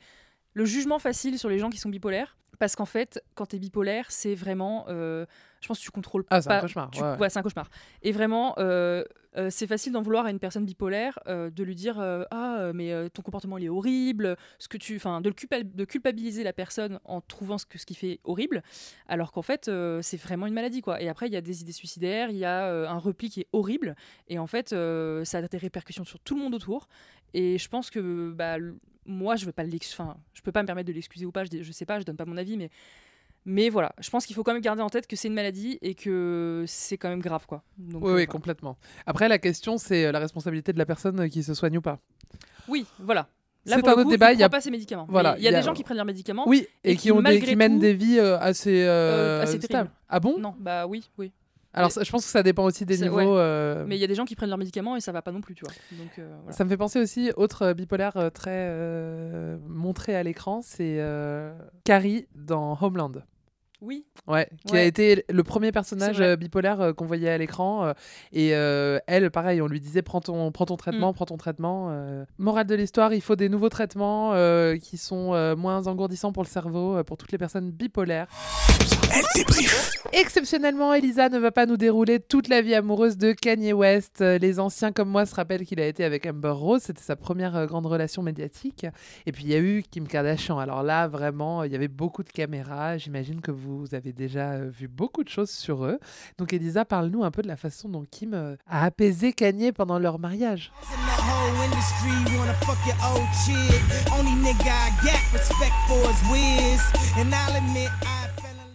le 0.53 0.65
jugement 0.65 0.97
facile 0.97 1.37
sur 1.37 1.49
les 1.49 1.59
gens 1.59 1.69
qui 1.69 1.77
sont 1.77 1.89
bipolaires, 1.89 2.35
parce 2.57 2.75
qu'en 2.75 2.85
fait, 2.85 3.23
quand 3.35 3.45
tu 3.45 3.57
es 3.57 3.59
bipolaire, 3.59 4.07
c'est 4.09 4.33
vraiment, 4.35 4.85
euh, 4.89 5.27
je 5.61 5.67
pense 5.67 5.79
que 5.79 5.83
tu 5.83 5.91
contrôles 5.91 6.25
Ah, 6.29 6.41
c'est 6.41 6.49
un 6.49 6.55
pas. 6.55 6.61
cauchemar, 6.61 6.91
tu- 6.91 7.01
ouais, 7.01 7.17
ouais. 7.17 7.29
c'est 7.29 7.39
un 7.39 7.43
cauchemar. 7.43 7.69
Et 8.01 8.11
vraiment, 8.11 8.55
euh, 8.57 9.03
euh, 9.37 9.47
c'est 9.49 9.67
facile 9.67 9.93
d'en 9.93 10.01
vouloir 10.01 10.25
à 10.25 10.31
une 10.31 10.39
personne 10.39 10.65
bipolaire, 10.65 11.17
euh, 11.27 11.49
de 11.49 11.63
lui 11.63 11.75
dire 11.75 11.99
ah 12.31 12.71
mais 12.73 13.09
ton 13.11 13.21
comportement 13.21 13.57
il 13.57 13.65
est 13.65 13.69
horrible, 13.69 14.35
ce 14.59 14.67
que 14.67 14.77
tu, 14.77 14.95
enfin 14.97 15.21
de 15.21 15.29
le 15.29 15.35
culpa- 15.35 15.63
de 15.63 15.85
culpabiliser 15.85 16.43
la 16.43 16.51
personne 16.51 16.99
en 17.05 17.21
trouvant 17.21 17.57
ce 17.57 17.65
que 17.65 17.77
ce 17.77 17.85
qui 17.85 17.95
fait 17.95 18.19
horrible, 18.25 18.61
alors 19.07 19.31
qu'en 19.31 19.41
fait 19.41 19.71
c'est 20.01 20.17
vraiment 20.19 20.47
une 20.47 20.53
maladie 20.53 20.81
quoi. 20.81 21.01
Et 21.01 21.07
après 21.07 21.27
il 21.27 21.33
y 21.33 21.37
a 21.37 21.41
des 21.41 21.61
idées 21.61 21.71
suicidaires, 21.71 22.29
il 22.29 22.37
y 22.37 22.45
a 22.45 22.89
un 22.89 22.97
repli 22.97 23.29
qui 23.29 23.41
est 23.41 23.47
horrible, 23.53 23.95
et 24.27 24.37
en 24.39 24.47
fait 24.47 24.69
ça 24.69 25.37
a 25.37 25.41
des 25.43 25.57
répercussions 25.57 26.03
sur 26.03 26.19
tout 26.19 26.35
le 26.35 26.41
monde 26.41 26.55
autour. 26.55 26.89
Et 27.33 27.57
je 27.57 27.69
pense 27.69 27.89
que 27.89 28.31
bah, 28.31 28.57
moi 29.05 29.37
je 29.37 29.45
veux 29.45 29.53
pas 29.53 29.63
l'ex- 29.63 29.93
enfin 29.93 30.17
je 30.33 30.41
peux 30.41 30.51
pas 30.51 30.61
me 30.63 30.67
permettre 30.67 30.87
de 30.87 30.93
l'excuser 30.93 31.25
ou 31.25 31.31
pas, 31.31 31.45
je, 31.45 31.63
je 31.63 31.71
sais 31.71 31.85
pas, 31.85 31.99
je 31.99 32.03
donne 32.05 32.17
pas 32.17 32.25
mon 32.25 32.35
avis, 32.35 32.57
mais 32.57 32.69
mais 33.45 33.69
voilà, 33.69 33.93
je 33.99 34.09
pense 34.09 34.25
qu'il 34.25 34.35
faut 34.35 34.43
quand 34.43 34.53
même 34.53 34.61
garder 34.61 34.81
en 34.81 34.89
tête 34.89 35.07
que 35.07 35.15
c'est 35.15 35.27
une 35.27 35.33
maladie 35.33 35.77
et 35.81 35.95
que 35.95 36.63
c'est 36.67 36.97
quand 36.97 37.09
même 37.09 37.21
grave 37.21 37.45
quoi. 37.47 37.63
Donc, 37.77 38.03
oui, 38.03 38.11
euh, 38.11 38.15
oui, 38.15 38.27
complètement. 38.27 38.77
Après, 39.05 39.27
la 39.27 39.37
question, 39.39 39.77
c'est 39.77 40.05
euh, 40.05 40.11
la 40.11 40.19
responsabilité 40.19 40.73
de 40.73 40.77
la 40.77 40.85
personne 40.85 41.19
euh, 41.21 41.27
qui 41.27 41.41
se 41.43 41.53
soigne 41.53 41.77
ou 41.77 41.81
pas. 41.81 41.99
Oui, 42.67 42.85
voilà. 42.99 43.27
Là, 43.65 43.75
C'est 43.77 43.87
un 43.87 43.93
autre 43.93 44.09
débat, 44.09 44.31
Il 44.33 44.37
il 44.37 44.39
y 44.41 44.43
a- 44.43 44.49
pas 44.49 44.59
ses 44.61 44.71
médicaments. 44.71 45.05
Voilà, 45.07 45.35
il 45.37 45.43
y 45.43 45.47
a 45.47 45.49
il 45.49 45.53
y 45.53 45.55
a- 45.55 45.59
des 45.59 45.65
gens 45.65 45.73
qui 45.73 45.83
prennent 45.83 45.97
leurs 45.97 46.05
médicaments. 46.05 46.47
Oui, 46.47 46.65
et, 46.83 46.95
qui, 46.95 47.11
ont 47.11 47.17
des, 47.17 47.21
malgré 47.21 47.47
qui 47.47 47.55
mènent 47.55 47.73
tout- 47.75 47.79
des 47.81 47.93
vies 47.93 48.17
euh, 48.19 48.39
assez, 48.39 48.83
euh, 48.87 49.43
assez 49.43 49.61
stables. 49.61 49.91
Ah 50.09 50.19
bon? 50.19 50.39
Non, 50.39 50.55
bah 50.59 50.87
oui, 50.87 51.07
oui. 51.19 51.31
Alors, 51.73 51.91
Mais- 51.95 52.03
je 52.03 52.11
pense 52.11 52.25
que 52.25 52.31
ça 52.31 52.43
dépend 52.43 52.65
aussi 52.65 52.85
des 52.85 52.97
niveaux. 52.97 53.15
ouais. 53.17 53.25
euh, 53.27 53.85
Mais 53.87 53.95
il 53.97 54.01
y 54.01 54.03
a 54.03 54.07
des 54.07 54.15
gens 54.15 54.25
qui 54.25 54.35
prennent 54.35 54.49
leurs 54.49 54.57
médicaments 54.57 54.95
et 54.97 55.01
ça 55.01 55.11
va 55.11 55.21
pas 55.21 55.31
non 55.31 55.41
plus, 55.41 55.55
tu 55.55 55.63
vois. 55.63 55.73
Donc, 55.93 56.19
euh, 56.19 56.27
voilà. 56.41 56.51
Ça 56.51 56.63
me 56.65 56.69
fait 56.69 56.77
penser 56.77 56.99
aussi, 56.99 57.31
autre 57.37 57.61
euh, 57.67 57.73
bipolaire 57.73 58.17
euh, 58.17 58.29
très 58.29 58.69
montré 59.67 60.15
à 60.15 60.23
l'écran, 60.23 60.61
c'est 60.61 60.99
Carrie 61.83 62.27
dans 62.35 62.77
Homeland. 62.81 63.11
Oui. 63.81 64.05
Ouais, 64.27 64.47
qui 64.67 64.75
a 64.77 64.83
été 64.83 65.25
le 65.29 65.43
premier 65.43 65.71
personnage 65.71 66.21
euh, 66.21 66.35
bipolaire 66.35 66.79
euh, 66.81 66.93
qu'on 66.93 67.05
voyait 67.05 67.29
à 67.29 67.37
l'écran. 67.37 67.83
euh, 67.85 67.93
et 68.31 68.55
euh, 68.55 68.99
elle, 69.07 69.31
pareil, 69.31 69.61
on 69.61 69.67
lui 69.67 69.79
disait 69.79 70.03
prends 70.03 70.21
ton, 70.21 70.51
prends 70.51 70.65
ton 70.67 70.77
traitement, 70.77 71.11
Mm. 71.11 71.15
prends 71.15 71.25
ton 71.25 71.37
traitement. 71.37 71.87
euh. 71.89 72.23
Morale 72.37 72.67
de 72.67 72.75
l'histoire, 72.75 73.13
il 73.13 73.21
faut 73.21 73.35
des 73.35 73.49
nouveaux 73.49 73.69
traitements 73.69 74.33
euh, 74.33 74.77
qui 74.77 74.97
sont 74.97 75.33
euh, 75.33 75.55
moins 75.55 75.87
engourdissants 75.87 76.31
pour 76.31 76.43
le 76.43 76.47
cerveau, 76.47 77.03
pour 77.03 77.17
toutes 77.17 77.31
les 77.31 77.37
personnes 77.39 77.71
bipolaires. 77.71 78.27
Elle 79.13 79.23
débrief. 79.35 79.91
Exceptionnellement, 80.13 80.93
Elisa 80.93 81.27
ne 81.29 81.37
va 81.39 81.51
pas 81.51 81.65
nous 81.65 81.75
dérouler 81.77 82.19
toute 82.19 82.47
la 82.47 82.61
vie 82.61 82.75
amoureuse 82.75 83.17
de 83.17 83.33
Kanye 83.33 83.73
West. 83.73 84.21
Les 84.21 84.59
anciens 84.59 84.91
comme 84.91 85.09
moi 85.09 85.25
se 85.25 85.35
rappellent 85.35 85.65
qu'il 85.65 85.79
a 85.81 85.87
été 85.87 86.03
avec 86.05 86.25
Amber 86.25 86.49
Rose, 86.51 86.81
c'était 86.83 87.01
sa 87.01 87.15
première 87.15 87.65
grande 87.67 87.85
relation 87.87 88.21
médiatique. 88.21 88.85
Et 89.25 89.31
puis 89.31 89.43
il 89.45 89.49
y 89.49 89.55
a 89.55 89.59
eu 89.59 89.83
Kim 89.89 90.07
Kardashian. 90.07 90.59
Alors 90.59 90.83
là, 90.83 91.07
vraiment, 91.07 91.63
il 91.63 91.71
y 91.71 91.75
avait 91.75 91.87
beaucoup 91.87 92.23
de 92.23 92.29
caméras. 92.29 92.97
J'imagine 92.97 93.41
que 93.41 93.51
vous 93.51 93.70
vous 93.79 93.95
avez 93.95 94.13
déjà 94.13 94.53
euh, 94.53 94.69
vu 94.69 94.87
beaucoup 94.87 95.23
de 95.23 95.29
choses 95.29 95.49
sur 95.49 95.85
eux. 95.85 95.99
Donc 96.37 96.53
Elisa, 96.53 96.85
parle-nous 96.85 97.23
un 97.23 97.31
peu 97.31 97.41
de 97.41 97.47
la 97.47 97.57
façon 97.57 97.89
dont 97.89 98.05
Kim 98.09 98.33
euh, 98.33 98.55
a 98.67 98.85
apaisé 98.85 99.33
Kanye 99.33 99.71
pendant 99.71 99.99
leur 99.99 100.19
mariage. 100.19 100.71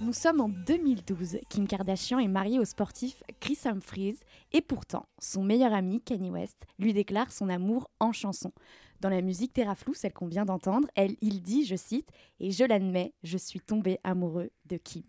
Nous 0.01 0.13
sommes 0.13 0.41
en 0.41 0.49
2012. 0.49 1.39
Kim 1.49 1.67
Kardashian 1.67 2.19
est 2.19 2.29
mariée 2.29 2.59
au 2.59 2.65
sportif 2.65 3.23
Chris 3.41 3.59
Humphries 3.65 4.19
et 4.53 4.61
pourtant, 4.61 5.07
son 5.19 5.43
meilleur 5.43 5.73
ami 5.73 6.01
Kanye 6.01 6.31
West 6.31 6.67
lui 6.79 6.93
déclare 6.93 7.33
son 7.33 7.49
amour 7.49 7.91
en 7.99 8.13
chanson. 8.13 8.53
Dans 9.01 9.11
la 9.11 9.23
musique 9.23 9.53
Terraflou, 9.53 9.95
celle 9.95 10.13
qu'on 10.13 10.27
vient 10.27 10.45
d'entendre, 10.45 10.89
elle, 10.95 11.17
il 11.21 11.43
dit, 11.43 11.67
je 11.67 11.77
cite, 11.77 12.09
Et 12.41 12.51
je 12.51 12.65
l'admets, 12.65 13.13
je 13.23 13.37
suis 13.39 13.61
tombé 13.61 13.99
amoureux 14.05 14.51
de 14.67 14.77
Kim. 14.77 15.05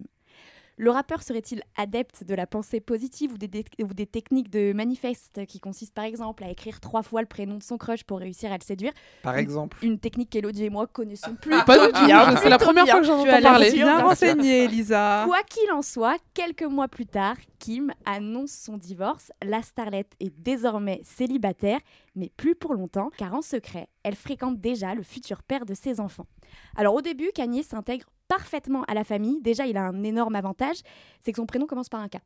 Le 0.80 0.92
rappeur 0.92 1.24
serait-il 1.24 1.64
adepte 1.76 2.24
de 2.24 2.36
la 2.36 2.46
pensée 2.46 2.80
positive 2.80 3.34
ou 3.34 3.38
des, 3.40 3.48
dé- 3.48 3.66
ou 3.82 3.88
des 3.88 4.06
techniques 4.06 4.52
de 4.52 4.74
manifeste 4.74 5.44
qui 5.48 5.60
consistent 5.60 5.96
par 5.96 6.06
exemple 6.06 6.44
à 6.44 6.52
écrire 6.52 6.80
trois 6.80 7.02
fois 7.02 7.22
le 7.22 7.28
prénom 7.28 7.58
de 7.58 7.64
son 7.64 7.80
crush 7.80 8.04
pour 8.04 8.20
réussir 8.20 8.52
à 8.52 8.58
le 8.58 8.64
séduire? 8.64 8.92
Par 9.24 9.34
Une- 9.34 9.40
exemple. 9.40 9.78
Une 9.84 9.98
technique 9.98 10.30
qu'Elodie 10.30 10.66
et 10.66 10.70
moi 10.70 10.86
connaissons 10.86 11.34
plus. 11.42 11.50
Pas 11.66 11.88
du 11.88 11.92
tout, 11.94 12.38
c'est 12.44 12.50
la 12.50 12.60
première 12.60 12.86
fois 12.88 13.00
que 13.00 13.08
j'en 13.08 13.24
Tu 13.24 13.30
as 13.30 13.38
entends 13.38 13.42
parler. 13.42 13.72
bien 13.72 14.02
renseignée, 14.04 14.66
Elisa. 14.66 15.24
Quoi 15.26 15.42
qu'il 15.50 15.72
en 15.72 15.82
soit, 15.82 16.18
quelques 16.36 16.62
mois 16.64 16.88
plus 16.88 17.08
tard, 17.08 17.38
Kim 17.58 17.92
annonce 18.06 18.52
son 18.52 18.78
divorce. 18.78 19.32
La 19.44 19.64
starlette 19.64 20.14
est 20.20 20.32
désormais 20.40 21.02
célibataire, 21.04 21.80
mais 22.16 22.30
plus 22.38 22.54
pour 22.54 22.76
longtemps, 22.76 23.10
car 23.18 23.34
en 23.34 23.42
secret, 23.42 23.88
elle 24.04 24.16
fréquente 24.16 24.60
déjà 24.62 24.94
le 24.94 25.02
futur 25.02 25.42
père 25.42 25.66
de 25.66 25.74
ses 25.74 26.00
enfants. 26.00 26.28
Alors 26.76 26.94
au 26.94 27.02
début, 27.02 27.32
Kanye 27.34 27.64
s'intègre 27.64 28.06
parfaitement 28.28 28.84
à 28.88 28.94
la 28.94 29.04
famille. 29.04 29.42
Déjà, 29.42 29.66
il 29.66 29.78
a 29.78 29.84
un 29.84 30.04
énorme 30.04 30.36
avantage, 30.36 30.78
c'est 31.22 31.32
que 31.32 31.38
son 31.38 31.46
prénom 31.46 31.66
commence 31.66 31.90
par 31.90 32.00
un 32.02 32.08
K. 32.08 32.18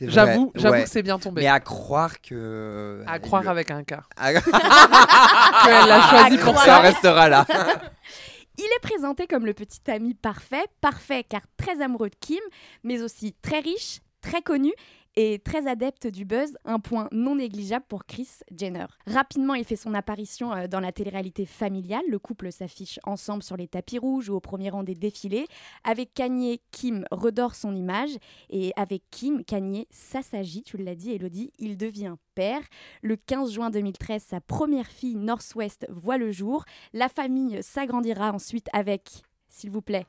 J'avoue, 0.00 0.52
j'avoue 0.54 0.74
ouais. 0.74 0.82
que 0.84 0.90
c'est 0.90 1.02
bien 1.02 1.18
tombé. 1.18 1.40
Mais 1.42 1.48
à 1.48 1.58
croire 1.60 2.20
que. 2.20 3.02
À 3.06 3.18
croire 3.18 3.44
le- 3.44 3.48
avec 3.48 3.70
un 3.70 3.82
K. 3.82 3.94
À- 4.16 4.32
Qu'elle 4.32 5.88
l'a 5.88 6.02
choisi 6.10 6.36
pour 6.38 6.56
Ça 6.58 6.64
ça. 6.64 6.78
restera 6.80 7.28
là. 7.28 7.46
Il 8.58 8.64
est 8.64 8.80
présenté 8.82 9.26
comme 9.26 9.44
le 9.46 9.52
petit 9.54 9.80
ami 9.90 10.14
parfait, 10.14 10.64
parfait 10.80 11.24
car 11.28 11.42
très 11.56 11.82
amoureux 11.82 12.08
de 12.08 12.16
Kim, 12.20 12.40
mais 12.84 13.02
aussi 13.02 13.34
très 13.42 13.60
riche, 13.60 14.00
très 14.22 14.40
connu 14.42 14.72
et 15.16 15.38
très 15.38 15.66
adepte 15.66 16.06
du 16.06 16.24
buzz, 16.24 16.56
un 16.64 16.78
point 16.78 17.08
non 17.10 17.36
négligeable 17.36 17.84
pour 17.88 18.04
Chris 18.04 18.28
Jenner. 18.56 18.86
Rapidement, 19.06 19.54
il 19.54 19.64
fait 19.64 19.76
son 19.76 19.94
apparition 19.94 20.52
euh, 20.52 20.66
dans 20.66 20.80
la 20.80 20.92
télé-réalité 20.92 21.46
familiale. 21.46 22.02
Le 22.08 22.18
couple 22.18 22.52
s'affiche 22.52 23.00
ensemble 23.04 23.42
sur 23.42 23.56
les 23.56 23.66
tapis 23.66 23.98
rouges 23.98 24.28
ou 24.28 24.34
au 24.34 24.40
premier 24.40 24.68
rang 24.70 24.82
des 24.82 24.94
défilés. 24.94 25.46
Avec 25.84 26.12
Kanye, 26.14 26.60
Kim 26.70 27.04
redore 27.10 27.54
son 27.54 27.74
image 27.74 28.10
et 28.50 28.72
avec 28.76 29.02
Kim, 29.10 29.42
Kanye 29.44 29.86
s'assagit, 29.90 30.62
tu 30.62 30.76
l'as 30.76 30.94
dit 30.94 31.12
Elodie, 31.12 31.50
il 31.58 31.76
devient 31.76 32.14
père. 32.34 32.60
Le 33.02 33.16
15 33.16 33.52
juin 33.52 33.70
2013, 33.70 34.22
sa 34.22 34.40
première 34.42 34.86
fille, 34.88 35.16
Northwest, 35.16 35.86
voit 35.88 36.18
le 36.18 36.30
jour. 36.32 36.64
La 36.92 37.08
famille 37.08 37.62
s'agrandira 37.62 38.32
ensuite 38.32 38.68
avec, 38.74 39.08
s'il 39.48 39.70
vous 39.70 39.80
plaît, 39.82 40.04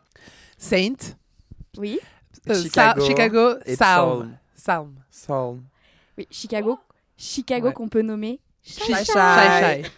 Saint. 0.58 0.94
oui, 1.78 2.00
Euh, 2.50 2.62
Chicago 2.62 3.02
Sa- 3.02 3.08
Chicago, 3.08 3.50
et 3.66 3.76
Salm. 4.68 4.96
Psalm. 5.10 5.64
oui, 6.18 6.28
Chicago, 6.30 6.78
Chicago 7.16 7.68
Ouais. 7.68 7.74
qu'on 7.74 7.88
peut 7.88 8.02
nommer. 8.02 8.42
Shy. 8.62 8.92
Shy. 9.06 9.90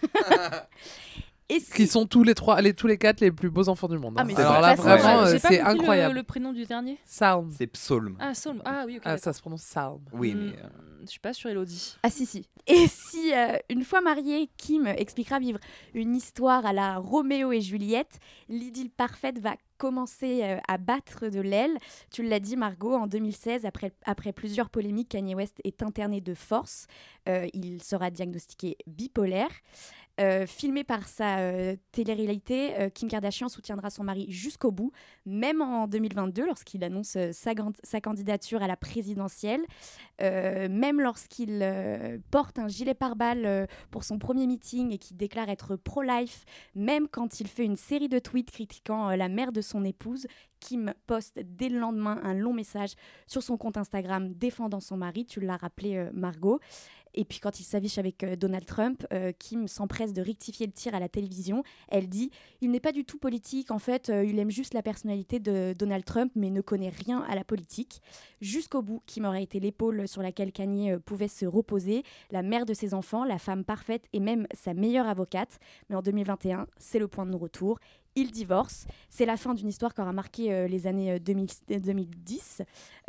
Et 1.51 1.59
si- 1.59 1.71
Qui 1.71 1.87
sont 1.87 2.05
tous 2.05 2.23
les 2.23 2.35
trois, 2.35 2.61
les, 2.61 2.73
tous 2.73 2.85
les 2.87 2.97
quatre 2.97 3.21
les 3.21 3.31
plus 3.31 3.49
beaux 3.49 3.69
enfants 3.69 3.87
du 3.87 3.97
monde. 3.97 4.13
Ah, 4.17 4.21
hein. 4.21 4.25
mais 4.25 4.35
Alors 4.35 4.55
c'est 4.55 4.61
là, 4.61 4.75
vrai. 4.75 4.97
vraiment, 4.97 5.23
Ouais, 5.23 5.29
euh, 5.33 5.39
c'est 5.39 5.57
le- 5.57 5.65
incroyable. 5.67 6.15
Le, 6.15 6.23
prénom 6.23 6.53
du 6.53 6.65
dernier 6.65 6.97
Salm. 7.05 7.49
C'est 7.51 7.67
Psalm. 7.67 8.15
Ah, 8.19 8.33
Saul. 8.35 8.61
Ah 8.65 8.83
oui, 8.85 8.97
ok. 8.97 9.03
Ah, 9.05 9.17
ça 9.17 9.33
se 9.33 9.41
prononce 9.41 9.63
Salm. 9.63 9.99
Oui, 10.13 10.33
Hmm, 10.35 10.51
mais. 10.51 10.57
euh, 10.63 10.67
Je 11.01 11.07
suis 11.07 11.19
pas 11.19 11.33
sur 11.33 11.49
Elodie. 11.49 11.95
Ah 12.03 12.09
si 12.09 12.25
si. 12.25 12.45
Et 12.67 12.85
si, 12.87 13.33
euh, 13.33 13.57
une 13.69 13.83
fois 13.83 14.01
mariée, 14.01 14.49
Kim 14.57 14.85
expliquera 14.85 15.39
vivre 15.39 15.57
une 15.95 16.15
histoire 16.15 16.65
à 16.67 16.73
la 16.73 16.97
Roméo 16.97 17.51
et 17.51 17.61
Juliette, 17.61 18.19
l'idylle 18.49 18.91
parfaite 18.91 19.39
va 19.39 19.55
commencer 19.79 20.41
euh, 20.43 20.57
à 20.67 20.77
battre 20.77 21.29
de 21.29 21.39
l'aile. 21.39 21.77
Tu 22.11 22.21
l'as 22.21 22.41
dit 22.41 22.57
Margot, 22.57 22.93
en 22.93 23.07
2016, 23.07 23.65
après, 23.65 23.91
après 24.05 24.33
plusieurs 24.33 24.69
polémiques, 24.69 25.09
Kanye 25.09 25.33
West 25.35 25.61
est 25.63 25.81
interné 25.81 26.19
de 26.21 26.33
force. 26.35 26.85
Euh, 27.29 27.47
il 27.53 27.81
sera 27.81 28.11
diagnostiqué 28.11 28.77
bipolaire. 28.85 29.49
Euh, 30.19 30.45
filmé 30.45 30.83
par 30.83 31.07
sa 31.07 31.39
euh, 31.39 31.77
télé-réalité, 31.93 32.77
euh, 32.77 32.89
Kim 32.89 33.07
Kardashian 33.07 33.47
soutiendra 33.47 33.89
son 33.89 34.03
mari 34.03 34.25
jusqu'au 34.29 34.69
bout, 34.69 34.91
même 35.25 35.61
en 35.61 35.87
2022 35.87 36.45
lorsqu'il 36.45 36.83
annonce 36.83 37.15
euh, 37.15 37.31
sa, 37.31 37.51
sa 37.83 38.01
candidature 38.01 38.61
à 38.61 38.67
la 38.67 38.75
présidentielle. 38.75 39.61
Même 40.19 40.99
lorsqu'il 40.99 41.65
porte 42.29 42.59
un 42.59 42.67
gilet 42.67 42.93
pare-balles 42.93 43.67
pour 43.89 44.03
son 44.03 44.19
premier 44.19 44.47
meeting 44.47 44.91
et 44.91 44.97
qu'il 44.97 45.15
déclare 45.15 45.47
être 45.47 45.77
pro-life, 45.77 46.43
même 46.75 47.07
quand 47.07 47.39
il 47.39 47.47
fait 47.47 47.63
une 47.63 47.77
série 47.77 48.09
de 48.09 48.19
tweets 48.19 48.51
critiquant 48.51 49.09
la 49.11 49.29
mère 49.29 49.53
de 49.53 49.61
son 49.61 49.85
épouse, 49.85 50.27
Kim 50.59 50.93
poste 51.07 51.39
dès 51.41 51.69
le 51.69 51.79
lendemain 51.79 52.19
un 52.23 52.33
long 52.33 52.51
message 52.51 52.95
sur 53.27 53.41
son 53.41 53.55
compte 53.55 53.77
Instagram 53.77 54.33
défendant 54.33 54.81
son 54.81 54.97
mari, 54.97 55.25
tu 55.25 55.39
l'as 55.39 55.55
rappelé 55.55 56.09
Margot. 56.11 56.59
Et 57.13 57.25
puis 57.25 57.39
quand 57.39 57.59
il 57.59 57.63
s'affiche 57.63 57.97
avec 57.97 58.23
euh, 58.23 58.35
Donald 58.35 58.65
Trump, 58.65 59.05
euh, 59.13 59.31
Kim 59.37 59.67
s'empresse 59.67 60.13
de 60.13 60.21
rectifier 60.21 60.65
le 60.65 60.71
tir 60.71 60.93
à 60.95 60.99
la 60.99 61.09
télévision. 61.09 61.63
Elle 61.87 62.07
dit 62.07 62.31
Il 62.61 62.71
n'est 62.71 62.79
pas 62.79 62.91
du 62.91 63.05
tout 63.05 63.17
politique, 63.17 63.71
en 63.71 63.79
fait, 63.79 64.09
euh, 64.09 64.23
il 64.23 64.37
aime 64.39 64.51
juste 64.51 64.73
la 64.73 64.81
personnalité 64.81 65.39
de 65.39 65.73
Donald 65.77 66.05
Trump, 66.05 66.31
mais 66.35 66.49
ne 66.49 66.61
connaît 66.61 66.89
rien 66.89 67.21
à 67.29 67.35
la 67.35 67.43
politique. 67.43 68.01
Jusqu'au 68.41 68.81
bout, 68.81 69.01
Kim 69.05 69.25
aurait 69.25 69.43
été 69.43 69.59
l'épaule 69.59 70.07
sur 70.07 70.21
laquelle 70.21 70.51
Kanye 70.51 70.97
pouvait 71.05 71.27
se 71.27 71.45
reposer, 71.45 72.03
la 72.31 72.41
mère 72.41 72.65
de 72.65 72.73
ses 72.73 72.93
enfants, 72.93 73.25
la 73.25 73.37
femme 73.37 73.63
parfaite 73.63 74.07
et 74.13 74.19
même 74.19 74.47
sa 74.53 74.73
meilleure 74.73 75.07
avocate. 75.07 75.59
Mais 75.89 75.95
en 75.95 76.01
2021, 76.01 76.67
c'est 76.77 76.99
le 76.99 77.07
point 77.07 77.25
de 77.25 77.31
non-retour. 77.31 77.79
Il 78.19 78.31
divorce. 78.31 78.85
C'est 79.09 79.25
la 79.25 79.37
fin 79.37 79.53
d'une 79.53 79.69
histoire 79.69 79.93
qui 79.93 80.01
aura 80.01 80.11
marqué 80.11 80.51
euh, 80.51 80.67
les 80.67 80.87
années 80.87 81.11
euh, 81.13 81.19
2000 81.19 81.47
2010. 81.81 82.61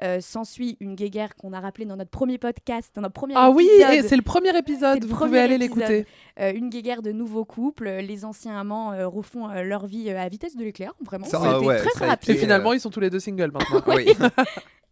Euh, 0.03 0.21
S'ensuit 0.21 0.77
une 0.79 0.95
guéguerre 0.95 1.35
qu'on 1.35 1.53
a 1.53 1.59
rappelée 1.59 1.85
dans 1.85 1.97
notre 1.97 2.11
premier 2.13 2.39
podcast, 2.39 2.93
dans 2.95 3.01
notre 3.03 3.15
premier 3.15 3.35
Ah 3.37 3.51
oui, 3.51 3.69
épisode. 3.81 4.07
c'est 4.09 4.17
le 4.17 4.23
premier 4.23 4.57
épisode. 4.57 5.03
le 5.03 5.09
Vous 5.09 5.15
premier 5.17 5.29
pouvez 5.31 5.41
aller 5.41 5.59
l'écouter. 5.59 6.07
Euh, 6.39 6.53
une 6.55 6.69
guéguerre 6.71 7.03
de 7.03 7.11
nouveaux 7.11 7.45
couples. 7.45 7.89
euh, 7.89 8.01
Les 8.01 8.25
anciens 8.25 8.57
amants 8.59 8.93
euh, 8.93 9.09
refont 9.09 9.51
euh, 9.51 9.63
leur 9.63 9.87
vie 9.87 10.11
euh, 10.11 10.19
à 10.21 10.29
vitesse 10.29 10.57
de 10.57 10.63
l'éclair. 10.63 10.95
Vraiment, 11.05 11.27
Ça, 11.27 11.39
c'était 11.39 11.51
ah 11.51 11.61
ouais, 11.61 11.79
très 11.79 12.05
a 12.05 12.11
rapide. 12.11 12.31
Et 12.31 12.33
été, 12.35 12.41
finalement, 12.41 12.71
euh, 12.71 12.77
ils 12.77 12.81
sont 12.81 12.91
tous 12.91 13.01
les 13.01 13.11
deux 13.11 13.21
singles 13.21 13.51
maintenant. 13.51 13.83
Oui. 13.89 14.07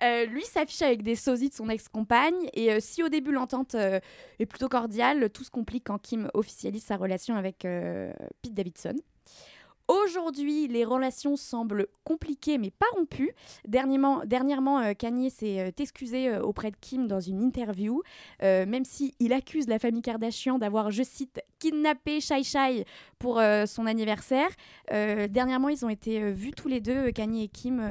Euh, 0.00 0.26
lui 0.26 0.44
s'affiche 0.44 0.80
avec 0.82 1.02
des 1.02 1.16
sosies 1.16 1.48
de 1.48 1.54
son 1.54 1.68
ex-compagne. 1.68 2.36
Et 2.54 2.70
euh, 2.70 2.76
si 2.78 3.02
au 3.02 3.08
début 3.08 3.32
l'entente 3.32 3.74
euh, 3.74 3.98
est 4.38 4.46
plutôt 4.46 4.68
cordiale, 4.68 5.28
tout 5.30 5.42
se 5.42 5.50
complique 5.50 5.82
quand 5.88 5.98
Kim 5.98 6.30
officialise 6.34 6.84
sa 6.84 6.96
relation 6.96 7.34
avec 7.34 7.64
euh, 7.64 8.12
Pete 8.40 8.54
Davidson. 8.54 8.94
Aujourd'hui, 9.88 10.68
les 10.68 10.84
relations 10.84 11.36
semblent 11.36 11.86
compliquées 12.04 12.58
mais 12.58 12.70
pas 12.70 12.86
rompues. 12.94 13.32
Dernièrement, 13.66 14.20
dernièrement 14.26 14.80
euh, 14.80 14.92
Kanye 14.92 15.30
s'est 15.30 15.60
euh, 15.60 15.70
excusé 15.78 16.28
euh, 16.28 16.42
auprès 16.42 16.70
de 16.70 16.76
Kim 16.78 17.06
dans 17.06 17.20
une 17.20 17.40
interview, 17.40 18.02
même 18.42 18.84
si 18.84 19.14
il 19.18 19.32
accuse 19.32 19.66
la 19.66 19.78
famille 19.78 20.02
Kardashian 20.02 20.58
d'avoir, 20.58 20.90
je 20.90 21.02
cite, 21.02 21.40
kidnappé 21.58 22.20
Shai 22.20 22.42
Shai 22.42 22.84
pour 23.18 23.38
euh, 23.38 23.66
son 23.66 23.86
anniversaire. 23.86 24.48
Euh, 24.92 25.28
dernièrement, 25.28 25.68
ils 25.68 25.84
ont 25.84 25.88
été 25.88 26.22
euh, 26.22 26.30
vus 26.30 26.52
tous 26.52 26.68
les 26.68 26.80
deux, 26.80 27.10
Kanye 27.10 27.44
et 27.44 27.48
Kim, 27.48 27.82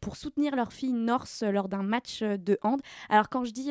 pour 0.00 0.16
soutenir 0.16 0.56
leur 0.56 0.72
fille 0.72 0.92
North 0.92 1.40
euh, 1.42 1.50
lors 1.52 1.68
d'un 1.68 1.82
match 1.82 2.22
de 2.22 2.58
hand. 2.62 2.80
Alors 3.08 3.28
quand 3.28 3.44
je 3.44 3.52
dis 3.52 3.70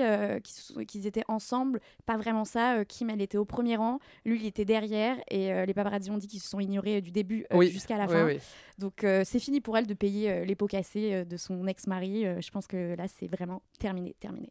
qu'ils 0.87 1.07
étaient 1.07 1.23
ensemble, 1.27 1.79
pas 2.05 2.17
vraiment 2.17 2.45
ça. 2.45 2.85
Kim, 2.85 3.09
elle 3.09 3.21
était 3.21 3.37
au 3.37 3.45
premier 3.45 3.75
rang, 3.75 3.99
lui, 4.25 4.39
il 4.39 4.45
était 4.45 4.65
derrière, 4.65 5.17
et 5.29 5.65
les 5.65 5.73
paparazzi 5.73 6.11
ont 6.11 6.17
dit 6.17 6.27
qu'ils 6.27 6.41
se 6.41 6.49
sont 6.49 6.59
ignorés 6.59 7.01
du 7.01 7.11
début 7.11 7.45
Oui, 7.53 7.69
jusqu'à 7.69 7.97
la 7.97 8.05
oui, 8.05 8.11
fin. 8.11 8.25
oui. 8.25 8.39
Donc 8.79 9.05
c'est 9.23 9.39
fini 9.39 9.61
pour 9.61 9.77
elle 9.77 9.87
de 9.87 9.93
payer 9.93 10.45
les 10.45 10.55
pots 10.55 10.67
cassés 10.67 11.25
de 11.25 11.37
son 11.37 11.67
ex-mari. 11.67 12.25
Je 12.41 12.51
pense 12.51 12.67
que 12.67 12.95
là, 12.95 13.05
c'est 13.07 13.27
vraiment 13.27 13.61
terminé, 13.79 14.15
terminé. 14.19 14.49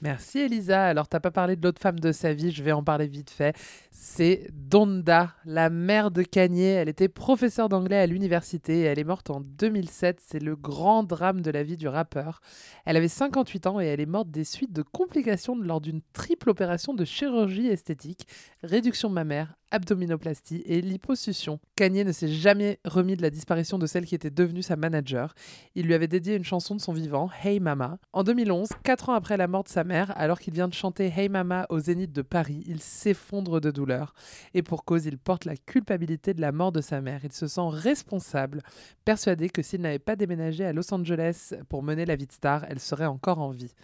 Merci 0.00 0.38
Elisa. 0.38 0.86
Alors, 0.86 1.08
t'as 1.08 1.18
pas 1.18 1.32
parlé 1.32 1.56
de 1.56 1.62
l'autre 1.62 1.80
femme 1.80 1.98
de 1.98 2.12
sa 2.12 2.32
vie, 2.32 2.52
je 2.52 2.62
vais 2.62 2.70
en 2.70 2.84
parler 2.84 3.08
vite 3.08 3.30
fait. 3.30 3.56
C'est 3.90 4.46
Donda, 4.52 5.34
la 5.44 5.70
mère 5.70 6.12
de 6.12 6.22
Kanye. 6.22 6.62
Elle 6.62 6.88
était 6.88 7.08
professeure 7.08 7.68
d'anglais 7.68 7.98
à 7.98 8.06
l'université 8.06 8.80
et 8.80 8.82
elle 8.82 9.00
est 9.00 9.04
morte 9.04 9.30
en 9.30 9.40
2007. 9.40 10.20
C'est 10.24 10.38
le 10.38 10.54
grand 10.54 11.02
drame 11.02 11.40
de 11.40 11.50
la 11.50 11.64
vie 11.64 11.76
du 11.76 11.88
rappeur. 11.88 12.40
Elle 12.84 12.96
avait 12.96 13.08
58 13.08 13.66
ans 13.66 13.80
et 13.80 13.86
elle 13.86 14.00
est 14.00 14.06
morte 14.06 14.30
des 14.30 14.44
suites 14.44 14.72
de 14.72 14.82
complications 14.82 15.56
lors 15.56 15.80
d'une 15.80 16.02
triple 16.12 16.50
opération 16.50 16.94
de 16.94 17.04
chirurgie 17.04 17.66
esthétique, 17.66 18.28
réduction 18.62 19.10
mammaire, 19.10 19.57
abdominoplastie 19.70 20.62
et 20.66 20.80
liposuction. 20.80 21.60
Kanye 21.76 22.04
ne 22.04 22.12
s'est 22.12 22.28
jamais 22.28 22.78
remis 22.84 23.16
de 23.16 23.22
la 23.22 23.30
disparition 23.30 23.78
de 23.78 23.86
celle 23.86 24.06
qui 24.06 24.14
était 24.14 24.30
devenue 24.30 24.62
sa 24.62 24.76
manager. 24.76 25.34
Il 25.74 25.86
lui 25.86 25.94
avait 25.94 26.08
dédié 26.08 26.34
une 26.34 26.44
chanson 26.44 26.74
de 26.74 26.80
son 26.80 26.92
vivant, 26.92 27.30
Hey 27.42 27.60
Mama. 27.60 27.98
En 28.12 28.24
2011, 28.24 28.68
quatre 28.82 29.08
ans 29.08 29.14
après 29.14 29.36
la 29.36 29.48
mort 29.48 29.64
de 29.64 29.68
sa 29.68 29.84
mère, 29.84 30.12
alors 30.16 30.40
qu'il 30.40 30.54
vient 30.54 30.68
de 30.68 30.74
chanter 30.74 31.12
Hey 31.14 31.28
Mama 31.28 31.66
au 31.68 31.78
Zénith 31.78 32.12
de 32.12 32.22
Paris, 32.22 32.64
il 32.66 32.80
s'effondre 32.80 33.60
de 33.60 33.70
douleur. 33.70 34.14
Et 34.54 34.62
pour 34.62 34.84
cause, 34.84 35.06
il 35.06 35.18
porte 35.18 35.44
la 35.44 35.56
culpabilité 35.56 36.34
de 36.34 36.40
la 36.40 36.52
mort 36.52 36.72
de 36.72 36.80
sa 36.80 37.00
mère. 37.00 37.20
Il 37.24 37.32
se 37.32 37.46
sent 37.46 37.68
responsable, 37.70 38.62
persuadé 39.04 39.48
que 39.48 39.62
s'il 39.62 39.80
n'avait 39.80 39.98
pas 39.98 40.16
déménagé 40.16 40.64
à 40.64 40.72
Los 40.72 40.92
Angeles 40.92 41.54
pour 41.68 41.82
mener 41.82 42.04
la 42.04 42.16
vie 42.16 42.26
de 42.26 42.32
star, 42.32 42.64
elle 42.68 42.80
serait 42.80 43.06
encore 43.06 43.38
en 43.38 43.50
vie. 43.50 43.74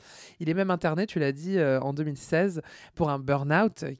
Il 0.40 0.48
est 0.48 0.54
même 0.54 0.70
interné, 0.70 1.06
tu 1.06 1.18
l'as 1.18 1.32
dit, 1.32 1.58
euh, 1.58 1.80
en 1.80 1.92
2016 1.92 2.62
pour 2.94 3.10
un 3.10 3.18
burn-out 3.18 3.84
euh, 3.84 3.94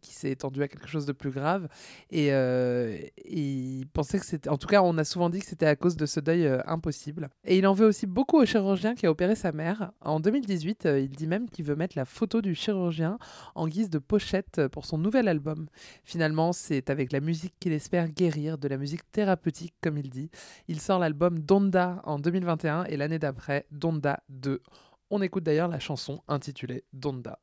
qui 0.00 0.14
s'est 0.14 0.30
étendu 0.30 0.62
à 0.62 0.68
quelque 0.68 0.88
chose 0.88 1.01
de 1.06 1.12
plus 1.12 1.30
grave. 1.30 1.68
Et, 2.10 2.28
euh, 2.32 2.98
il 3.24 3.86
pensait 3.92 4.18
que 4.18 4.26
c'était. 4.26 4.48
En 4.48 4.58
tout 4.58 4.66
cas, 4.66 4.82
on 4.82 4.96
a 4.98 5.04
souvent 5.04 5.30
dit 5.30 5.40
que 5.40 5.46
c'était 5.46 5.66
à 5.66 5.76
cause 5.76 5.96
de 5.96 6.06
ce 6.06 6.20
deuil 6.20 6.46
euh, 6.46 6.60
impossible. 6.66 7.28
Et 7.44 7.58
il 7.58 7.66
en 7.66 7.72
veut 7.72 7.86
aussi 7.86 8.06
beaucoup 8.06 8.38
au 8.38 8.46
chirurgien 8.46 8.94
qui 8.94 9.06
a 9.06 9.10
opéré 9.10 9.34
sa 9.34 9.52
mère. 9.52 9.92
En 10.00 10.20
2018, 10.20 10.86
euh, 10.86 11.00
il 11.00 11.10
dit 11.10 11.26
même 11.26 11.48
qu'il 11.48 11.64
veut 11.64 11.76
mettre 11.76 11.96
la 11.96 12.04
photo 12.04 12.40
du 12.42 12.54
chirurgien 12.54 13.18
en 13.54 13.68
guise 13.68 13.90
de 13.90 13.98
pochette 13.98 14.68
pour 14.68 14.86
son 14.86 14.98
nouvel 14.98 15.28
album. 15.28 15.66
Finalement, 16.04 16.52
c'est 16.52 16.90
avec 16.90 17.12
la 17.12 17.20
musique 17.20 17.54
qu'il 17.60 17.72
espère 17.72 18.08
guérir, 18.08 18.58
de 18.58 18.68
la 18.68 18.76
musique 18.76 19.10
thérapeutique, 19.12 19.74
comme 19.82 19.98
il 19.98 20.10
dit. 20.10 20.30
Il 20.68 20.80
sort 20.80 20.98
l'album 20.98 21.38
Donda 21.38 22.00
en 22.04 22.18
2021 22.18 22.84
et 22.84 22.96
l'année 22.96 23.18
d'après, 23.18 23.66
Donda 23.70 24.22
2. 24.28 24.60
On 25.10 25.20
écoute 25.20 25.44
d'ailleurs 25.44 25.68
la 25.68 25.78
chanson 25.78 26.22
intitulée 26.26 26.84
Donda. 26.92 27.38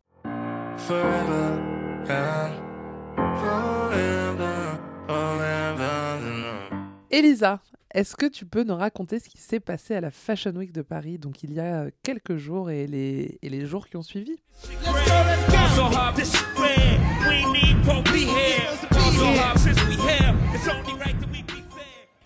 Elisa, 7.11 7.59
est-ce 7.91 8.15
que 8.15 8.27
tu 8.27 8.45
peux 8.45 8.63
nous 8.63 8.75
raconter 8.75 9.19
ce 9.19 9.29
qui 9.29 9.39
s'est 9.39 9.59
passé 9.59 9.95
à 9.95 10.01
la 10.01 10.11
Fashion 10.11 10.51
Week 10.51 10.71
de 10.71 10.81
Paris, 10.83 11.17
donc 11.17 11.43
il 11.43 11.53
y 11.53 11.59
a 11.59 11.87
quelques 12.03 12.37
jours 12.37 12.69
et 12.69 12.85
les, 12.85 13.39
et 13.41 13.49
les 13.49 13.65
jours 13.65 13.87
qui 13.87 13.97
ont 13.97 14.03
suivi? 14.03 14.37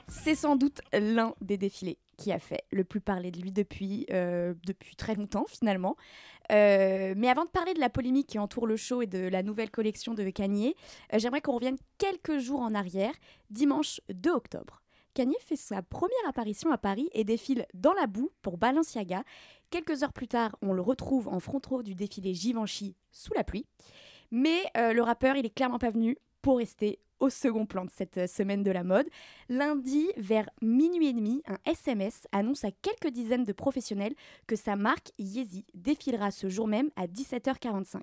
C'est 0.08 0.36
sans 0.36 0.56
doute 0.56 0.82
l'un 0.94 1.34
des 1.42 1.58
défilés 1.58 1.98
qui 2.18 2.32
a 2.32 2.40
fait 2.40 2.64
le 2.72 2.84
plus 2.84 3.02
parler 3.02 3.32
de 3.32 3.40
lui 3.40 3.52
depuis, 3.52 4.06
euh, 4.12 4.54
depuis 4.66 4.96
très 4.96 5.16
longtemps 5.16 5.46
finalement. 5.48 5.96
Euh, 6.52 7.14
mais 7.16 7.30
avant 7.30 7.46
de 7.46 7.50
parler 7.50 7.74
de 7.74 7.80
la 7.80 7.90
polémique 7.90 8.28
qui 8.28 8.40
entoure 8.40 8.68
le 8.68 8.76
show 8.76 9.02
et 9.02 9.08
de 9.08 9.20
la 9.20 9.44
nouvelle 9.44 9.72
collection 9.72 10.14
de 10.14 10.30
Kanye, 10.30 10.76
euh, 11.14 11.20
j'aimerais 11.20 11.42
qu'on 11.42 11.54
revienne 11.54 11.78
quelques 11.98 12.40
jours 12.40 12.62
en 12.62 12.74
arrière, 12.76 13.14
dimanche 13.50 14.02
2 14.10 14.32
octobre. 14.32 14.82
Kanye 15.14 15.38
fait 15.40 15.56
sa 15.56 15.82
première 15.82 16.28
apparition 16.28 16.72
à 16.72 16.78
Paris 16.78 17.10
et 17.14 17.24
défile 17.24 17.66
dans 17.74 17.94
la 17.94 18.08
boue 18.08 18.32
pour 18.42 18.58
Balenciaga. 18.58 19.24
Quelques 19.70 20.04
heures 20.04 20.14
plus 20.14 20.28
tard, 20.28 20.56
on 20.62 20.74
le 20.74 20.82
retrouve 20.82 21.28
en 21.28 21.40
front 21.40 21.62
row 21.68 21.84
du 21.84 21.94
défilé 21.94 22.34
Givenchy 22.34 22.96
sous 23.12 23.34
la 23.34 23.44
pluie. 23.44 23.68
Mais 24.32 24.64
le 24.76 25.02
rappeur, 25.02 25.36
il 25.36 25.46
est 25.46 25.54
clairement 25.54 25.78
pas 25.78 25.92
venu 25.92 26.18
pour 26.42 26.58
rester 26.58 27.00
au 27.24 27.30
second 27.30 27.66
plan 27.66 27.86
de 27.86 27.90
cette 27.90 28.18
euh, 28.18 28.28
semaine 28.28 28.64
de 28.64 28.72
la 28.72 28.84
mode. 28.84 29.08
Lundi, 29.48 30.10
vers 30.18 30.50
minuit 30.62 31.08
et 31.08 31.14
demi, 31.14 31.42
un 31.48 31.58
SMS 31.66 32.28
annonce 32.34 32.66
à 32.66 32.72
quelques 32.72 33.14
dizaines 33.14 33.46
de 33.46 33.54
professionnels 33.54 34.14
que 34.46 34.58
sa 34.58 34.76
marque 34.76 35.14
Yeezy 35.18 35.66
défilera 35.74 36.32
ce 36.32 36.50
jour 36.50 36.68
même 36.68 36.90
à 36.98 37.08
17h45. 37.08 38.02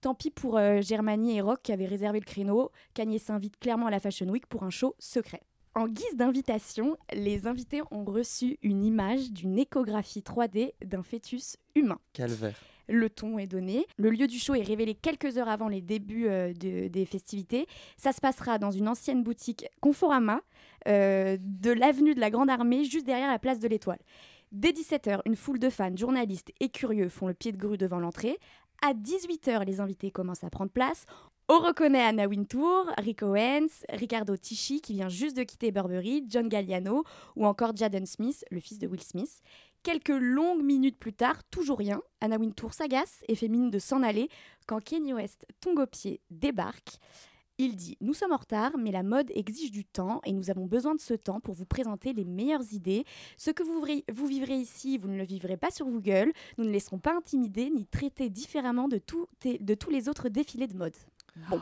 Tant 0.00 0.14
pis 0.14 0.30
pour 0.30 0.56
euh, 0.56 0.80
Germany 0.80 1.36
et 1.36 1.40
Rock 1.42 1.60
qui 1.62 1.72
avaient 1.72 1.86
réservé 1.86 2.20
le 2.20 2.24
créneau. 2.24 2.70
Kanye 2.94 3.18
s'invite 3.18 3.58
clairement 3.58 3.88
à 3.88 3.90
la 3.90 4.00
Fashion 4.00 4.28
Week 4.30 4.46
pour 4.46 4.62
un 4.62 4.70
show 4.70 4.94
secret. 4.98 5.42
En 5.74 5.86
guise 5.86 6.16
d'invitation, 6.16 6.96
les 7.12 7.46
invités 7.46 7.82
ont 7.90 8.04
reçu 8.04 8.58
une 8.62 8.82
image 8.82 9.30
d'une 9.30 9.58
échographie 9.58 10.20
3D 10.20 10.72
d'un 10.82 11.02
fœtus 11.02 11.58
humain. 11.74 11.98
Calvaire. 12.14 12.58
Le 12.88 13.10
ton 13.10 13.38
est 13.38 13.46
donné. 13.46 13.86
Le 13.98 14.10
lieu 14.10 14.26
du 14.26 14.38
show 14.38 14.54
est 14.54 14.62
révélé 14.62 14.94
quelques 14.94 15.36
heures 15.38 15.48
avant 15.48 15.68
les 15.68 15.80
débuts 15.82 16.26
euh, 16.28 16.52
de- 16.54 16.88
des 16.88 17.04
festivités. 17.04 17.66
Ça 17.96 18.12
se 18.12 18.20
passera 18.20 18.58
dans 18.58 18.70
une 18.70 18.88
ancienne 18.88 19.22
boutique 19.22 19.66
Conforama 19.80 20.40
euh, 20.86 21.36
de 21.40 21.70
l'avenue 21.70 22.14
de 22.14 22.20
la 22.20 22.30
Grande 22.30 22.50
Armée, 22.50 22.84
juste 22.84 23.06
derrière 23.06 23.30
la 23.30 23.38
place 23.38 23.58
de 23.58 23.68
l'Étoile. 23.68 23.98
Dès 24.52 24.70
17h, 24.70 25.20
une 25.26 25.36
foule 25.36 25.58
de 25.58 25.68
fans, 25.68 25.94
journalistes 25.94 26.52
et 26.60 26.70
curieux 26.70 27.10
font 27.10 27.28
le 27.28 27.34
pied 27.34 27.52
de 27.52 27.58
grue 27.58 27.76
devant 27.76 27.98
l'entrée. 28.00 28.38
À 28.80 28.94
18h, 28.94 29.64
les 29.66 29.80
invités 29.80 30.10
commencent 30.10 30.44
à 30.44 30.50
prendre 30.50 30.70
place. 30.70 31.04
On 31.50 31.58
reconnaît 31.60 32.02
Anna 32.02 32.26
Wintour, 32.28 32.90
Rick 32.98 33.22
Owens, 33.22 33.68
Ricardo 33.90 34.36
Tisci 34.36 34.80
qui 34.82 34.92
vient 34.92 35.08
juste 35.08 35.36
de 35.36 35.42
quitter 35.42 35.72
Burberry, 35.72 36.24
John 36.28 36.46
Galliano 36.48 37.04
ou 37.36 37.46
encore 37.46 37.74
Jaden 37.74 38.04
Smith, 38.06 38.44
le 38.50 38.60
fils 38.60 38.78
de 38.78 38.86
Will 38.86 39.02
Smith. 39.02 39.40
Quelques 39.82 40.08
longues 40.08 40.62
minutes 40.62 40.98
plus 40.98 41.12
tard, 41.12 41.42
toujours 41.50 41.78
rien, 41.78 42.02
Anna 42.20 42.36
Wintour 42.36 42.74
s'agace 42.74 43.20
et 43.28 43.34
fait 43.34 43.48
mine 43.48 43.70
de 43.70 43.78
s'en 43.78 44.02
aller 44.02 44.28
quand 44.66 44.82
Kanye 44.82 45.14
West, 45.14 45.46
tongue 45.60 45.78
aux 45.78 45.86
pieds, 45.86 46.20
débarque. 46.30 46.98
Il 47.60 47.74
dit 47.74 47.96
Nous 48.00 48.14
sommes 48.14 48.32
en 48.32 48.36
retard, 48.36 48.72
mais 48.78 48.92
la 48.92 49.02
mode 49.02 49.32
exige 49.34 49.70
du 49.72 49.84
temps 49.84 50.20
et 50.24 50.32
nous 50.32 50.48
avons 50.50 50.66
besoin 50.66 50.94
de 50.94 51.00
ce 51.00 51.14
temps 51.14 51.40
pour 51.40 51.54
vous 51.54 51.64
présenter 51.66 52.12
les 52.12 52.24
meilleures 52.24 52.72
idées. 52.72 53.04
Ce 53.36 53.50
que 53.50 53.62
vous, 53.64 53.80
vrez- 53.80 54.04
vous 54.12 54.26
vivrez 54.26 54.54
ici, 54.56 54.96
vous 54.98 55.08
ne 55.08 55.16
le 55.16 55.24
vivrez 55.24 55.56
pas 55.56 55.70
sur 55.70 55.86
Google. 55.86 56.32
Nous 56.58 56.64
ne 56.64 56.70
laisserons 56.70 56.98
pas 57.00 57.16
intimider 57.16 57.68
ni 57.70 57.84
traiter 57.86 58.30
différemment 58.30 58.86
de, 58.88 59.00
de 59.60 59.74
tous 59.74 59.90
les 59.90 60.08
autres 60.08 60.28
défilés 60.28 60.68
de 60.68 60.76
mode. 60.76 60.94
Bon. 61.50 61.60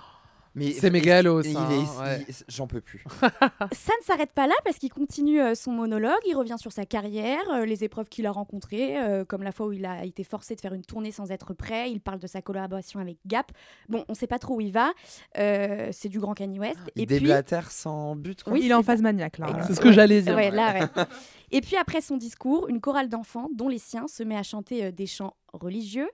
Mais 0.57 0.73
C'est 0.73 0.91
mégalo, 0.91 1.43
ça, 1.43 1.61
hein, 1.61 1.85
ouais. 2.01 2.27
J'en 2.49 2.67
peux 2.67 2.81
plus. 2.81 3.05
Ça 3.21 3.93
ne 4.01 4.05
s'arrête 4.05 4.33
pas 4.33 4.47
là 4.47 4.55
parce 4.65 4.79
qu'il 4.79 4.91
continue 4.91 5.39
euh, 5.39 5.55
son 5.55 5.71
monologue, 5.71 6.19
il 6.27 6.35
revient 6.35 6.57
sur 6.59 6.73
sa 6.73 6.87
carrière, 6.87 7.43
euh, 7.53 7.67
les 7.67 7.85
épreuves 7.85 8.09
qu'il 8.09 8.27
a 8.27 8.31
rencontrées, 8.33 8.97
euh, 8.97 9.27
comme 9.27 9.43
la 9.43 9.53
fois 9.53 9.67
où 9.67 9.73
il 9.73 9.85
a 9.85 10.05
été 10.07 10.25
forcé 10.25 10.57
de 10.57 10.61
faire 10.63 10.73
une 10.73 10.85
tournée 10.85 11.13
sans 11.13 11.31
être 11.31 11.53
prêt, 11.53 11.91
il 11.91 12.01
parle 12.01 12.19
de 12.19 12.27
sa 12.27 12.41
collaboration 12.41 13.01
avec 13.01 13.19
Gap. 13.27 13.53
Bon, 13.91 14.05
on 14.09 14.13
ne 14.13 14.17
sait 14.17 14.27
pas 14.27 14.39
trop 14.39 14.57
où 14.57 14.61
il 14.63 14.73
va, 14.73 14.93
euh, 15.39 15.91
c'est 15.93 16.09
du 16.09 16.19
grand 16.19 16.33
Kanye 16.33 16.59
West. 16.59 16.79
Il 16.97 17.03
Et 17.03 17.07
puis, 17.07 17.19
déblatère 17.19 17.71
sans 17.71 18.17
but. 18.17 18.43
quoi. 18.43 18.55
Oui, 18.55 18.63
il 18.65 18.71
est 18.71 18.75
en 18.75 18.83
phase 18.83 19.03
maniaque 19.03 19.37
là. 19.37 19.49
C'est 19.67 19.75
ce 19.75 19.81
que 19.81 19.93
j'allais 19.93 20.23
dire. 20.23 20.35
Ouais, 20.35 20.51
là, 20.51 20.73
ouais. 20.97 21.05
Et 21.51 21.61
puis 21.61 21.77
après 21.77 22.01
son 22.01 22.17
discours, 22.17 22.69
une 22.69 22.81
chorale 22.81 23.09
d'enfants, 23.09 23.49
dont 23.55 23.69
les 23.69 23.79
siens, 23.79 24.09
se 24.09 24.23
met 24.23 24.37
à 24.37 24.43
chanter 24.43 24.87
euh, 24.87 24.91
des 24.91 25.07
chants 25.07 25.35
religieux. 25.53 26.09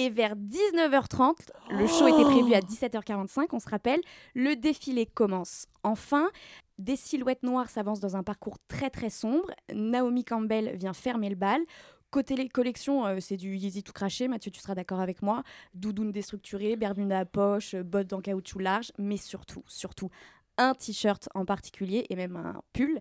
Et 0.00 0.08
vers 0.08 0.34
19h30, 0.34 1.34
le 1.68 1.86
show 1.86 2.08
était 2.08 2.24
prévu 2.24 2.54
à 2.54 2.60
17h45, 2.60 3.48
on 3.52 3.58
se 3.58 3.68
rappelle, 3.68 4.00
le 4.34 4.56
défilé 4.56 5.04
commence. 5.04 5.66
Enfin, 5.82 6.30
des 6.78 6.96
silhouettes 6.96 7.42
noires 7.42 7.68
s'avancent 7.68 8.00
dans 8.00 8.16
un 8.16 8.22
parcours 8.22 8.56
très 8.66 8.88
très 8.88 9.10
sombre. 9.10 9.50
Naomi 9.70 10.24
Campbell 10.24 10.74
vient 10.74 10.94
fermer 10.94 11.28
le 11.28 11.34
bal. 11.34 11.60
Côté 12.10 12.34
les 12.34 12.48
collections, 12.48 13.04
euh, 13.04 13.18
c'est 13.20 13.36
du 13.36 13.54
Yeezy 13.54 13.82
tout 13.82 13.92
craché, 13.92 14.26
Mathieu, 14.26 14.50
tu 14.50 14.60
seras 14.62 14.74
d'accord 14.74 15.00
avec 15.00 15.20
moi. 15.20 15.42
Doudoune 15.74 16.12
déstructurée, 16.12 16.76
bermuda 16.76 17.18
à 17.18 17.24
poche, 17.26 17.74
euh, 17.74 17.82
bottes 17.82 18.14
en 18.14 18.22
caoutchouc 18.22 18.58
large, 18.58 18.92
mais 18.96 19.18
surtout, 19.18 19.64
surtout, 19.66 20.08
un 20.56 20.72
t-shirt 20.72 21.28
en 21.34 21.44
particulier 21.44 22.06
et 22.08 22.16
même 22.16 22.36
un 22.36 22.62
pull 22.72 23.00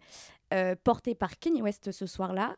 euh, 0.54 0.76
porté 0.84 1.14
par 1.14 1.38
Kanye 1.38 1.62
West 1.62 1.92
ce 1.92 2.06
soir-là. 2.08 2.56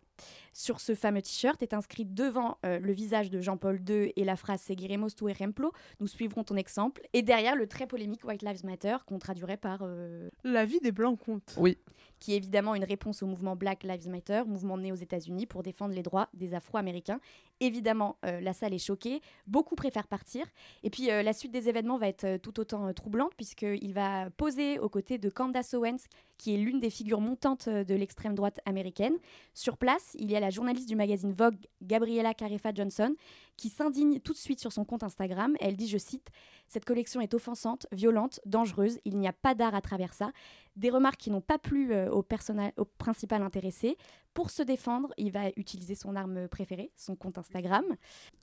Sur 0.53 0.79
ce 0.79 0.95
fameux 0.95 1.21
t-shirt 1.21 1.61
est 1.61 1.73
inscrit 1.73 2.05
devant 2.05 2.57
euh, 2.65 2.79
le 2.79 2.91
visage 2.93 3.29
de 3.29 3.39
Jean-Paul 3.39 3.81
II 3.87 4.11
et 4.15 4.23
la 4.23 4.35
phrase 4.35 4.61
Seguiremos 4.61 5.09
tu 5.09 5.29
ejemplo. 5.29 5.71
Nous 5.99 6.07
suivrons 6.07 6.43
ton 6.43 6.55
exemple. 6.55 7.01
Et 7.13 7.21
derrière 7.21 7.55
le 7.55 7.67
très 7.67 7.87
polémique 7.87 8.23
White 8.23 8.41
Lives 8.41 8.65
Matter 8.65 8.97
qu'on 9.05 9.19
traduirait 9.19 9.57
par 9.57 9.79
euh, 9.81 10.29
La 10.43 10.65
vie 10.65 10.79
des 10.79 10.91
blancs 10.91 11.19
compte. 11.19 11.55
Oui. 11.57 11.77
qui 12.21 12.33
est 12.33 12.37
évidemment 12.37 12.75
une 12.75 12.83
réponse 12.83 13.23
au 13.23 13.25
mouvement 13.25 13.55
Black 13.55 13.83
Lives 13.83 14.07
Matter, 14.07 14.43
mouvement 14.45 14.77
né 14.77 14.91
aux 14.91 14.95
États-Unis 14.95 15.47
pour 15.47 15.63
défendre 15.63 15.93
les 15.95 16.03
droits 16.03 16.29
des 16.33 16.53
Afro-Américains. 16.53 17.19
Évidemment, 17.59 18.17
euh, 18.25 18.41
la 18.41 18.53
salle 18.53 18.73
est 18.73 18.83
choquée, 18.83 19.21
beaucoup 19.47 19.75
préfèrent 19.75 20.07
partir. 20.07 20.45
Et 20.83 20.89
puis 20.89 21.11
euh, 21.11 21.21
la 21.21 21.33
suite 21.33 21.51
des 21.51 21.69
événements 21.69 21.97
va 21.97 22.07
être 22.07 22.37
tout 22.37 22.59
autant 22.59 22.87
euh, 22.87 22.93
troublante 22.93 23.33
puisqu'il 23.35 23.93
va 23.93 24.29
poser 24.31 24.79
aux 24.79 24.89
côtés 24.89 25.17
de 25.17 25.29
Candace 25.29 25.73
Owens, 25.73 26.07
qui 26.37 26.55
est 26.55 26.57
l'une 26.57 26.79
des 26.79 26.89
figures 26.89 27.21
montantes 27.21 27.69
de 27.69 27.95
l'extrême 27.95 28.33
droite 28.33 28.59
américaine. 28.65 29.13
Sur 29.53 29.77
place, 29.77 30.10
il 30.17 30.31
y 30.31 30.35
a 30.35 30.39
la 30.39 30.49
journaliste 30.49 30.87
du 30.87 30.95
magazine 30.95 31.33
Vogue, 31.33 31.57
Gabriella 31.81 32.33
Carefa 32.33 32.71
Johnson, 32.73 33.15
qui 33.57 33.69
s'indigne 33.69 34.19
tout 34.19 34.33
de 34.33 34.37
suite 34.37 34.59
sur 34.59 34.71
son 34.71 34.85
compte 34.85 35.03
Instagram. 35.03 35.55
Elle 35.59 35.75
dit, 35.75 35.87
je 35.87 35.97
cite, 35.97 36.29
Cette 36.67 36.85
collection 36.85 37.21
est 37.21 37.33
offensante, 37.33 37.87
violente, 37.91 38.39
dangereuse, 38.45 38.99
il 39.05 39.17
n'y 39.17 39.27
a 39.27 39.33
pas 39.33 39.55
d'art 39.55 39.75
à 39.75 39.81
travers 39.81 40.13
ça. 40.13 40.31
Des 40.75 40.89
remarques 40.89 41.19
qui 41.19 41.31
n'ont 41.31 41.41
pas 41.41 41.57
plu 41.57 41.93
euh, 41.93 42.09
au, 42.09 42.23
principal 42.23 43.41
intéressé. 43.41 43.97
Pour 44.33 44.49
se 44.49 44.63
défendre, 44.63 45.13
il 45.17 45.31
va 45.31 45.49
utiliser 45.57 45.93
son 45.93 46.15
arme 46.15 46.47
préférée, 46.47 46.89
son 46.95 47.15
compte 47.15 47.37
Instagram. 47.37 47.83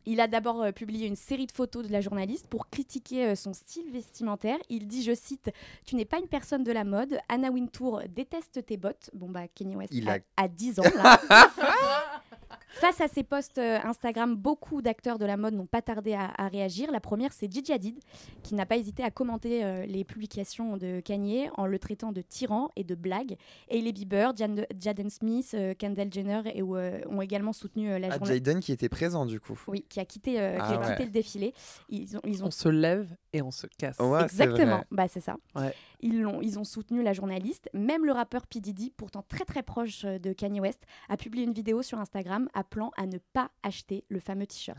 Il 0.05 0.21
a 0.21 0.27
d'abord 0.29 0.61
euh, 0.63 0.71
publié 0.73 1.07
une 1.07 1.17
série 1.17 1.47
de 1.47 1.53
photos 1.53 1.87
de 1.87 1.91
la 1.93 2.03
journaliste 2.03 2.47
pour 2.47 2.69
critiquer 2.69 3.29
euh, 3.29 3.35
son 3.35 3.55
style 3.55 3.91
vestimentaire. 3.91 4.59
Il 4.69 4.87
dit, 4.87 5.03
je 5.03 5.15
cite, 5.15 5.51
Tu 5.87 5.97
n'es 5.97 6.05
pas 6.05 6.19
une 6.19 6.29
personne 6.29 6.63
de 6.63 6.73
la 6.73 6.85
mode. 6.85 7.19
Anna 7.31 7.51
Wintour 7.51 8.03
déteste 8.15 8.67
tes 8.67 8.77
bottes. 8.77 9.09
Bon, 9.15 9.31
bah, 9.31 9.49
Kanye 9.49 9.77
West 9.77 9.93
Il 9.95 10.09
a, 10.11 10.19
a- 10.37 10.43
a 10.45 10.49
10 10.49 10.81
ans, 10.81 10.83
là. 10.95 11.21
Face 12.71 13.01
à 13.01 13.09
ces 13.09 13.23
posts 13.23 13.59
euh, 13.59 13.79
Instagram, 13.83 14.37
beaucoup 14.37 14.83
d'acteurs 14.83 15.19
de 15.19 15.25
la 15.25 15.37
mode 15.37 15.55
n'ont 15.55 15.67
pas 15.67 15.83
tardé 15.83 16.13
à, 16.15 16.31
à 16.37 16.49
réagir. 16.49 16.91
La 16.93 17.01
première, 17.01 17.33
c'est 17.33 17.51
Gigi 17.51 17.73
Hadid, 17.73 17.99
qui 18.43 18.55
n'a 18.55 18.67
pas 18.67 18.77
hésité 18.77 19.03
à 19.03 19.11
commenter 19.11 19.65
euh, 19.65 19.87
les 19.87 20.05
publications 20.05 20.77
de 20.77 21.01
Kanye 21.01 21.49
en 21.57 21.67
le 21.67 21.79
traitant 21.79 22.13
de 22.13 22.21
tyran 22.21 22.69
et 22.77 22.85
de 22.85 22.95
blague. 22.95 23.37
Hailey 23.71 23.93
Bieber, 23.93 24.33
Jan- 24.37 24.67
Jaden 24.79 25.09
Smith, 25.11 25.53
euh, 25.55 25.75
Kendall 25.75 26.13
Jenner 26.13 26.43
et, 26.55 26.63
euh, 26.63 27.01
ont 27.09 27.23
également 27.23 27.53
soutenu 27.53 27.91
euh, 27.91 27.99
la 27.99 28.09
Ah, 28.13 28.19
journée. 28.19 28.35
Jaden 28.35 28.61
qui 28.61 28.73
était 28.73 28.89
présent 28.91 29.25
du 29.27 29.41
coup. 29.41 29.59
Oui, 29.67 29.85
qui 29.89 29.99
a 30.01 30.05
quitté, 30.05 30.39
euh, 30.41 30.57
qui 30.57 30.61
Ah 30.63 30.69
a 30.75 30.79
ouais. 30.81 30.87
quitté 30.93 31.05
le 31.05 31.11
défilé. 31.11 31.55
Ils 31.89 32.17
ont, 32.17 32.21
ils 32.25 32.43
ont 32.45 32.49
On 32.49 32.51
se 32.51 32.69
lève 32.69 33.09
et 33.33 33.41
on 33.43 33.51
se 33.51 33.67
casse. 33.79 33.99
Ouais, 33.99 34.23
Exactement, 34.25 34.85
bah, 34.91 35.09
c'est 35.09 35.21
ça. 35.21 35.37
Ouais. 35.57 35.73
Ils, 36.01 36.21
l'ont, 36.23 36.41
ils 36.43 36.59
ont 36.59 36.65
soutenu 36.65 37.03
la 37.03 37.13
journaliste. 37.13 37.69
Même 37.75 38.05
le 38.05 38.13
rappeur 38.13 38.47
P. 38.47 38.61
Diddy, 38.61 38.93
pourtant 38.97 39.25
très 39.29 39.45
très 39.45 39.63
proche 39.63 40.05
euh, 40.05 40.19
de 40.19 40.33
Kanye 40.33 40.61
West, 40.61 40.81
a 41.09 41.17
publié 41.17 41.45
une 41.45 41.53
vidéo 41.53 41.83
sur 41.83 41.99
Instagram 41.99 42.49
appelant 42.55 42.93
à 42.97 43.07
ne 43.07 43.19
pas 43.33 43.51
acheter 43.63 44.05
le 44.09 44.21
fameux 44.21 44.47
t-shirt. 44.47 44.79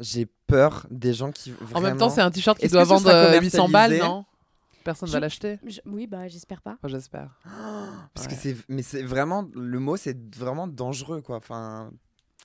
J'ai 0.00 0.26
peur 0.46 0.86
des 0.90 1.12
gens 1.14 1.30
qui. 1.32 1.52
En 1.74 1.80
même 1.80 1.96
temps, 1.96 2.10
c'est 2.10 2.20
un 2.20 2.30
t-shirt 2.30 2.58
qui 2.58 2.64
Est-ce 2.66 2.72
doit 2.72 2.84
vendre 2.84 3.02
sera 3.06 3.14
euh, 3.14 3.40
800 3.40 3.68
balles, 3.68 3.98
non? 3.98 4.24
Personne 4.84 5.08
va 5.08 5.18
l'acheter 5.18 5.58
je- 5.66 5.80
Oui, 5.84 6.06
bah 6.06 6.28
j'espère 6.28 6.62
pas. 6.62 6.74
Enfin, 6.74 6.86
J'espère. 6.88 7.40
Parce 8.14 8.26
Ouais. 8.26 8.32
que 8.32 8.38
c'est, 8.40 8.56
mais 8.68 8.82
c'est 8.82 9.02
vraiment 9.02 9.44
le 9.54 9.78
mot, 9.80 9.96
c'est 9.96 10.16
vraiment 10.36 10.68
dangereux 10.68 11.22
quoi. 11.22 11.36
Enfin, 11.38 11.90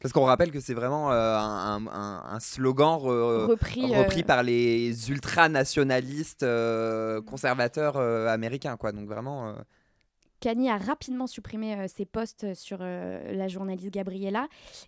parce 0.01 0.11
qu'on 0.13 0.25
rappelle 0.25 0.51
que 0.51 0.59
c'est 0.59 0.73
vraiment 0.73 1.11
euh, 1.11 1.37
un, 1.37 1.85
un- 1.87 2.23
un 2.35 2.39
slogan 2.39 2.97
re- 2.97 3.45
Repris, 3.47 3.93
euh, 3.93 3.99
repris 4.03 4.23
par 4.23 4.43
les 4.43 5.09
ultra-nationalistes 5.11 6.43
euh, 6.43 7.21
conservateurs 7.21 7.97
américains 7.97 8.77
quoi. 8.77 8.91
Donc 8.91 9.07
vraiment. 9.07 9.53
Euh, 10.45 10.53
Kanye 10.53 10.69
a 10.69 10.77
rapidement 10.77 11.27
supprimé 11.27 11.75
euh, 11.75 11.87
ses 11.87 12.05
posts 12.05 12.53
sur 12.53 12.79
euh, 12.81 13.33
la 13.33 13.47
journaliste 13.47 13.91
Gabriella 13.91 14.47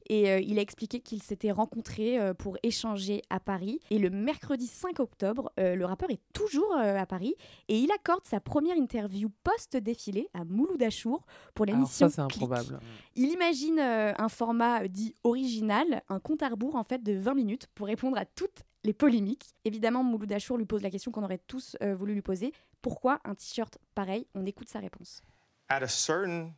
et 0.09 0.29
euh, 0.29 0.39
il 0.39 0.59
a 0.59 0.61
expliqué 0.61 0.99
qu'ils 0.99 1.23
s'étaient 1.23 1.51
rencontrés 1.51 2.19
euh, 2.19 2.33
pour 2.33 2.57
échanger 2.63 3.21
à 3.29 3.39
Paris. 3.39 3.79
Et 3.89 3.99
le 3.99 4.09
mercredi 4.09 4.67
5 4.67 4.99
octobre, 4.99 5.51
euh, 5.59 5.75
le 5.75 5.85
rappeur 5.85 6.09
est 6.09 6.21
toujours 6.33 6.73
euh, 6.75 6.97
à 6.97 7.05
Paris 7.05 7.35
et 7.67 7.77
il 7.77 7.91
accorde 7.91 8.25
sa 8.25 8.39
première 8.39 8.75
interview 8.77 9.29
post-défilé 9.43 10.29
à 10.33 10.43
Mouloud 10.43 10.81
Achour 10.81 11.25
pour 11.53 11.65
l'émission 11.65 12.09
ça, 12.09 12.15
c'est 12.15 12.21
improbable. 12.21 12.79
Il 13.15 13.29
imagine 13.31 13.79
euh, 13.79 14.13
un 14.17 14.29
format 14.29 14.83
euh, 14.83 14.87
dit 14.87 15.13
original, 15.23 16.01
un 16.09 16.19
compte 16.19 16.43
à 16.43 16.49
rebours 16.49 16.75
en 16.75 16.83
fait 16.83 17.03
de 17.03 17.13
20 17.13 17.33
minutes 17.35 17.67
pour 17.75 17.87
répondre 17.87 18.17
à 18.17 18.25
toutes 18.25 18.63
les 18.83 18.93
polémiques. 18.93 19.45
Évidemment, 19.65 20.03
Mouloud 20.03 20.31
Achour 20.31 20.57
lui 20.57 20.65
pose 20.65 20.81
la 20.81 20.89
question 20.89 21.11
qu'on 21.11 21.23
aurait 21.23 21.41
tous 21.47 21.77
euh, 21.81 21.95
voulu 21.95 22.13
lui 22.13 22.21
poser. 22.21 22.51
Pourquoi 22.81 23.19
un 23.23 23.35
t-shirt 23.35 23.77
pareil? 23.95 24.27
On 24.35 24.45
écoute 24.45 24.67
sa 24.67 24.79
réponse. 24.79 25.21
At 25.69 25.83
a 25.83 25.87
certain 25.87 26.55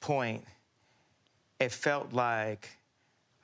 point, 0.00 0.44
it 1.60 1.72
felt 1.72 2.12
like 2.12 2.68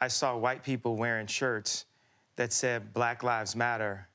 I 0.01 0.09
saw 0.09 0.36
white 0.36 0.62
people 0.62 0.97
wearing 0.97 1.26
shirts 1.26 1.84
that 2.36 2.53
said 2.53 2.93
Black 2.93 3.22
Lives 3.22 3.55
Matter, 3.55 4.09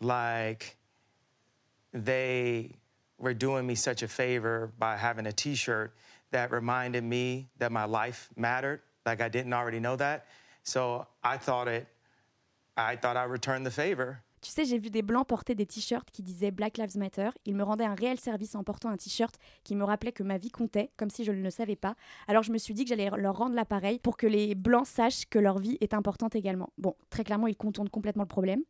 like 0.00 0.76
they 1.92 2.76
were 3.18 3.34
doing 3.34 3.66
me 3.66 3.74
such 3.74 4.02
a 4.02 4.08
favor 4.08 4.72
by 4.78 4.96
having 4.96 5.26
a 5.26 5.32
t 5.32 5.54
shirt 5.54 5.94
that 6.30 6.50
reminded 6.50 7.04
me 7.04 7.48
that 7.58 7.72
my 7.72 7.84
life 7.84 8.28
mattered, 8.36 8.80
like 9.04 9.20
I 9.20 9.28
didn't 9.28 9.52
already 9.52 9.80
know 9.80 9.96
that. 9.96 10.26
So 10.64 11.06
I 11.22 11.36
thought 11.36 11.68
it, 11.68 11.86
I 12.76 12.96
thought 12.96 13.16
I 13.16 13.24
returned 13.24 13.64
the 13.64 13.70
favor. 13.70 14.20
Tu 14.40 14.50
sais, 14.50 14.64
j'ai 14.64 14.78
vu 14.78 14.90
des 14.90 15.02
blancs 15.02 15.26
porter 15.26 15.54
des 15.54 15.66
t-shirts 15.66 16.10
qui 16.10 16.22
disaient 16.22 16.50
Black 16.50 16.78
Lives 16.78 16.96
Matter. 16.96 17.30
Ils 17.46 17.54
me 17.54 17.62
rendaient 17.62 17.84
un 17.84 17.94
réel 17.94 18.18
service 18.20 18.54
en 18.54 18.62
portant 18.62 18.90
un 18.90 18.96
t-shirt 18.96 19.34
qui 19.64 19.74
me 19.74 19.84
rappelait 19.84 20.12
que 20.12 20.22
ma 20.22 20.38
vie 20.38 20.50
comptait, 20.50 20.90
comme 20.96 21.10
si 21.10 21.24
je 21.24 21.32
ne 21.32 21.42
le 21.42 21.50
savais 21.50 21.76
pas. 21.76 21.96
Alors 22.28 22.42
je 22.42 22.52
me 22.52 22.58
suis 22.58 22.74
dit 22.74 22.84
que 22.84 22.90
j'allais 22.90 23.10
leur 23.16 23.36
rendre 23.36 23.54
l'appareil 23.54 23.98
pour 23.98 24.16
que 24.16 24.26
les 24.26 24.54
blancs 24.54 24.86
sachent 24.86 25.26
que 25.26 25.38
leur 25.38 25.58
vie 25.58 25.78
est 25.80 25.94
importante 25.94 26.36
également. 26.36 26.70
Bon, 26.78 26.94
très 27.10 27.24
clairement, 27.24 27.46
il 27.46 27.56
contourne 27.56 27.88
complètement 27.88 28.22
le 28.22 28.28
problème. 28.28 28.62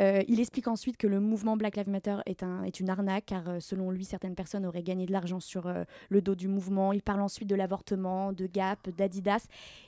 Euh, 0.00 0.22
il 0.28 0.40
explique 0.40 0.68
ensuite 0.68 0.96
que 0.96 1.06
le 1.06 1.20
mouvement 1.20 1.56
Black 1.56 1.76
Lives 1.76 1.88
Matter 1.88 2.16
est, 2.26 2.42
un, 2.42 2.64
est 2.64 2.80
une 2.80 2.90
arnaque, 2.90 3.26
car 3.26 3.48
euh, 3.48 3.60
selon 3.60 3.90
lui, 3.90 4.04
certaines 4.04 4.34
personnes 4.34 4.66
auraient 4.66 4.82
gagné 4.82 5.06
de 5.06 5.12
l'argent 5.12 5.40
sur 5.40 5.66
euh, 5.66 5.84
le 6.08 6.20
dos 6.20 6.34
du 6.34 6.48
mouvement. 6.48 6.92
Il 6.92 7.02
parle 7.02 7.20
ensuite 7.20 7.48
de 7.48 7.54
l'avortement, 7.54 8.32
de 8.32 8.46
Gap, 8.46 8.90
d'Adidas. 8.90 9.46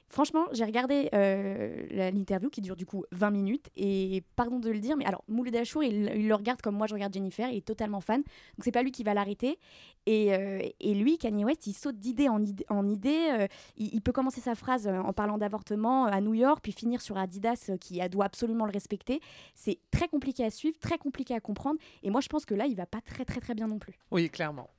Franchement, 0.09 0.47
j'ai 0.53 0.65
regardé 0.65 1.09
euh, 1.15 1.85
l'interview 1.91 2.49
qui 2.49 2.61
dure 2.61 2.77
du 2.77 2.87
coup 2.87 3.05
20 3.11 3.31
minutes 3.31 3.71
et 3.77 4.23
pardon 4.37 4.61
de 4.61 4.71
le 4.71 4.79
dire, 4.79 4.97
mais 4.97 5.05
alors 5.05 5.25
Mouloud 5.29 5.55
Achour, 5.57 5.83
il, 5.83 6.27
le 6.29 6.35
regarde 6.35 6.63
comme 6.63 6.77
moi 6.77 6.87
je 6.87 6.95
regarde 6.95 7.13
Jennifer, 7.13 7.49
il 7.51 7.59
est 7.59 7.67
totalement 7.67 8.01
fan, 8.01 8.21
donc 8.23 8.65
c'est 8.65 8.73
pas 8.73 8.83
lui 8.83 8.93
qui 8.93 9.03
va 9.03 9.15
l'arrêter. 9.15 9.59
Et, 10.07 10.33
euh, 10.33 10.63
lui, 10.81 11.19
Kanye 11.19 11.45
West, 11.45 11.67
il 11.67 11.73
saute 11.73 11.99
d'idée 11.99 12.29
en 12.29 12.87
idée. 12.87 13.29
Euh, 13.33 13.47
il, 13.77 14.01
peut 14.01 14.13
commencer 14.13 14.41
sa 14.41 14.55
phrase 14.55 14.87
en 14.87 15.13
parlant 15.13 15.37
d'avortement 15.37 16.07
à 16.07 16.21
New 16.21 16.35
York, 16.35 16.61
puis 16.63 16.73
finir 16.73 17.01
sur 17.01 17.19
Adidas 17.19 17.73
qui 17.81 18.01
doit 18.09 18.27
absolument 18.27 18.67
le 18.67 18.73
respecter. 18.73 19.21
C'est 19.55 19.79
très 19.91 20.07
compliqué 20.07 20.45
à 20.45 20.51
suivre, 20.51 20.79
très 20.79 20.99
compliqué 20.99 21.35
à 21.35 21.41
comprendre, 21.41 21.79
et 22.05 22.11
moi 22.11 22.21
je 22.21 22.29
pense 22.29 22.47
que 22.47 22.55
là, 22.55 22.67
il 22.67 22.77
va 22.77 22.87
pas 22.87 23.01
très 23.01 23.25
très 23.25 23.41
très 23.41 23.55
bien 23.55 23.67
non 23.67 23.79
plus. 23.79 23.99
Oui, 24.13 24.31
clairement. 24.31 24.71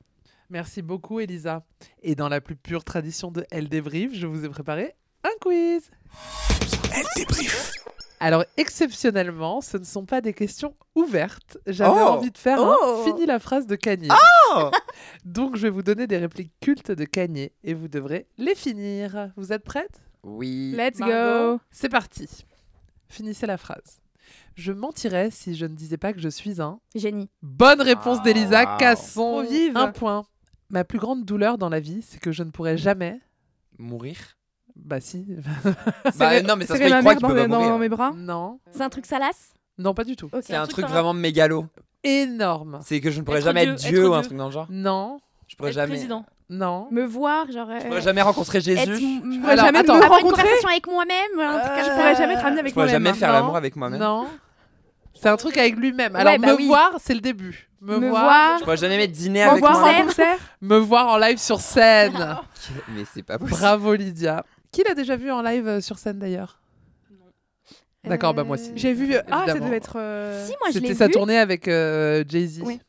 Merci 0.50 0.80
beaucoup, 0.80 1.20
Elisa. 1.20 1.62
Et 2.02 2.14
dans 2.14 2.30
la 2.30 2.40
plus 2.40 2.56
pure 2.56 2.82
tradition 2.82 3.30
de 3.30 3.44
débrief, 3.68 4.14
je 4.14 4.26
vous 4.26 4.46
ai 4.46 4.48
préparé 4.48 4.94
un 5.24 5.30
quiz. 5.40 5.90
Elle 6.94 7.04
débrief. 7.16 7.72
Alors, 8.20 8.44
exceptionnellement, 8.56 9.60
ce 9.60 9.76
ne 9.76 9.84
sont 9.84 10.04
pas 10.04 10.20
des 10.20 10.32
questions 10.32 10.74
ouvertes. 10.96 11.56
J'avais 11.66 12.00
Oh 12.02 12.08
envie 12.08 12.30
de 12.32 12.38
faire 12.38 12.58
Oh 12.60 13.00
un 13.00 13.04
fini 13.04 13.26
la 13.26 13.38
phrase 13.38 13.66
de 13.66 13.76
Kanye. 13.76 14.08
Oh 14.54 14.70
Donc, 15.24 15.56
je 15.56 15.62
vais 15.62 15.70
vous 15.70 15.82
donner 15.82 16.06
des 16.08 16.18
répliques 16.18 16.52
cultes 16.60 16.90
de 16.90 17.04
Kanye 17.04 17.52
et 17.62 17.74
vous 17.74 17.86
devrez 17.86 18.26
les 18.36 18.56
finir. 18.56 19.30
Vous 19.36 19.52
êtes 19.52 19.62
prêtes? 19.62 20.00
Oui. 20.24 20.74
Let's 20.76 20.98
Margot 20.98 21.58
go. 21.58 21.60
C'est 21.70 21.88
parti. 21.88 22.28
Finissez 23.08 23.46
la 23.46 23.56
phrase. 23.56 24.00
Je 24.56 24.72
mentirais 24.72 25.30
si 25.30 25.54
je 25.54 25.66
ne 25.66 25.74
disais 25.76 25.96
pas 25.96 26.12
que 26.12 26.18
je 26.20 26.28
suis 26.28 26.60
un. 26.60 26.80
Génie. 26.96 27.30
Bonne 27.42 27.80
réponse 27.80 28.18
Ah, 28.20 28.24
d'Elisa. 28.24 28.78
wow. 29.16 29.42
Vive. 29.42 29.76
un 29.76 29.92
point. 29.92 30.24
Ma 30.70 30.82
plus 30.84 30.98
grande 30.98 31.24
douleur 31.24 31.56
dans 31.56 31.68
la 31.68 31.78
vie, 31.80 32.02
c'est 32.02 32.18
que 32.20 32.32
je 32.32 32.42
ne 32.42 32.50
pourrai 32.50 32.76
jamais. 32.76 33.20
Mourir. 33.78 34.36
Bah 34.84 35.00
si. 35.00 35.26
Bah, 36.18 36.40
non, 36.42 36.56
mais 36.56 36.64
ça 36.66 36.76
se 36.76 36.82
il 36.82 36.88
ma 36.90 37.02
mère 37.02 37.20
dans, 37.20 37.68
dans 37.68 37.78
mes 37.78 37.88
bras. 37.88 38.12
non. 38.16 38.58
C'est 38.70 38.82
un 38.82 38.88
truc 38.88 39.06
salace 39.06 39.52
Non, 39.76 39.92
pas 39.94 40.04
du 40.04 40.16
tout. 40.16 40.30
C'est 40.42 40.54
un 40.54 40.66
truc 40.66 40.86
vraiment 40.86 41.12
mégalo. 41.14 41.66
Énorme. 42.04 42.78
C'est 42.82 43.00
que 43.00 43.10
je 43.10 43.18
ne 43.20 43.24
pourrais 43.24 43.38
Être 43.38 43.44
jamais 43.44 43.64
Dieu, 43.66 43.72
être 43.74 43.80
Dieu 43.80 43.98
être 44.04 44.08
ou 44.10 44.14
un 44.14 44.22
truc 44.22 44.38
dans 44.38 44.46
le 44.46 44.52
genre. 44.52 44.66
Non. 44.70 45.18
Je 45.48 45.56
pourrais 45.56 45.70
Être 45.70 45.74
jamais. 45.76 45.88
président. 45.94 46.24
Non. 46.48 46.86
Me 46.90 47.04
voir, 47.04 47.50
genre. 47.50 47.68
Je 47.70 47.84
euh, 47.84 47.88
pourrais 47.88 48.00
jamais 48.00 48.22
rencontrer 48.22 48.60
Jésus. 48.60 48.78
être- 48.80 48.94
Je 48.94 49.38
pourrais 49.40 49.52
Alors, 49.52 49.64
jamais 49.66 49.78
attends. 49.80 49.96
me 49.98 50.02
avoir 50.02 50.18
une 50.20 50.24
rencontrer. 50.24 50.42
conversation 50.44 50.68
avec 50.70 50.86
moi-même, 50.86 51.30
truc 51.32 51.72
Je 51.84 51.90
pourrais 51.90 52.14
jamais 52.14 52.34
te 52.36 52.40
ramener 52.40 52.60
avec 52.60 52.72
pourrais 52.72 52.86
moi-même. 52.86 53.04
jamais 53.04 53.18
faire 53.18 53.28
Non. 53.28 53.34
l'amour 53.34 53.56
avec 53.56 53.76
moi-même. 53.76 54.00
Non. 54.00 54.26
C'est 55.14 55.28
un 55.28 55.36
truc 55.36 55.56
avec 55.58 55.74
lui-même. 55.76 56.14
Ouais, 56.14 56.20
Alors, 56.20 56.38
bah 56.38 56.46
me 56.52 56.56
oui. 56.56 56.66
voir, 56.68 56.92
c'est 57.00 57.14
le 57.14 57.20
début. 57.20 57.68
Me, 57.80 57.98
Me 57.98 58.08
voir. 58.08 58.24
voir. 58.24 58.58
Je 58.58 58.64
pourrais 58.64 58.76
jamais 58.76 58.96
mettre 58.96 59.12
dîner 59.12 59.42
avec 59.42 59.54
revoir, 59.64 59.80
moi. 59.80 59.92
concert. 60.04 60.38
Me 60.62 60.76
voir 60.78 61.08
en 61.08 61.18
live 61.18 61.38
sur 61.38 61.60
scène. 61.60 62.36
Mais 62.94 63.04
c'est 63.12 63.22
pas 63.22 63.38
possible. 63.38 63.58
Bravo, 63.58 63.94
Lydia. 63.94 64.44
Qui 64.72 64.82
l'a 64.84 64.94
déjà 64.94 65.16
vu 65.16 65.30
en 65.30 65.42
live 65.42 65.66
euh, 65.66 65.80
sur 65.80 65.98
scène 65.98 66.18
d'ailleurs? 66.18 66.60
D'accord, 68.04 68.32
bah 68.32 68.44
moi 68.44 68.56
aussi. 68.56 68.72
J'ai 68.76 68.94
vu. 68.94 69.14
Ah, 69.30 69.44
ça 69.46 69.54
devait 69.54 69.76
être. 69.76 69.98
euh, 69.98 70.46
Si, 70.46 70.52
moi 70.60 70.70
je 70.72 70.78
l'ai 70.78 70.88
C'était 70.88 70.94
sa 70.94 71.06
vu. 71.08 71.12
tournée 71.12 71.36
avec 71.38 71.68
euh, 71.68 72.24
Jay-Z. 72.26 72.62
Oui. 72.64 72.80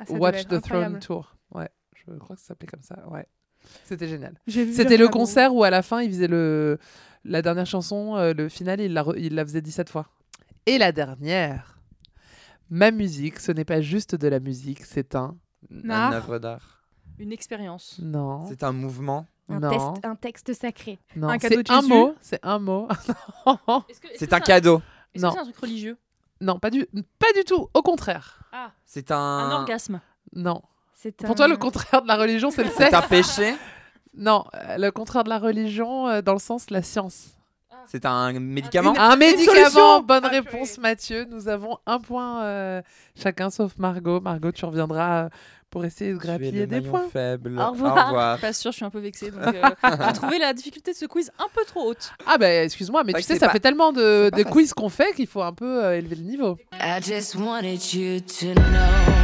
ah, 0.00 0.04
Watch 0.12 0.46
the 0.46 0.60
Throne. 0.60 0.98
Tour. 0.98 1.36
Ouais, 1.54 1.68
je 1.94 2.12
crois 2.14 2.34
que 2.34 2.40
ça 2.42 2.48
s'appelait 2.48 2.66
comme 2.66 2.82
ça. 2.82 3.06
Ouais. 3.08 3.26
C'était 3.84 4.08
génial. 4.08 4.34
J'ai 4.46 4.64
vu 4.64 4.72
C'était 4.72 4.96
le 4.96 5.08
concert 5.08 5.54
où 5.54 5.62
à 5.62 5.70
la 5.70 5.82
fin 5.82 6.00
il 6.00 6.10
faisait 6.10 6.28
le 6.28 6.78
la 7.24 7.42
dernière 7.42 7.66
chanson, 7.66 8.16
euh, 8.16 8.32
le 8.32 8.48
final, 8.48 8.80
il 8.80 8.94
la, 8.94 9.02
re- 9.02 9.16
il 9.18 9.34
la 9.34 9.44
faisait 9.44 9.60
17 9.60 9.90
fois. 9.90 10.08
Et 10.66 10.78
la 10.78 10.92
dernière. 10.92 11.78
Ma 12.70 12.90
musique, 12.90 13.38
ce 13.40 13.52
n'est 13.52 13.64
pas 13.64 13.80
juste 13.80 14.14
de 14.14 14.28
la 14.28 14.40
musique, 14.40 14.84
c'est 14.84 15.14
un. 15.14 15.36
Un 15.84 15.90
Art. 15.90 16.12
œuvre 16.14 16.38
d'art. 16.38 16.82
Une 17.18 17.32
expérience. 17.32 17.98
Non. 18.02 18.46
C'est 18.48 18.62
un 18.62 18.72
mouvement. 18.72 19.26
Un, 19.50 19.60
non. 19.60 19.70
test, 19.70 20.04
un 20.04 20.14
texte 20.14 20.52
sacré. 20.52 20.98
non. 21.16 21.28
Un 21.28 21.38
cadeau 21.38 21.56
C'est 21.56 21.62
de 21.62 21.72
un 21.72 21.82
mot. 21.82 22.14
C'est 22.20 22.40
un 22.42 22.58
mot. 22.58 22.88
C'est 24.16 24.32
un 24.32 24.40
cadeau. 24.40 24.82
Est-ce 25.14 25.22
Non. 25.24 25.30
que 25.30 25.34
c'est 25.36 25.40
un 25.40 25.44
truc 25.44 25.56
religieux? 25.58 25.96
Non, 26.40 26.58
pas 26.58 26.70
du, 26.70 26.86
pas 27.18 27.32
du 27.34 27.44
tout. 27.44 27.68
Au 27.74 27.82
contraire. 27.82 28.40
Ah, 28.52 28.70
C'est 28.84 29.10
un. 29.10 29.16
un 29.16 29.50
orgasme. 29.52 30.00
Non. 30.34 30.62
C'est 30.94 31.16
Pour 31.16 31.30
un- 31.30 31.34
toi, 31.34 31.48
le 31.48 31.56
contraire 31.56 32.02
de 32.02 32.08
la 32.08 32.16
religion, 32.16 32.50
c'est 32.50 32.62
le 32.64 32.70
C'est 32.70 32.84
sexe. 32.90 32.94
un 32.94 33.02
péché. 33.02 33.54
Non, 34.20 34.44
euh, 34.54 34.78
le 34.78 34.90
contraire 34.90 35.22
de 35.22 35.28
la 35.28 35.38
religion, 35.38 36.08
euh, 36.08 36.22
dans 36.22 36.32
le 36.32 36.40
sens 36.40 36.70
la 36.70 36.82
science. 36.82 37.28
C'est 37.86 38.04
un 38.04 38.32
médicament. 38.40 38.92
Un 38.98 39.14
médicament. 39.16 39.60
solution. 39.70 40.02
Bonne 40.02 40.24
Ah, 40.24 40.28
réponse, 40.28 40.76
Mathieu. 40.78 41.24
Nous 41.30 41.46
avons 41.46 41.78
un 41.86 42.00
point 42.00 42.42
euh, 42.42 42.82
chacun, 43.14 43.48
sauf 43.50 43.76
Margot. 43.78 44.20
Margot, 44.20 44.50
tu 44.50 44.64
reviendras 44.64 45.26
euh, 45.26 45.28
pour 45.70 45.84
essayer 45.84 46.12
de 46.12 46.18
grappiller 46.18 46.66
le 46.66 46.66
des 46.66 46.80
points. 46.80 47.08
faible. 47.10 47.58
Au 47.58 47.70
revoir. 47.70 48.08
revoir. 48.08 48.38
Pas 48.38 48.52
sûr, 48.52 48.72
je 48.72 48.76
suis 48.76 48.84
un 48.84 48.90
peu 48.90 49.00
vexée. 49.00 49.30
Donc, 49.30 49.42
euh, 49.42 49.62
j'ai 50.06 50.12
trouvé 50.14 50.38
la 50.38 50.52
difficulté 50.52 50.92
de 50.92 50.96
ce 50.96 51.06
quiz 51.06 51.30
un 51.38 51.48
peu 51.54 51.64
trop 51.64 51.90
haute. 51.90 52.12
Ah 52.26 52.38
bah 52.38 52.64
excuse-moi, 52.64 53.04
mais 53.04 53.12
C'est 53.16 53.18
tu 53.18 53.24
sais, 53.34 53.38
ça 53.38 53.48
fait 53.48 53.60
tellement 53.60 53.92
de, 53.92 54.30
quiz 54.44 54.72
qu'on 54.72 54.88
fait 54.88 55.12
qu'il 55.14 55.26
faut 55.26 55.42
un 55.42 55.52
peu 55.52 55.84
euh, 55.84 55.98
élever 55.98 56.16
le 56.16 56.22
niveau. 56.22 56.58
I 56.72 57.00
just 57.02 57.34
wanted 57.34 57.92
you 57.92 58.20
to 58.20 58.54
know. 58.54 59.18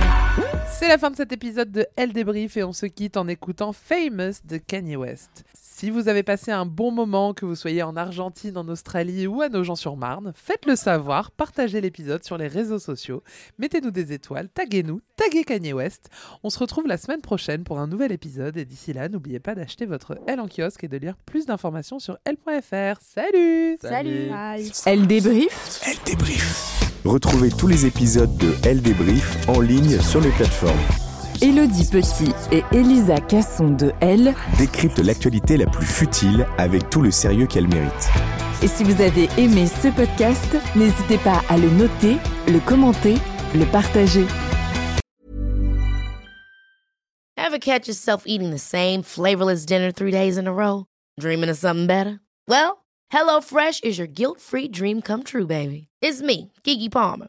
C'est 0.70 0.88
la 0.88 0.98
fin 0.98 1.10
de 1.10 1.16
cet 1.16 1.32
épisode 1.32 1.70
de 1.70 1.86
Elle 1.96 2.12
débrief 2.12 2.56
et 2.56 2.64
on 2.64 2.72
se 2.72 2.86
quitte 2.86 3.16
en 3.16 3.28
écoutant 3.28 3.72
Famous 3.72 4.34
de 4.44 4.56
Kanye 4.58 4.96
West. 4.96 5.44
Si 5.76 5.90
vous 5.90 6.06
avez 6.06 6.22
passé 6.22 6.52
un 6.52 6.66
bon 6.66 6.92
moment, 6.92 7.34
que 7.34 7.44
vous 7.44 7.56
soyez 7.56 7.82
en 7.82 7.96
Argentine, 7.96 8.56
en 8.56 8.68
Australie 8.68 9.26
ou 9.26 9.42
à 9.42 9.48
Nogent-sur-Marne, 9.48 10.32
faites-le 10.36 10.76
savoir, 10.76 11.32
partagez 11.32 11.80
l'épisode 11.80 12.22
sur 12.22 12.38
les 12.38 12.46
réseaux 12.46 12.78
sociaux, 12.78 13.24
mettez-nous 13.58 13.90
des 13.90 14.12
étoiles, 14.12 14.48
taguez-nous, 14.54 15.00
taguez 15.16 15.42
Kanye 15.42 15.72
West. 15.72 16.10
On 16.44 16.50
se 16.50 16.60
retrouve 16.60 16.86
la 16.86 16.96
semaine 16.96 17.22
prochaine 17.22 17.64
pour 17.64 17.80
un 17.80 17.88
nouvel 17.88 18.12
épisode 18.12 18.56
et 18.56 18.64
d'ici 18.64 18.92
là, 18.92 19.08
n'oubliez 19.08 19.40
pas 19.40 19.56
d'acheter 19.56 19.84
votre 19.84 20.16
L 20.28 20.38
en 20.38 20.46
kiosque 20.46 20.84
et 20.84 20.88
de 20.88 20.96
lire 20.96 21.16
plus 21.26 21.44
d'informations 21.46 21.98
sur 21.98 22.18
L.fr. 22.24 23.00
Salut 23.00 23.76
Salut. 23.80 24.30
Elle 24.86 25.08
débrief. 25.08 25.80
Elle 25.88 25.98
débrief. 26.06 27.02
Retrouvez 27.04 27.50
tous 27.50 27.66
les 27.66 27.84
épisodes 27.84 28.36
de 28.36 28.54
Elle 28.64 28.80
débrief 28.80 29.48
en 29.48 29.60
ligne 29.60 30.00
sur 30.00 30.20
les 30.20 30.30
plateformes. 30.30 31.03
Elodie 31.42 31.86
Petit 31.90 32.32
et 32.52 32.62
Elisa 32.72 33.20
Casson 33.20 33.70
de 33.70 33.92
Elle. 34.00 34.34
Décrypte 34.58 34.98
l'actualité 35.00 35.56
la 35.56 35.66
plus 35.66 35.86
futile 35.86 36.46
avec 36.58 36.88
tout 36.90 37.02
le 37.02 37.10
sérieux 37.10 37.46
qu'elle 37.46 37.66
mérite. 37.68 38.10
Et 38.62 38.68
si 38.68 38.84
vous 38.84 39.00
avez 39.02 39.28
aimé 39.36 39.66
ce 39.66 39.88
podcast, 39.88 40.56
n'hésitez 40.76 41.18
pas 41.18 41.42
à 41.48 41.58
le 41.58 41.68
noter, 41.70 42.16
le 42.48 42.60
commenter, 42.60 43.16
le 43.54 43.64
partager. 43.66 44.24
Ever 47.36 47.58
catch 47.58 47.88
yourself 47.88 48.22
eating 48.26 48.50
the 48.50 48.58
same 48.58 49.02
flavorless 49.02 49.66
dinner 49.66 49.92
three 49.92 50.12
days 50.12 50.38
in 50.38 50.46
a 50.46 50.52
row? 50.52 50.86
Dreaming 51.20 51.50
of 51.50 51.58
something 51.58 51.86
better? 51.86 52.20
Well, 52.48 52.84
HelloFresh 53.12 53.84
is 53.84 53.98
your 53.98 54.06
guilt-free 54.08 54.68
dream 54.68 55.02
come 55.02 55.22
true, 55.24 55.46
baby. 55.46 55.88
It's 56.00 56.22
me, 56.22 56.52
Kiki 56.62 56.88
Palmer. 56.88 57.28